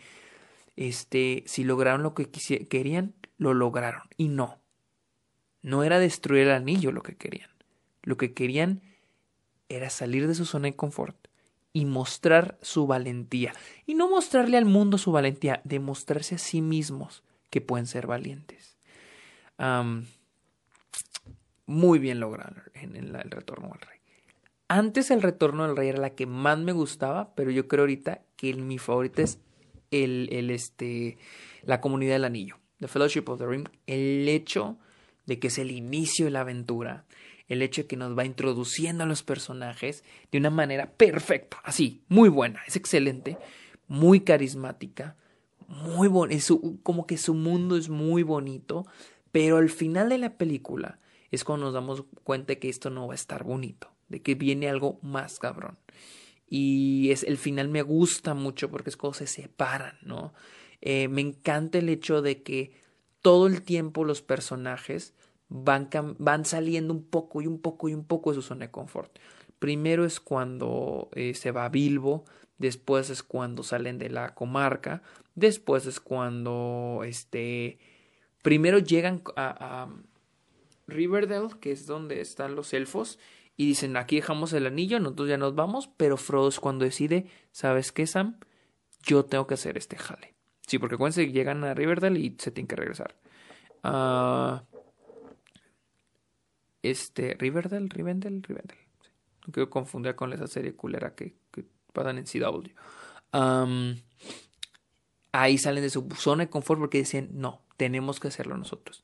Este, 0.75 1.43
si 1.47 1.63
lograron 1.63 2.03
lo 2.03 2.13
que 2.13 2.29
querían, 2.67 3.13
lo 3.37 3.53
lograron. 3.53 4.03
Y 4.17 4.27
no. 4.27 4.59
No 5.61 5.83
era 5.83 5.99
destruir 5.99 6.43
el 6.43 6.51
anillo 6.51 6.91
lo 6.91 7.01
que 7.01 7.15
querían. 7.15 7.49
Lo 8.03 8.17
que 8.17 8.33
querían 8.33 8.81
era 9.69 9.89
salir 9.89 10.27
de 10.27 10.35
su 10.35 10.45
zona 10.45 10.67
de 10.67 10.75
confort 10.75 11.17
y 11.73 11.85
mostrar 11.85 12.59
su 12.61 12.87
valentía. 12.87 13.53
Y 13.85 13.95
no 13.95 14.09
mostrarle 14.09 14.57
al 14.57 14.65
mundo 14.65 14.97
su 14.97 15.11
valentía, 15.11 15.61
demostrarse 15.63 16.35
a 16.35 16.39
sí 16.39 16.61
mismos 16.61 17.23
que 17.49 17.61
pueden 17.61 17.87
ser 17.87 18.05
valientes 18.05 18.74
muy 21.65 21.99
bien 21.99 22.19
logrado 22.19 22.55
en, 22.73 22.95
el 22.95 23.31
retorno 23.31 23.71
al 23.73 23.81
rey. 23.81 23.99
Antes 24.67 25.11
el 25.11 25.21
retorno 25.21 25.63
al 25.63 25.77
rey 25.77 25.89
era 25.89 25.99
la 25.99 26.15
que 26.15 26.25
más 26.25 26.57
me 26.57 26.71
gustaba, 26.71 27.33
pero 27.35 27.51
yo 27.51 27.67
creo 27.67 27.83
ahorita 27.83 28.21
que 28.35 28.53
mi 28.55 28.77
favorita 28.77 29.21
es 29.21 29.39
el, 29.91 30.29
el, 30.31 30.49
este, 30.49 31.17
la 31.63 31.81
comunidad 31.81 32.13
del 32.13 32.25
anillo, 32.25 32.57
The 32.79 32.87
Fellowship 32.87 33.25
of 33.27 33.39
the 33.39 33.47
Ring, 33.47 33.67
el 33.87 34.27
hecho 34.27 34.77
de 35.25 35.39
que 35.39 35.47
es 35.47 35.57
el 35.57 35.71
inicio 35.71 36.25
de 36.25 36.31
la 36.31 36.41
aventura, 36.41 37.05
el 37.47 37.61
hecho 37.61 37.83
de 37.83 37.87
que 37.87 37.97
nos 37.97 38.17
va 38.17 38.25
introduciendo 38.25 39.03
a 39.03 39.07
los 39.07 39.23
personajes 39.23 40.03
de 40.31 40.37
una 40.37 40.49
manera 40.49 40.91
perfecta, 40.91 41.59
así, 41.63 42.03
muy 42.07 42.29
buena, 42.29 42.61
es 42.67 42.75
excelente, 42.75 43.37
muy 43.87 44.21
carismática, 44.21 45.15
muy 45.67 46.07
bonito, 46.07 46.61
como 46.83 47.05
que 47.07 47.17
su 47.17 47.33
mundo 47.33 47.77
es 47.77 47.89
muy 47.89 48.23
bonito, 48.23 48.85
pero 49.35 49.57
al 49.57 49.69
final 49.69 50.07
de 50.07 50.17
la 50.17 50.37
película 50.37 50.97
es 51.29 51.43
cuando 51.43 51.65
nos 51.65 51.73
damos 51.73 52.05
cuenta 52.23 52.55
que 52.55 52.69
esto 52.69 52.89
no 52.89 53.07
va 53.07 53.15
a 53.15 53.15
estar 53.15 53.43
bonito, 53.43 53.91
de 54.07 54.21
que 54.21 54.33
viene 54.33 54.69
algo 54.69 54.97
más 55.01 55.39
cabrón. 55.39 55.77
Y 56.47 57.09
es, 57.11 57.23
el 57.23 57.35
final 57.35 57.67
me 57.67 57.81
gusta 57.81 58.33
mucho 58.33 58.71
porque 58.71 58.91
es 58.91 58.95
cuando 58.95 59.15
se 59.15 59.27
separan, 59.27 59.97
¿no? 60.03 60.33
Eh, 60.79 61.09
me 61.09 61.19
encanta 61.19 61.79
el 61.79 61.89
hecho 61.89 62.21
de 62.21 62.43
que 62.43 62.79
todo 63.21 63.47
el 63.47 63.61
tiempo 63.63 64.05
los 64.05 64.21
personajes 64.21 65.13
van, 65.49 65.89
van 66.17 66.45
saliendo 66.45 66.93
un 66.93 67.03
poco 67.03 67.41
y 67.41 67.47
un 67.47 67.59
poco 67.59 67.89
y 67.89 67.93
un 67.93 68.05
poco 68.05 68.29
de 68.29 68.35
su 68.35 68.41
zona 68.41 68.67
de 68.67 68.71
confort. 68.71 69.19
Primero 69.59 70.05
es 70.05 70.21
cuando 70.21 71.09
eh, 71.13 71.33
se 71.33 71.51
va 71.51 71.65
a 71.65 71.69
Bilbo, 71.69 72.23
después 72.57 73.09
es 73.09 73.21
cuando 73.21 73.63
salen 73.63 73.97
de 73.97 74.09
la 74.09 74.33
comarca, 74.33 75.03
después 75.33 75.87
es 75.87 75.99
cuando 75.99 77.01
este 77.03 77.79
primero 78.45 78.77
llegan 78.77 79.23
a 79.37 79.89
Riverdale, 80.85 81.49
que 81.59 81.71
es 81.71 81.87
donde 81.87 82.21
están 82.21 82.55
los 82.55 82.75
elfos, 82.75 83.17
y 83.57 83.65
dicen, 83.65 83.97
aquí 83.97 84.17
dejamos 84.17 84.53
el 84.53 84.67
anillo, 84.67 84.99
nosotros 84.99 85.29
ya 85.29 85.37
nos 85.37 85.55
vamos, 85.55 85.89
pero 85.97 86.15
Frodo 86.15 86.49
es 86.49 86.59
cuando 86.59 86.85
decide, 86.85 87.25
¿sabes 87.51 87.91
qué, 87.91 88.05
Sam? 88.05 88.37
Yo 89.01 89.25
tengo 89.25 89.47
que 89.47 89.55
hacer 89.55 89.79
este 89.79 89.97
jale. 89.97 90.35
Sí, 90.67 90.77
porque 90.77 90.93
acuérdense 90.93 91.25
que 91.25 91.31
llegan 91.31 91.63
a 91.63 91.73
Riverdale 91.73 92.19
y 92.19 92.35
se 92.37 92.51
tienen 92.51 92.67
que 92.67 92.75
regresar. 92.75 93.15
Uh, 93.83 94.59
este, 96.83 97.33
Riverdale, 97.39 97.87
Rivendell, 97.89 98.43
Rivendell. 98.43 98.77
No 99.47 99.53
quiero 99.53 99.71
confundir 99.71 100.13
con 100.13 100.33
esa 100.33 100.45
serie 100.45 100.75
culera 100.75 101.15
que, 101.15 101.33
que 101.51 101.65
pasan 101.93 102.19
en 102.19 102.25
CW. 102.25 102.69
Ahí 105.41 105.57
salen 105.57 105.83
de 105.83 105.89
su 105.89 106.07
zona 106.17 106.45
de 106.45 106.49
confort 106.49 106.79
porque 106.79 106.99
dicen, 106.99 107.29
no, 107.33 107.61
tenemos 107.77 108.19
que 108.19 108.27
hacerlo 108.29 108.57
nosotros. 108.57 109.03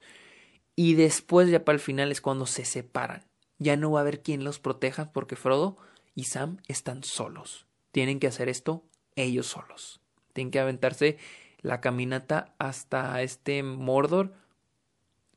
Y 0.75 0.95
después 0.95 1.49
ya 1.49 1.65
para 1.65 1.75
el 1.75 1.81
final 1.81 2.11
es 2.11 2.21
cuando 2.21 2.45
se 2.45 2.65
separan. 2.65 3.25
Ya 3.59 3.75
no 3.75 3.91
va 3.91 3.99
a 3.99 4.01
haber 4.01 4.21
quien 4.21 4.43
los 4.43 4.59
proteja 4.59 5.11
porque 5.11 5.35
Frodo 5.35 5.77
y 6.15 6.23
Sam 6.25 6.57
están 6.67 7.03
solos. 7.03 7.67
Tienen 7.91 8.19
que 8.19 8.27
hacer 8.27 8.49
esto 8.49 8.83
ellos 9.15 9.47
solos. 9.47 9.99
Tienen 10.33 10.51
que 10.51 10.59
aventarse 10.59 11.17
la 11.61 11.81
caminata 11.81 12.55
hasta 12.57 13.21
este 13.21 13.61
Mordor 13.63 14.33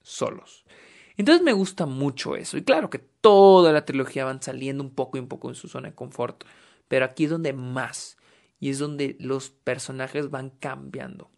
solos. 0.02 0.64
Entonces 1.16 1.44
me 1.44 1.52
gusta 1.52 1.86
mucho 1.86 2.36
eso. 2.36 2.56
Y 2.56 2.64
claro 2.64 2.90
que 2.90 2.98
toda 2.98 3.72
la 3.72 3.84
trilogía 3.84 4.24
van 4.24 4.42
saliendo 4.42 4.82
un 4.82 4.90
poco 4.90 5.16
y 5.16 5.20
un 5.20 5.28
poco 5.28 5.48
en 5.48 5.54
su 5.54 5.68
zona 5.68 5.90
de 5.90 5.94
confort. 5.94 6.44
Pero 6.88 7.04
aquí 7.04 7.24
es 7.24 7.30
donde 7.30 7.52
más. 7.52 8.16
Y 8.64 8.70
es 8.70 8.78
donde 8.78 9.14
los 9.20 9.50
personajes 9.50 10.30
van 10.30 10.48
cambiando. 10.48 11.30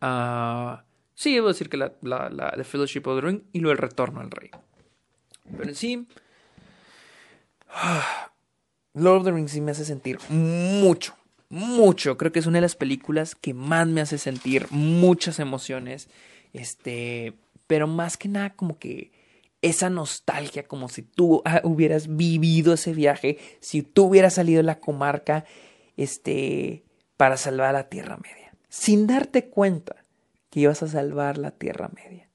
Ah... 0.00 0.84
Sí, 1.16 1.34
debo 1.34 1.48
decir 1.48 1.68
que 1.68 1.76
la, 1.76 1.92
la, 2.02 2.52
The 2.56 2.62
Fellowship 2.62 3.02
of 3.06 3.20
the 3.20 3.26
Ring 3.26 3.42
y 3.52 3.58
luego 3.58 3.72
el 3.72 3.78
retorno 3.78 4.20
al 4.20 4.30
rey. 4.30 4.50
Pero 5.50 5.68
en 5.68 5.74
sí, 5.74 6.06
Lord 8.94 9.18
of 9.18 9.24
the 9.24 9.32
Rings 9.32 9.50
sí 9.50 9.60
me 9.60 9.72
hace 9.72 9.84
sentir 9.84 10.20
mucho, 10.28 11.16
mucho. 11.48 12.16
Creo 12.16 12.30
que 12.30 12.38
es 12.38 12.46
una 12.46 12.58
de 12.58 12.62
las 12.62 12.76
películas 12.76 13.34
que 13.34 13.52
más 13.52 13.88
me 13.88 14.00
hace 14.00 14.16
sentir 14.16 14.68
muchas 14.70 15.40
emociones. 15.40 16.08
Este, 16.52 17.34
pero 17.66 17.88
más 17.88 18.16
que 18.16 18.28
nada 18.28 18.54
como 18.54 18.78
que 18.78 19.10
esa 19.62 19.90
nostalgia, 19.90 20.62
como 20.62 20.88
si 20.88 21.02
tú 21.02 21.42
ah, 21.44 21.60
hubieras 21.64 22.16
vivido 22.16 22.72
ese 22.72 22.94
viaje, 22.94 23.36
si 23.58 23.82
tú 23.82 24.04
hubieras 24.04 24.34
salido 24.34 24.58
de 24.58 24.62
la 24.62 24.78
comarca, 24.78 25.44
este, 26.02 26.84
para 27.16 27.36
salvar 27.36 27.74
la 27.74 27.90
Tierra 27.90 28.16
Media, 28.16 28.54
sin 28.68 29.06
darte 29.06 29.50
cuenta 29.50 30.04
que 30.48 30.60
ibas 30.60 30.82
a 30.82 30.88
salvar 30.88 31.36
la 31.36 31.50
Tierra 31.50 31.90
Media. 31.94 32.28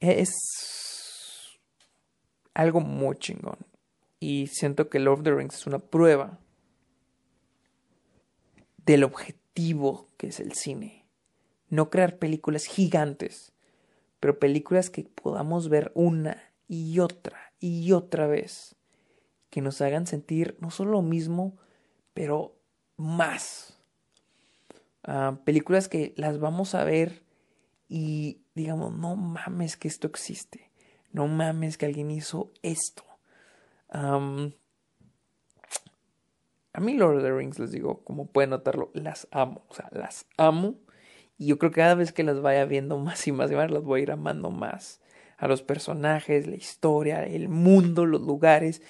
es 0.00 0.30
algo 2.54 2.80
muy 2.80 3.16
chingón. 3.16 3.58
Y 4.20 4.46
siento 4.46 4.88
que 4.88 5.00
Lord 5.00 5.18
of 5.18 5.24
the 5.24 5.34
Rings 5.34 5.54
es 5.56 5.66
una 5.66 5.80
prueba 5.80 6.38
del 8.86 9.04
objetivo 9.04 10.08
que 10.16 10.28
es 10.28 10.40
el 10.40 10.54
cine. 10.54 11.04
No 11.68 11.90
crear 11.90 12.16
películas 12.16 12.64
gigantes, 12.64 13.52
pero 14.18 14.38
películas 14.38 14.88
que 14.88 15.04
podamos 15.04 15.68
ver 15.68 15.92
una 15.94 16.42
y 16.68 17.00
otra 17.00 17.52
y 17.60 17.92
otra 17.92 18.26
vez. 18.26 18.76
Que 19.54 19.60
nos 19.60 19.80
hagan 19.80 20.08
sentir 20.08 20.56
no 20.58 20.72
solo 20.72 20.90
lo 20.90 21.02
mismo, 21.02 21.56
pero 22.12 22.56
más. 22.96 23.78
Ah, 25.04 25.38
películas 25.44 25.88
que 25.88 26.12
las 26.16 26.40
vamos 26.40 26.74
a 26.74 26.82
ver 26.82 27.22
y 27.88 28.40
digamos, 28.56 28.92
no 28.92 29.14
mames 29.14 29.76
que 29.76 29.86
esto 29.86 30.08
existe, 30.08 30.72
no 31.12 31.28
mames 31.28 31.78
que 31.78 31.86
alguien 31.86 32.10
hizo 32.10 32.50
esto. 32.62 33.04
a 33.92 34.10
mí 36.80 36.94
Lord 36.94 37.18
of 37.18 37.22
the 37.22 37.32
Rings, 37.32 37.60
les 37.60 37.70
digo, 37.70 38.02
como 38.02 38.26
pueden 38.26 38.50
notarlo, 38.50 38.90
las 38.92 39.28
amo, 39.30 39.64
o 39.68 39.74
sea, 39.74 39.88
las 39.92 40.26
amo. 40.36 40.74
Y 41.38 41.46
yo 41.46 41.60
creo 41.60 41.70
que 41.70 41.76
cada 41.76 41.94
vez 41.94 42.12
que 42.12 42.24
las 42.24 42.40
vaya 42.40 42.64
viendo 42.64 42.98
más 42.98 43.24
y 43.28 43.30
más 43.30 43.52
y 43.52 43.54
más, 43.54 43.70
las 43.70 43.84
voy 43.84 44.00
a 44.00 44.02
ir 44.02 44.10
amando 44.10 44.50
más. 44.50 45.00
A 45.36 45.46
los 45.46 45.62
personajes, 45.62 46.48
la 46.48 46.56
historia, 46.56 47.22
el 47.22 47.48
mundo, 47.48 48.04
los 48.04 48.20
lugares. 48.20 48.82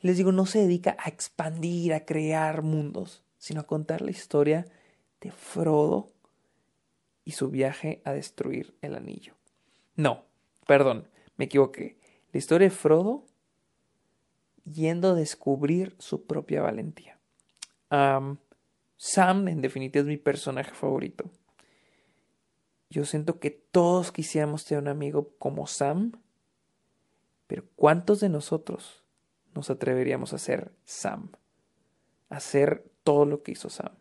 Les 0.00 0.16
digo, 0.16 0.32
no 0.32 0.46
se 0.46 0.60
dedica 0.60 0.96
a 0.98 1.08
expandir, 1.08 1.92
a 1.92 2.04
crear 2.04 2.62
mundos, 2.62 3.22
sino 3.36 3.60
a 3.60 3.66
contar 3.66 4.00
la 4.00 4.10
historia 4.10 4.66
de 5.20 5.30
Frodo 5.30 6.12
y 7.24 7.32
su 7.32 7.50
viaje 7.50 8.00
a 8.04 8.12
destruir 8.12 8.74
el 8.80 8.94
anillo. 8.94 9.34
No, 9.96 10.24
perdón, 10.66 11.08
me 11.36 11.46
equivoqué. 11.46 11.98
La 12.32 12.38
historia 12.38 12.68
de 12.68 12.74
Frodo 12.74 13.24
yendo 14.64 15.10
a 15.10 15.14
descubrir 15.14 15.96
su 15.98 16.26
propia 16.26 16.62
valentía. 16.62 17.18
Sam, 17.90 19.48
en 19.48 19.60
definitiva, 19.60 20.02
es 20.02 20.06
mi 20.06 20.16
personaje 20.16 20.72
favorito. 20.72 21.30
Yo 22.90 23.04
siento 23.04 23.38
que 23.38 23.50
todos 23.50 24.12
quisiéramos 24.12 24.64
tener 24.64 24.82
un 24.82 24.88
amigo 24.88 25.30
como 25.38 25.66
Sam, 25.66 26.12
pero 27.46 27.64
¿cuántos 27.76 28.20
de 28.20 28.28
nosotros 28.28 29.02
nos 29.58 29.70
atreveríamos 29.70 30.32
a 30.32 30.38
ser 30.38 30.72
Sam? 30.84 31.32
A 32.30 32.36
hacer 32.36 32.88
todo 33.02 33.26
lo 33.26 33.42
que 33.42 33.52
hizo 33.52 33.68
Sam. 33.68 33.92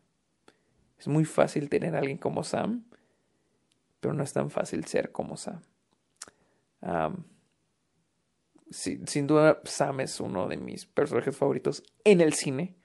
Es 1.00 1.08
muy 1.08 1.26
fácil 1.26 1.68
tener 1.68 1.96
a 1.96 2.00
alguien 2.00 2.20
como 2.20 2.44
Sam, 2.44 2.86
pero 4.00 4.14
no 4.14 4.24
es 4.24 4.34
tan 4.34 4.52
fácil 4.52 4.86
ser 4.86 5.12
como 5.12 5.36
Sam. 5.36 5.62
sin 8.70 9.26
duda, 9.26 9.62
Sam 9.64 10.02
es 10.02 10.20
uno 10.20 10.48
de 10.48 10.58
mis 10.58 10.86
personajes 10.86 11.36
favoritos 11.36 11.84
en 12.04 12.22
el 12.22 12.34
cine. 12.34 12.76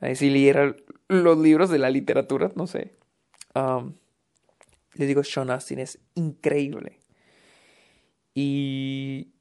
Ahí 0.00 0.16
si 0.16 0.28
leyera 0.28 0.76
los 1.08 1.38
libros 1.38 1.70
de 1.70 1.78
la 1.78 1.88
literatura, 1.88 2.52
no 2.56 2.66
sé. 2.66 2.94
le 3.54 5.06
digo, 5.06 5.24
Sean 5.24 5.50
Austin 5.50 5.78
es 5.78 5.98
increíble. 6.14 7.00
Y, 8.34 9.32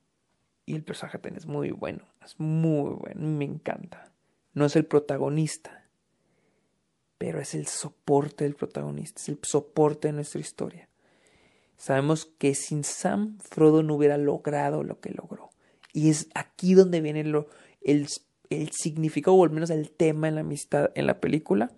y 0.65 0.75
el 0.75 0.83
personaje 0.83 1.17
también 1.17 1.37
es 1.37 1.47
muy 1.47 1.71
bueno. 1.71 2.12
Muy 2.37 2.95
bueno. 2.95 3.27
Me 3.27 3.45
encanta. 3.45 4.11
No 4.53 4.65
es 4.65 4.75
el 4.75 4.85
protagonista. 4.85 5.85
Pero 7.17 7.39
es 7.39 7.53
el 7.53 7.67
soporte 7.67 8.43
del 8.43 8.55
protagonista. 8.55 9.21
Es 9.21 9.29
el 9.29 9.39
soporte 9.43 10.09
de 10.09 10.13
nuestra 10.13 10.41
historia. 10.41 10.89
Sabemos 11.77 12.25
que 12.25 12.55
sin 12.55 12.83
Sam, 12.83 13.37
Frodo 13.39 13.83
no 13.83 13.95
hubiera 13.95 14.17
logrado 14.17 14.83
lo 14.83 14.99
que 14.99 15.09
logró. 15.09 15.49
Y 15.91 16.09
es 16.09 16.29
aquí 16.33 16.73
donde 16.73 17.01
viene 17.01 17.23
lo, 17.23 17.47
el, 17.81 18.07
el 18.49 18.71
significado, 18.71 19.35
o 19.35 19.43
al 19.43 19.51
menos 19.51 19.69
el 19.69 19.91
tema 19.91 20.27
en 20.27 20.35
la 20.35 20.41
amistad 20.41 20.91
en 20.95 21.07
la 21.07 21.19
película. 21.19 21.71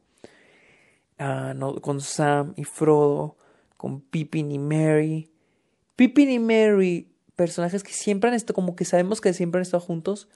Ah, 1.17 1.55
con 1.81 2.01
Sam 2.01 2.53
y 2.55 2.65
Frodo, 2.65 3.37
con 3.77 4.01
Pippin 4.01 4.51
y 4.51 4.59
Mary. 4.59 5.31
Pippin 5.95 6.29
y 6.29 6.39
Mary, 6.39 7.14
personajes 7.35 7.83
que 7.83 7.93
siempre 7.93 8.29
han 8.29 8.35
estado, 8.35 8.55
como 8.55 8.75
que 8.75 8.85
sabemos 8.85 9.21
que 9.21 9.33
siempre 9.33 9.59
han 9.59 9.63
estado 9.63 9.81
juntos, 9.81 10.27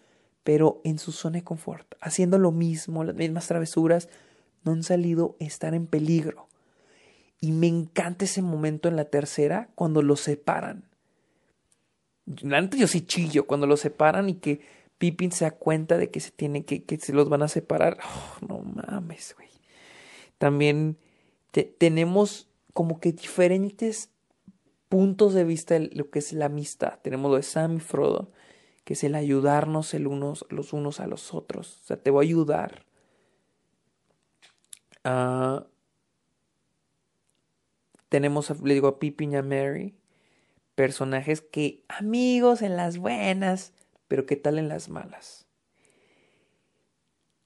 pero 0.43 0.82
en 0.84 1.00
su 1.00 1.12
zona 1.12 1.39
de 1.39 1.43
confort, 1.43 1.95
haciendo 2.02 2.38
lo 2.38 2.52
mismo, 2.52 3.04
las 3.04 3.16
mismas 3.16 3.47
travesuras, 3.47 4.10
no 4.64 4.72
han 4.72 4.84
salido 4.84 5.36
a 5.39 5.43
estar 5.45 5.74
en 5.74 5.88
peligro. 5.88 6.47
Y 7.41 7.52
me 7.52 7.68
encanta 7.68 8.26
ese 8.26 8.41
momento 8.41 8.89
en 8.89 8.95
la 8.95 9.06
tercera 9.06 9.70
cuando 9.76 10.02
los 10.02 10.20
separan. 10.20 10.84
Antes 12.52 12.80
yo 12.80 12.88
sí 12.88 13.02
chillo 13.02 13.47
cuando 13.47 13.66
los 13.66 13.80
separan 13.80 14.30
y 14.30 14.36
que 14.36 14.62
Pippin 14.97 15.32
se 15.32 15.45
da 15.45 15.52
cuenta 15.52 15.97
de 15.97 16.12
que 16.12 16.20
se 16.20 16.32
tiene 16.32 16.66
que, 16.66 16.84
que 16.84 16.97
se 16.97 17.14
los 17.14 17.30
van 17.30 17.41
a 17.41 17.47
separar. 17.47 17.97
Oh, 18.04 18.45
no 18.45 18.60
mames, 18.60 19.34
güey. 19.38 19.50
También 20.38 20.97
tenemos 21.78 22.50
como 22.74 23.00
que 23.00 23.12
diferentes 23.12 24.10
puntos 24.90 25.34
de 25.34 25.44
vista 25.44 25.80
lo 25.80 26.10
que 26.10 26.20
es 26.20 26.34
la 26.34 26.46
amistad. 26.46 27.00
Tenemos 27.02 27.32
lo 27.32 27.38
de 27.38 27.44
Sam 27.44 27.78
y 27.78 27.80
Frodo, 27.80 28.32
que 28.84 28.94
es 28.94 29.04
el 29.04 29.16
ayudarnos 29.16 29.94
el 29.94 30.08
unos, 30.08 30.46
los 30.50 30.74
unos 30.74 31.00
a 31.00 31.08
los 31.08 31.34
otros. 31.34 31.80
O 31.84 31.86
sea, 31.86 31.98
te 32.02 32.10
voy 32.10 32.26
a 32.26 32.28
ayudar. 32.28 32.86
Uh, 35.06 35.64
tenemos, 38.10 38.50
le 38.62 38.74
digo 38.74 38.88
a 38.88 39.00
Pippin 39.00 39.34
y 39.34 39.36
a 39.38 39.44
Mary, 39.44 39.96
personajes 40.76 41.42
que 41.42 41.86
amigos 41.88 42.62
en 42.62 42.76
las 42.76 42.98
buenas, 42.98 43.74
pero 44.08 44.26
qué 44.26 44.36
tal 44.36 44.58
en 44.58 44.68
las 44.68 44.90
malas. 44.90 45.46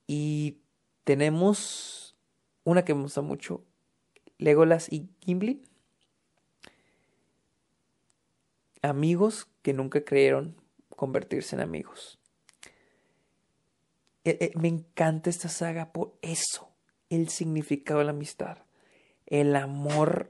Y 0.08 0.60
tenemos 1.04 2.16
una 2.64 2.86
que 2.86 2.94
me 2.94 3.02
gusta 3.02 3.22
mucho, 3.22 3.66
Legolas 4.38 4.92
y 4.92 5.10
Gimli. 5.20 5.62
Amigos 8.84 9.48
que 9.64 9.74
nunca 9.74 10.06
creyeron 10.06 10.56
convertirse 10.96 11.56
en 11.56 11.62
amigos. 11.62 12.20
E, 14.24 14.38
e, 14.40 14.60
me 14.60 14.68
encanta 14.68 15.30
esta 15.30 15.50
saga 15.50 15.92
por 15.92 16.14
eso, 16.22 16.70
el 17.10 17.30
significado 17.30 18.00
de 18.00 18.06
la 18.06 18.12
amistad, 18.12 18.60
el 19.26 19.56
amor 19.56 20.30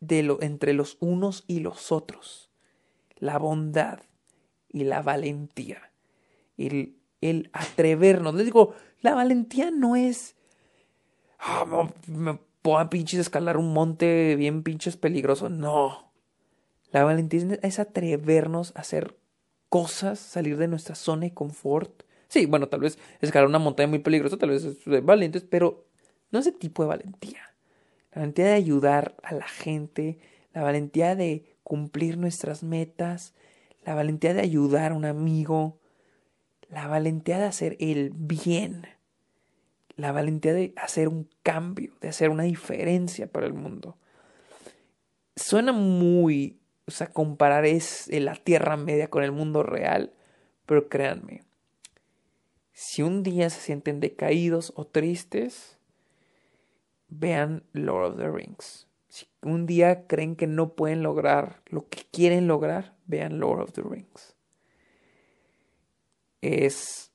de 0.00 0.22
lo, 0.22 0.40
entre 0.40 0.72
los 0.72 0.96
unos 1.00 1.44
y 1.46 1.60
los 1.60 1.92
otros, 1.92 2.50
la 3.16 3.38
bondad 3.38 4.00
y 4.68 4.84
la 4.84 5.02
valentía, 5.02 5.90
el, 6.56 6.96
el 7.20 7.50
atrevernos. 7.52 8.34
Les 8.34 8.44
digo, 8.44 8.74
la 9.00 9.14
valentía 9.14 9.70
no 9.70 9.96
es, 9.96 10.36
oh, 11.46 11.88
me 12.06 12.38
puedo 12.62 12.78
a 12.78 12.90
pinches 12.90 13.20
escalar 13.20 13.56
un 13.56 13.72
monte 13.72 14.36
bien 14.36 14.62
pinches 14.62 14.96
peligroso, 14.96 15.48
no. 15.48 16.07
La 16.90 17.04
valentía 17.04 17.58
es 17.62 17.78
atrevernos 17.78 18.72
a 18.74 18.80
hacer 18.80 19.16
cosas, 19.68 20.18
salir 20.18 20.56
de 20.56 20.68
nuestra 20.68 20.94
zona 20.94 21.22
de 21.22 21.34
confort. 21.34 22.02
Sí, 22.28 22.46
bueno, 22.46 22.68
tal 22.68 22.80
vez 22.80 22.98
escalar 23.20 23.48
una 23.48 23.58
montaña 23.58 23.88
muy 23.88 23.98
peligrosa, 23.98 24.36
tal 24.36 24.50
vez 24.50 24.64
es 24.64 24.78
valientes, 25.04 25.44
pero 25.44 25.86
no 26.30 26.38
ese 26.38 26.52
tipo 26.52 26.82
de 26.82 26.88
valentía. 26.88 27.40
La 28.12 28.20
valentía 28.20 28.46
de 28.46 28.54
ayudar 28.54 29.16
a 29.22 29.34
la 29.34 29.46
gente, 29.46 30.18
la 30.52 30.62
valentía 30.62 31.14
de 31.14 31.56
cumplir 31.62 32.16
nuestras 32.18 32.62
metas, 32.62 33.34
la 33.84 33.94
valentía 33.94 34.34
de 34.34 34.40
ayudar 34.40 34.92
a 34.92 34.94
un 34.94 35.04
amigo, 35.04 35.78
la 36.68 36.86
valentía 36.86 37.38
de 37.38 37.44
hacer 37.44 37.76
el 37.80 38.10
bien, 38.14 38.86
la 39.96 40.12
valentía 40.12 40.52
de 40.52 40.72
hacer 40.76 41.08
un 41.08 41.28
cambio, 41.42 41.92
de 42.00 42.08
hacer 42.08 42.30
una 42.30 42.44
diferencia 42.44 43.30
para 43.30 43.46
el 43.46 43.54
mundo. 43.54 43.96
Suena 45.36 45.72
muy 45.72 46.57
o 46.88 46.90
sea, 46.90 47.08
comparar 47.08 47.66
es 47.66 48.08
la 48.10 48.34
Tierra 48.34 48.78
Media 48.78 49.08
con 49.08 49.22
el 49.22 49.30
mundo 49.30 49.62
real, 49.62 50.14
pero 50.64 50.88
créanme, 50.88 51.42
si 52.72 53.02
un 53.02 53.22
día 53.22 53.50
se 53.50 53.60
sienten 53.60 54.00
decaídos 54.00 54.72
o 54.74 54.86
tristes, 54.86 55.78
vean 57.08 57.62
Lord 57.72 58.12
of 58.12 58.16
the 58.16 58.30
Rings. 58.30 58.86
Si 59.08 59.26
un 59.42 59.66
día 59.66 60.06
creen 60.06 60.34
que 60.34 60.46
no 60.46 60.74
pueden 60.74 61.02
lograr 61.02 61.60
lo 61.66 61.88
que 61.88 62.04
quieren 62.10 62.46
lograr, 62.46 62.96
vean 63.04 63.38
Lord 63.38 63.60
of 63.60 63.72
the 63.72 63.82
Rings. 63.82 64.34
Es 66.40 67.12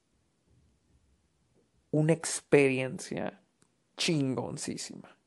una 1.90 2.14
experiencia 2.14 3.42
chingoncísima. 3.98 5.18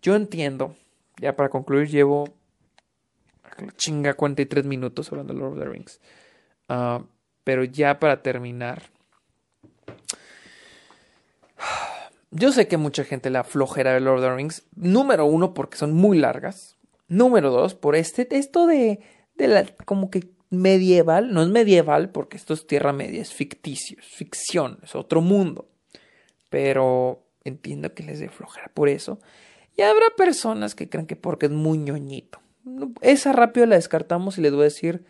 Yo 0.00 0.14
entiendo, 0.14 0.74
ya 1.20 1.36
para 1.36 1.50
concluir, 1.50 1.88
llevo 1.88 2.32
chinga 3.76 4.14
43 4.14 4.64
minutos 4.64 5.10
hablando 5.10 5.34
de 5.34 5.40
Lord 5.40 5.52
of 5.52 5.58
the 5.58 5.64
Rings. 5.66 6.00
Ah, 6.68 7.02
pero 7.44 7.64
ya 7.64 7.98
para 7.98 8.22
terminar. 8.22 8.82
Yo 12.30 12.52
sé 12.52 12.68
que 12.68 12.76
mucha 12.76 13.04
gente 13.04 13.30
la 13.30 13.44
flojera 13.44 13.94
de 13.94 14.00
Lord 14.00 14.18
of 14.18 14.24
the 14.24 14.34
Rings. 14.34 14.64
Número 14.74 15.26
uno, 15.26 15.54
porque 15.54 15.78
son 15.78 15.92
muy 15.92 16.18
largas. 16.18 16.76
Número 17.08 17.50
dos, 17.50 17.74
por 17.74 17.94
este, 17.94 18.26
esto 18.36 18.66
de, 18.66 19.00
de 19.36 19.48
la, 19.48 19.64
como 19.84 20.10
que 20.10 20.28
medieval. 20.50 21.32
No 21.32 21.42
es 21.42 21.48
medieval 21.48 22.10
porque 22.10 22.36
esto 22.36 22.52
es 22.52 22.66
Tierra 22.66 22.92
Media, 22.92 23.22
es 23.22 23.32
ficticio, 23.32 23.98
es 24.00 24.06
ficción, 24.06 24.80
es 24.82 24.94
otro 24.94 25.20
mundo. 25.20 25.68
Pero 26.50 27.22
entiendo 27.44 27.94
que 27.94 28.02
les 28.02 28.18
dé 28.18 28.28
flojera 28.28 28.70
por 28.74 28.88
eso. 28.88 29.20
Y 29.76 29.82
habrá 29.82 30.10
personas 30.16 30.74
que 30.74 30.88
creen 30.88 31.06
que 31.06 31.16
porque 31.16 31.46
es 31.46 31.52
muy 31.52 31.78
ñoñito 31.78 32.40
esa 33.00 33.32
rápido 33.32 33.66
la 33.66 33.76
descartamos 33.76 34.38
y 34.38 34.42
les 34.42 34.52
voy 34.52 34.62
a 34.62 34.64
decir, 34.64 35.04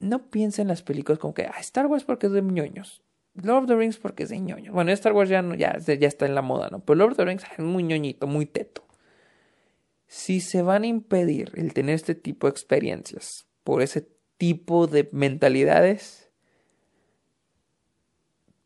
no 0.00 0.30
piensen 0.30 0.64
en 0.64 0.68
las 0.68 0.82
películas 0.82 1.18
como 1.18 1.34
que, 1.34 1.46
ah, 1.46 1.60
Star 1.60 1.86
Wars 1.86 2.04
porque 2.04 2.26
es 2.26 2.32
de 2.32 2.42
ñoños. 2.42 3.02
Lord 3.34 3.64
of 3.64 3.66
the 3.66 3.76
Rings 3.76 3.96
porque 3.98 4.24
es 4.24 4.28
de 4.28 4.38
ñoños. 4.38 4.72
Bueno, 4.72 4.92
Star 4.92 5.12
Wars 5.12 5.28
ya, 5.28 5.42
no, 5.42 5.54
ya, 5.54 5.78
ya 5.78 6.08
está 6.08 6.26
en 6.26 6.34
la 6.34 6.42
moda, 6.42 6.68
¿no? 6.70 6.80
Pero 6.80 6.96
Lord 6.96 7.12
of 7.12 7.16
the 7.16 7.24
Rings 7.24 7.44
es 7.52 7.58
muy 7.58 7.82
ñoñito, 7.82 8.26
muy 8.26 8.46
teto. 8.46 8.84
Si 10.06 10.40
se 10.40 10.62
van 10.62 10.84
a 10.84 10.86
impedir 10.86 11.52
el 11.56 11.72
tener 11.72 11.94
este 11.96 12.14
tipo 12.14 12.46
de 12.46 12.52
experiencias 12.52 13.46
por 13.64 13.82
ese 13.82 14.08
tipo 14.36 14.86
de 14.86 15.08
mentalidades, 15.12 16.30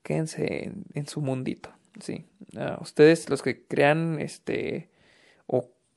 quédense 0.02 0.72
en, 0.94 1.06
su 1.06 1.20
mundito, 1.20 1.70
¿sí? 2.00 2.26
Ah, 2.56 2.78
ustedes, 2.80 3.30
los 3.30 3.42
que 3.42 3.66
crean, 3.66 4.20
este, 4.20 4.90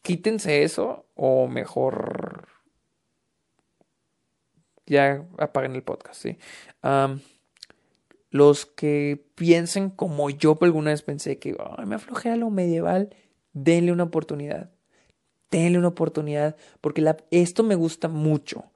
quítense 0.02 0.64
eso 0.64 1.06
o 1.16 1.48
mejor 1.48 2.48
ya 4.86 5.26
apaguen 5.38 5.76
el 5.76 5.84
podcast, 5.84 6.22
¿sí? 6.22 6.38
los 8.30 8.66
que 8.66 9.26
piensen 9.36 9.90
como 9.90 10.30
yo 10.30 10.58
alguna 10.62 10.92
vez 10.92 11.02
pensé 11.02 11.38
que 11.38 11.56
me 11.86 11.96
aflojé 11.96 12.30
a 12.30 12.38
lo 12.38 12.50
medieval, 12.50 13.14
denle 13.54 13.92
una 13.92 14.04
oportunidad. 14.04 14.72
Denle 15.50 15.78
una 15.78 15.90
oportunidad 15.90 16.56
porque 16.80 17.04
esto 17.30 17.64
me 17.64 17.76
gusta 17.76 18.08
mucho. 18.08 18.72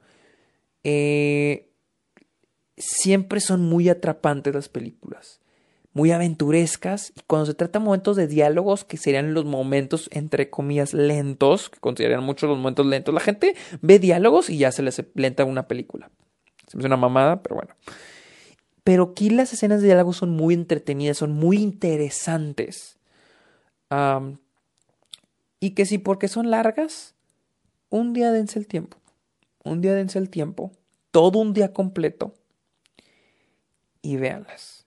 Eh, 0.84 1.71
siempre 2.76 3.39
son 3.39 3.61
muy 3.61 3.88
atrapantes 3.88 4.53
las 4.53 4.67
películas 4.67 5.39
muy 5.96 6.12
aventurescas 6.12 7.14
y 7.16 7.22
cuando 7.26 7.46
se 7.46 7.54
trata 7.54 7.80
de 7.80 7.86
momentos 7.86 8.18
de 8.18 8.28
diálogos 8.28 8.84
que 8.84 8.98
serían 8.98 9.34
los 9.34 9.46
momentos 9.46 10.10
entre 10.12 10.50
comillas 10.50 10.93
lentos, 10.93 11.70
que 11.70 11.80
consideran 11.80 12.22
mucho 12.22 12.48
los 12.48 12.58
momentos 12.58 12.86
lentos, 12.86 13.14
la 13.14 13.22
gente 13.22 13.56
ve 13.82 13.98
diálogos 13.98 14.50
y 14.50 14.58
ya 14.58 14.74
se 14.74 14.84
les 14.84 15.02
lenta 15.14 15.46
una 15.46 15.70
película. 15.70 16.12
Se 16.68 16.76
me 16.76 16.82
hace 16.82 16.88
una 16.88 16.98
mamada, 16.98 17.41
pero 17.41 17.56
bueno. 17.56 17.74
Pero 18.84 19.04
aquí 19.12 19.30
las 19.30 19.54
escenas 19.54 19.80
de 19.80 19.88
diálogo 19.88 20.12
son 20.12 20.32
muy 20.32 20.54
entretenidas, 20.54 21.18
son 21.18 21.32
muy 21.32 21.58
interesantes. 21.58 23.00
Y 25.62 25.70
que 25.72 25.86
si 25.86 25.98
porque 25.98 26.28
son 26.28 26.52
largas, 26.52 27.16
un 27.89 28.12
día 28.12 28.34
dense 28.34 28.60
el 28.60 28.68
tiempo. 28.68 28.98
Un 29.64 29.80
día 29.80 29.93
dense 29.93 30.20
el 30.20 30.30
tiempo. 30.30 30.74
Todo 31.12 31.39
un 31.39 31.54
día 31.54 31.72
completo. 31.72 32.36
Y 34.02 34.18
véanlas. 34.18 34.84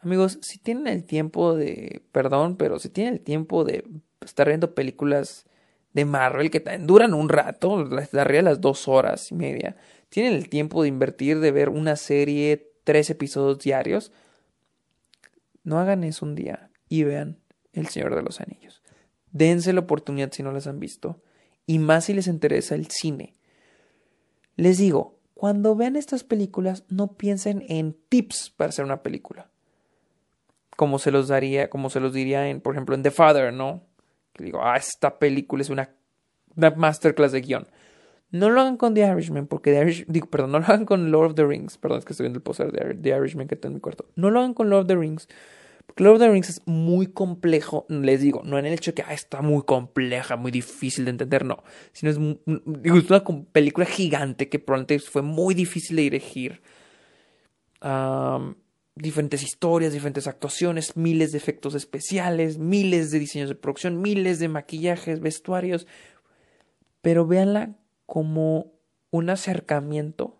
Amigos, 0.00 0.38
si 0.42 0.58
tienen 0.58 0.86
el 0.86 1.04
tiempo 1.04 1.56
de. 1.56 2.02
Perdón, 2.12 2.56
pero 2.56 2.78
si 2.78 2.88
tienen 2.88 3.14
el 3.14 3.20
tiempo 3.20 3.64
de 3.64 3.84
estar 4.20 4.46
viendo 4.46 4.74
películas 4.74 5.46
de 5.92 6.04
Marvel 6.04 6.50
que 6.50 6.60
duran 6.80 7.14
un 7.14 7.28
rato, 7.28 7.88
arriba 8.12 8.42
las 8.42 8.60
dos 8.60 8.86
horas 8.86 9.32
y 9.32 9.34
media. 9.34 9.76
Tienen 10.08 10.34
el 10.34 10.48
tiempo 10.48 10.82
de 10.82 10.88
invertir, 10.88 11.40
de 11.40 11.50
ver 11.50 11.68
una 11.68 11.96
serie, 11.96 12.70
tres 12.84 13.10
episodios 13.10 13.58
diarios. 13.58 14.12
No 15.64 15.78
hagan 15.78 16.04
eso 16.04 16.24
un 16.24 16.34
día 16.34 16.70
y 16.88 17.02
vean 17.02 17.38
El 17.72 17.88
Señor 17.88 18.14
de 18.14 18.22
los 18.22 18.40
Anillos. 18.40 18.82
Dense 19.32 19.72
la 19.72 19.80
oportunidad 19.80 20.32
si 20.32 20.42
no 20.42 20.52
las 20.52 20.66
han 20.66 20.80
visto. 20.80 21.22
Y 21.66 21.78
más 21.78 22.06
si 22.06 22.14
les 22.14 22.28
interesa 22.28 22.74
el 22.74 22.86
cine. 22.86 23.34
Les 24.56 24.78
digo, 24.78 25.18
cuando 25.34 25.76
vean 25.76 25.96
estas 25.96 26.24
películas, 26.24 26.84
no 26.88 27.16
piensen 27.16 27.64
en 27.68 27.94
tips 28.08 28.50
para 28.56 28.70
hacer 28.70 28.84
una 28.84 29.02
película. 29.02 29.50
Como 30.78 31.00
se 31.00 31.10
los 31.10 31.26
daría, 31.26 31.68
como 31.68 31.90
se 31.90 31.98
los 31.98 32.12
diría 32.12 32.48
en, 32.48 32.60
por 32.60 32.74
ejemplo, 32.74 32.94
en 32.94 33.02
The 33.02 33.10
Father, 33.10 33.52
¿no? 33.52 33.82
Que 34.32 34.44
digo, 34.44 34.60
ah, 34.62 34.76
esta 34.76 35.18
película 35.18 35.62
es 35.62 35.70
una, 35.70 35.90
masterclass 36.54 37.32
de 37.32 37.40
guion. 37.40 37.66
No 38.30 38.48
lo 38.50 38.60
hagan 38.60 38.76
con 38.76 38.94
The 38.94 39.00
Irishman, 39.00 39.48
porque 39.48 39.72
The 39.72 40.04
digo, 40.06 40.28
perdón, 40.28 40.52
no 40.52 40.60
lo 40.60 40.66
hagan 40.66 40.84
con 40.84 41.10
Lord 41.10 41.30
of 41.30 41.34
the 41.34 41.44
Rings. 41.44 41.78
Perdón, 41.78 41.98
es 41.98 42.04
que 42.04 42.12
estoy 42.12 42.24
viendo 42.24 42.38
el 42.38 42.42
poster 42.42 42.70
de 42.70 42.94
The 42.94 43.08
Irishman 43.08 43.48
que 43.48 43.56
está 43.56 43.66
en 43.66 43.74
mi 43.74 43.80
cuarto. 43.80 44.06
No 44.14 44.30
lo 44.30 44.38
hagan 44.38 44.54
con 44.54 44.70
Lord 44.70 44.82
of 44.82 44.86
the 44.86 44.96
Rings, 44.96 45.28
Lord 45.96 46.14
of 46.14 46.20
the 46.20 46.30
Rings 46.30 46.48
es 46.48 46.62
muy 46.66 47.08
complejo, 47.08 47.86
les 47.88 48.20
digo, 48.20 48.42
no 48.44 48.58
en 48.58 48.66
el 48.66 48.74
hecho 48.74 48.92
de 48.92 48.96
que 48.96 49.02
ah, 49.02 49.12
está 49.12 49.42
muy 49.42 49.62
compleja, 49.62 50.36
muy 50.36 50.52
difícil 50.52 51.04
de 51.04 51.10
entender, 51.10 51.44
no, 51.44 51.64
sino 51.92 52.10
es, 52.10 52.18
es 52.84 53.10
una 53.10 53.24
película 53.52 53.86
gigante 53.86 54.48
que 54.48 54.58
probablemente 54.58 54.98
fue 55.00 55.22
muy 55.22 55.54
difícil 55.54 55.96
de 55.96 56.02
dirigir. 56.02 56.62
Diferentes 58.98 59.42
historias, 59.42 59.92
diferentes 59.92 60.26
actuaciones, 60.26 60.96
miles 60.96 61.32
de 61.32 61.38
efectos 61.38 61.74
especiales, 61.74 62.58
miles 62.58 63.10
de 63.10 63.18
diseños 63.18 63.48
de 63.48 63.54
producción, 63.54 64.00
miles 64.00 64.38
de 64.38 64.48
maquillajes, 64.48 65.20
vestuarios, 65.20 65.86
pero 67.00 67.26
véanla 67.26 67.76
como 68.06 68.72
un 69.10 69.30
acercamiento 69.30 70.38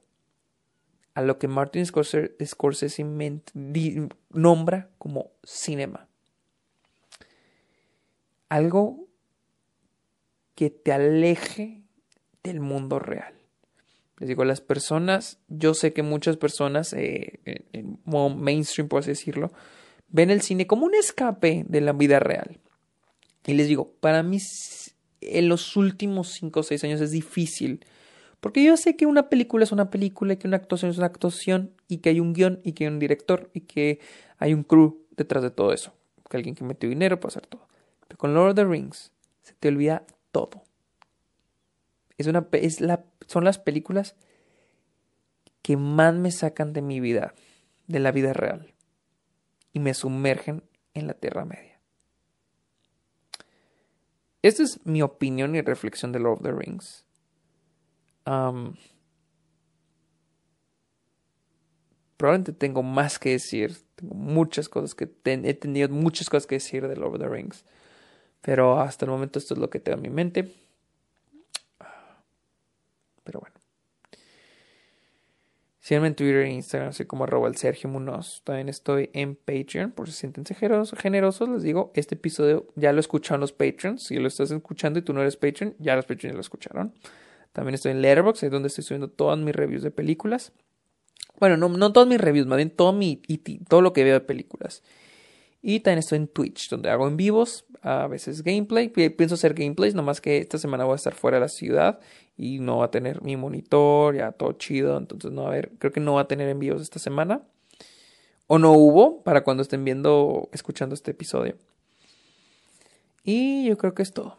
a 1.14 1.22
lo 1.22 1.38
que 1.38 1.48
Martin 1.48 1.84
Scorsese, 1.86 3.04
nombra 4.30 4.90
como 4.98 5.32
cinema. 5.42 6.08
Algo 8.48 9.08
que 10.54 10.70
te 10.70 10.92
aleje 10.92 11.82
del 12.42 12.60
mundo 12.60 12.98
real. 12.98 13.37
Les 14.18 14.28
digo, 14.28 14.44
las 14.44 14.60
personas, 14.60 15.38
yo 15.48 15.74
sé 15.74 15.92
que 15.92 16.02
muchas 16.02 16.36
personas, 16.36 16.92
eh, 16.92 17.40
en 17.72 17.98
mainstream, 18.04 18.88
por 18.88 19.00
así 19.00 19.10
decirlo, 19.10 19.52
ven 20.08 20.30
el 20.30 20.42
cine 20.42 20.66
como 20.66 20.86
un 20.86 20.94
escape 20.94 21.64
de 21.68 21.80
la 21.80 21.92
vida 21.92 22.18
real. 22.18 22.58
Y 23.46 23.54
les 23.54 23.68
digo, 23.68 23.92
para 24.00 24.22
mí 24.22 24.38
en 25.20 25.48
los 25.48 25.76
últimos 25.76 26.28
5 26.32 26.60
o 26.60 26.62
6 26.62 26.84
años 26.84 27.00
es 27.00 27.12
difícil 27.12 27.84
porque 28.40 28.62
yo 28.62 28.76
sé 28.76 28.96
que 28.96 29.06
una 29.06 29.28
película 29.28 29.64
es 29.64 29.72
una 29.72 29.90
película 29.90 30.34
y 30.34 30.36
que 30.36 30.46
una 30.46 30.56
actuación 30.56 30.90
es 30.90 30.98
una 30.98 31.06
actuación 31.06 31.72
y 31.88 31.98
que 31.98 32.10
hay 32.10 32.20
un 32.20 32.32
guion 32.32 32.60
y 32.62 32.72
que 32.72 32.84
hay 32.84 32.88
un 32.88 32.98
director 32.98 33.50
y 33.52 33.62
que 33.62 34.00
hay 34.38 34.54
un 34.54 34.62
crew 34.62 35.04
detrás 35.16 35.42
de 35.42 35.50
todo 35.50 35.72
eso. 35.72 35.92
Que 36.30 36.36
alguien 36.36 36.54
que 36.54 36.62
metió 36.62 36.88
dinero 36.88 37.18
para 37.18 37.28
hacer 37.28 37.46
todo. 37.46 37.66
Pero 38.06 38.18
con 38.18 38.34
Lord 38.34 38.50
of 38.50 38.54
the 38.56 38.64
Rings 38.64 39.10
se 39.42 39.54
te 39.54 39.68
olvida 39.68 40.04
todo. 40.30 40.62
Es 42.16 42.26
una, 42.26 42.46
es 42.52 42.80
la, 42.80 43.04
son 43.28 43.44
las 43.44 43.60
películas 43.60 44.16
que 45.62 45.76
más 45.76 46.12
me 46.14 46.32
sacan 46.32 46.72
de 46.72 46.82
mi 46.82 46.98
vida, 46.98 47.34
de 47.86 48.00
la 48.00 48.10
vida 48.10 48.32
real, 48.32 48.74
y 49.72 49.78
me 49.78 49.94
sumergen 49.94 50.64
en 50.94 51.06
la 51.06 51.14
Tierra 51.14 51.44
Media. 51.44 51.78
Esta 54.42 54.64
es 54.64 54.84
mi 54.84 55.02
opinión 55.02 55.54
y 55.54 55.60
reflexión 55.60 56.10
de 56.10 56.18
Lord 56.18 56.38
of 56.38 56.42
the 56.42 56.52
Rings 56.52 57.04
probablemente 62.18 62.52
tengo 62.52 62.82
más 62.82 63.18
que 63.18 63.30
decir. 63.30 63.74
Tengo 63.94 64.14
muchas 64.14 64.68
cosas 64.68 64.94
que 64.94 65.08
he 65.24 65.54
tenido 65.54 65.88
muchas 65.88 66.28
cosas 66.28 66.46
que 66.46 66.56
decir 66.56 66.86
de 66.86 66.96
Lord 66.96 67.14
of 67.14 67.20
the 67.20 67.28
Rings. 67.28 67.64
Pero 68.42 68.80
hasta 68.80 69.06
el 69.06 69.10
momento 69.10 69.38
esto 69.38 69.54
es 69.54 69.60
lo 69.60 69.70
que 69.70 69.80
tengo 69.80 69.96
en 69.96 70.02
mi 70.02 70.10
mente. 70.10 70.52
Pero 73.28 73.40
bueno. 73.40 73.56
Síganme 75.80 76.06
en 76.08 76.14
Twitter 76.14 76.44
e 76.44 76.50
Instagram, 76.50 76.88
así 76.88 77.04
como 77.04 77.24
arroba 77.24 77.46
el 77.46 77.56
Sergio 77.56 77.90
Munoz. 77.90 78.40
También 78.42 78.70
estoy 78.70 79.10
en 79.12 79.36
Patreon, 79.36 79.92
por 79.92 80.06
si 80.06 80.12
se 80.14 80.20
sienten 80.20 80.44
generosos, 80.46 81.48
les 81.50 81.62
digo, 81.62 81.92
este 81.94 82.14
episodio 82.14 82.68
ya 82.74 82.94
lo 82.94 83.00
escucharon 83.00 83.42
los 83.42 83.52
Patreons. 83.52 84.02
Si 84.02 84.16
lo 84.16 84.28
estás 84.28 84.50
escuchando 84.50 84.98
y 84.98 85.02
tú 85.02 85.12
no 85.12 85.20
eres 85.20 85.36
Patreon, 85.36 85.76
ya 85.78 85.94
los 85.94 86.06
Patreons 86.06 86.36
lo 86.36 86.40
escucharon. 86.40 86.94
También 87.52 87.74
estoy 87.74 87.92
en 87.92 88.00
Letterboxd, 88.00 88.48
donde 88.50 88.68
estoy 88.68 88.84
subiendo 88.84 89.10
todas 89.10 89.38
mis 89.38 89.54
reviews 89.54 89.82
de 89.82 89.90
películas. 89.90 90.52
Bueno, 91.38 91.58
no, 91.58 91.68
no 91.68 91.92
todas 91.92 92.08
mis 92.08 92.18
reviews, 92.18 92.46
más 92.46 92.56
bien 92.56 92.70
todo, 92.70 92.94
mi, 92.94 93.16
todo 93.68 93.82
lo 93.82 93.92
que 93.92 94.04
veo 94.04 94.14
de 94.14 94.20
películas. 94.20 94.82
Y 95.60 95.80
también 95.80 95.98
estoy 95.98 96.16
en 96.16 96.28
Twitch, 96.28 96.70
donde 96.70 96.88
hago 96.88 97.06
en 97.06 97.18
vivos, 97.18 97.66
a 97.88 98.06
veces 98.06 98.42
gameplay. 98.42 98.88
Pienso 98.88 99.34
hacer 99.34 99.54
gameplays, 99.54 99.94
nomás 99.94 100.20
que 100.20 100.38
esta 100.38 100.58
semana 100.58 100.84
voy 100.84 100.92
a 100.92 100.96
estar 100.96 101.14
fuera 101.14 101.38
de 101.38 101.42
la 101.42 101.48
ciudad 101.48 102.00
y 102.36 102.58
no 102.58 102.78
va 102.78 102.86
a 102.86 102.90
tener 102.90 103.22
mi 103.22 103.36
monitor, 103.36 104.14
ya 104.14 104.32
todo 104.32 104.52
chido. 104.52 104.98
Entonces, 104.98 105.32
no 105.32 105.44
va 105.44 105.48
a 105.48 105.52
ver, 105.52 105.70
creo 105.78 105.92
que 105.92 106.00
no 106.00 106.14
va 106.14 106.22
a 106.22 106.28
tener 106.28 106.48
envíos 106.48 106.82
esta 106.82 106.98
semana. 106.98 107.42
O 108.46 108.58
no 108.58 108.72
hubo 108.72 109.22
para 109.22 109.42
cuando 109.42 109.62
estén 109.62 109.84
viendo, 109.84 110.48
escuchando 110.52 110.94
este 110.94 111.12
episodio. 111.12 111.56
Y 113.24 113.66
yo 113.66 113.76
creo 113.78 113.94
que 113.94 114.02
es 114.02 114.12
todo. 114.12 114.38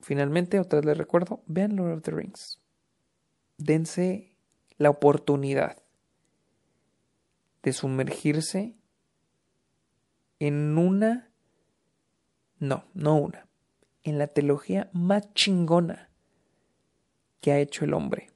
Finalmente, 0.00 0.60
otra 0.60 0.78
vez 0.78 0.86
les 0.86 0.98
recuerdo, 0.98 1.40
vean 1.46 1.76
Lord 1.76 1.92
of 1.92 2.02
the 2.02 2.12
Rings. 2.12 2.60
Dense 3.58 4.32
la 4.78 4.90
oportunidad 4.90 5.78
de 7.62 7.72
sumergirse 7.72 8.74
en 10.38 10.76
una... 10.78 11.30
No, 12.58 12.84
no 12.94 13.16
una. 13.16 13.46
En 14.02 14.18
la 14.18 14.28
teología 14.28 14.88
más 14.92 15.32
chingona 15.34 16.08
que 17.40 17.52
ha 17.52 17.58
hecho 17.58 17.84
el 17.84 17.94
hombre. 17.94 18.30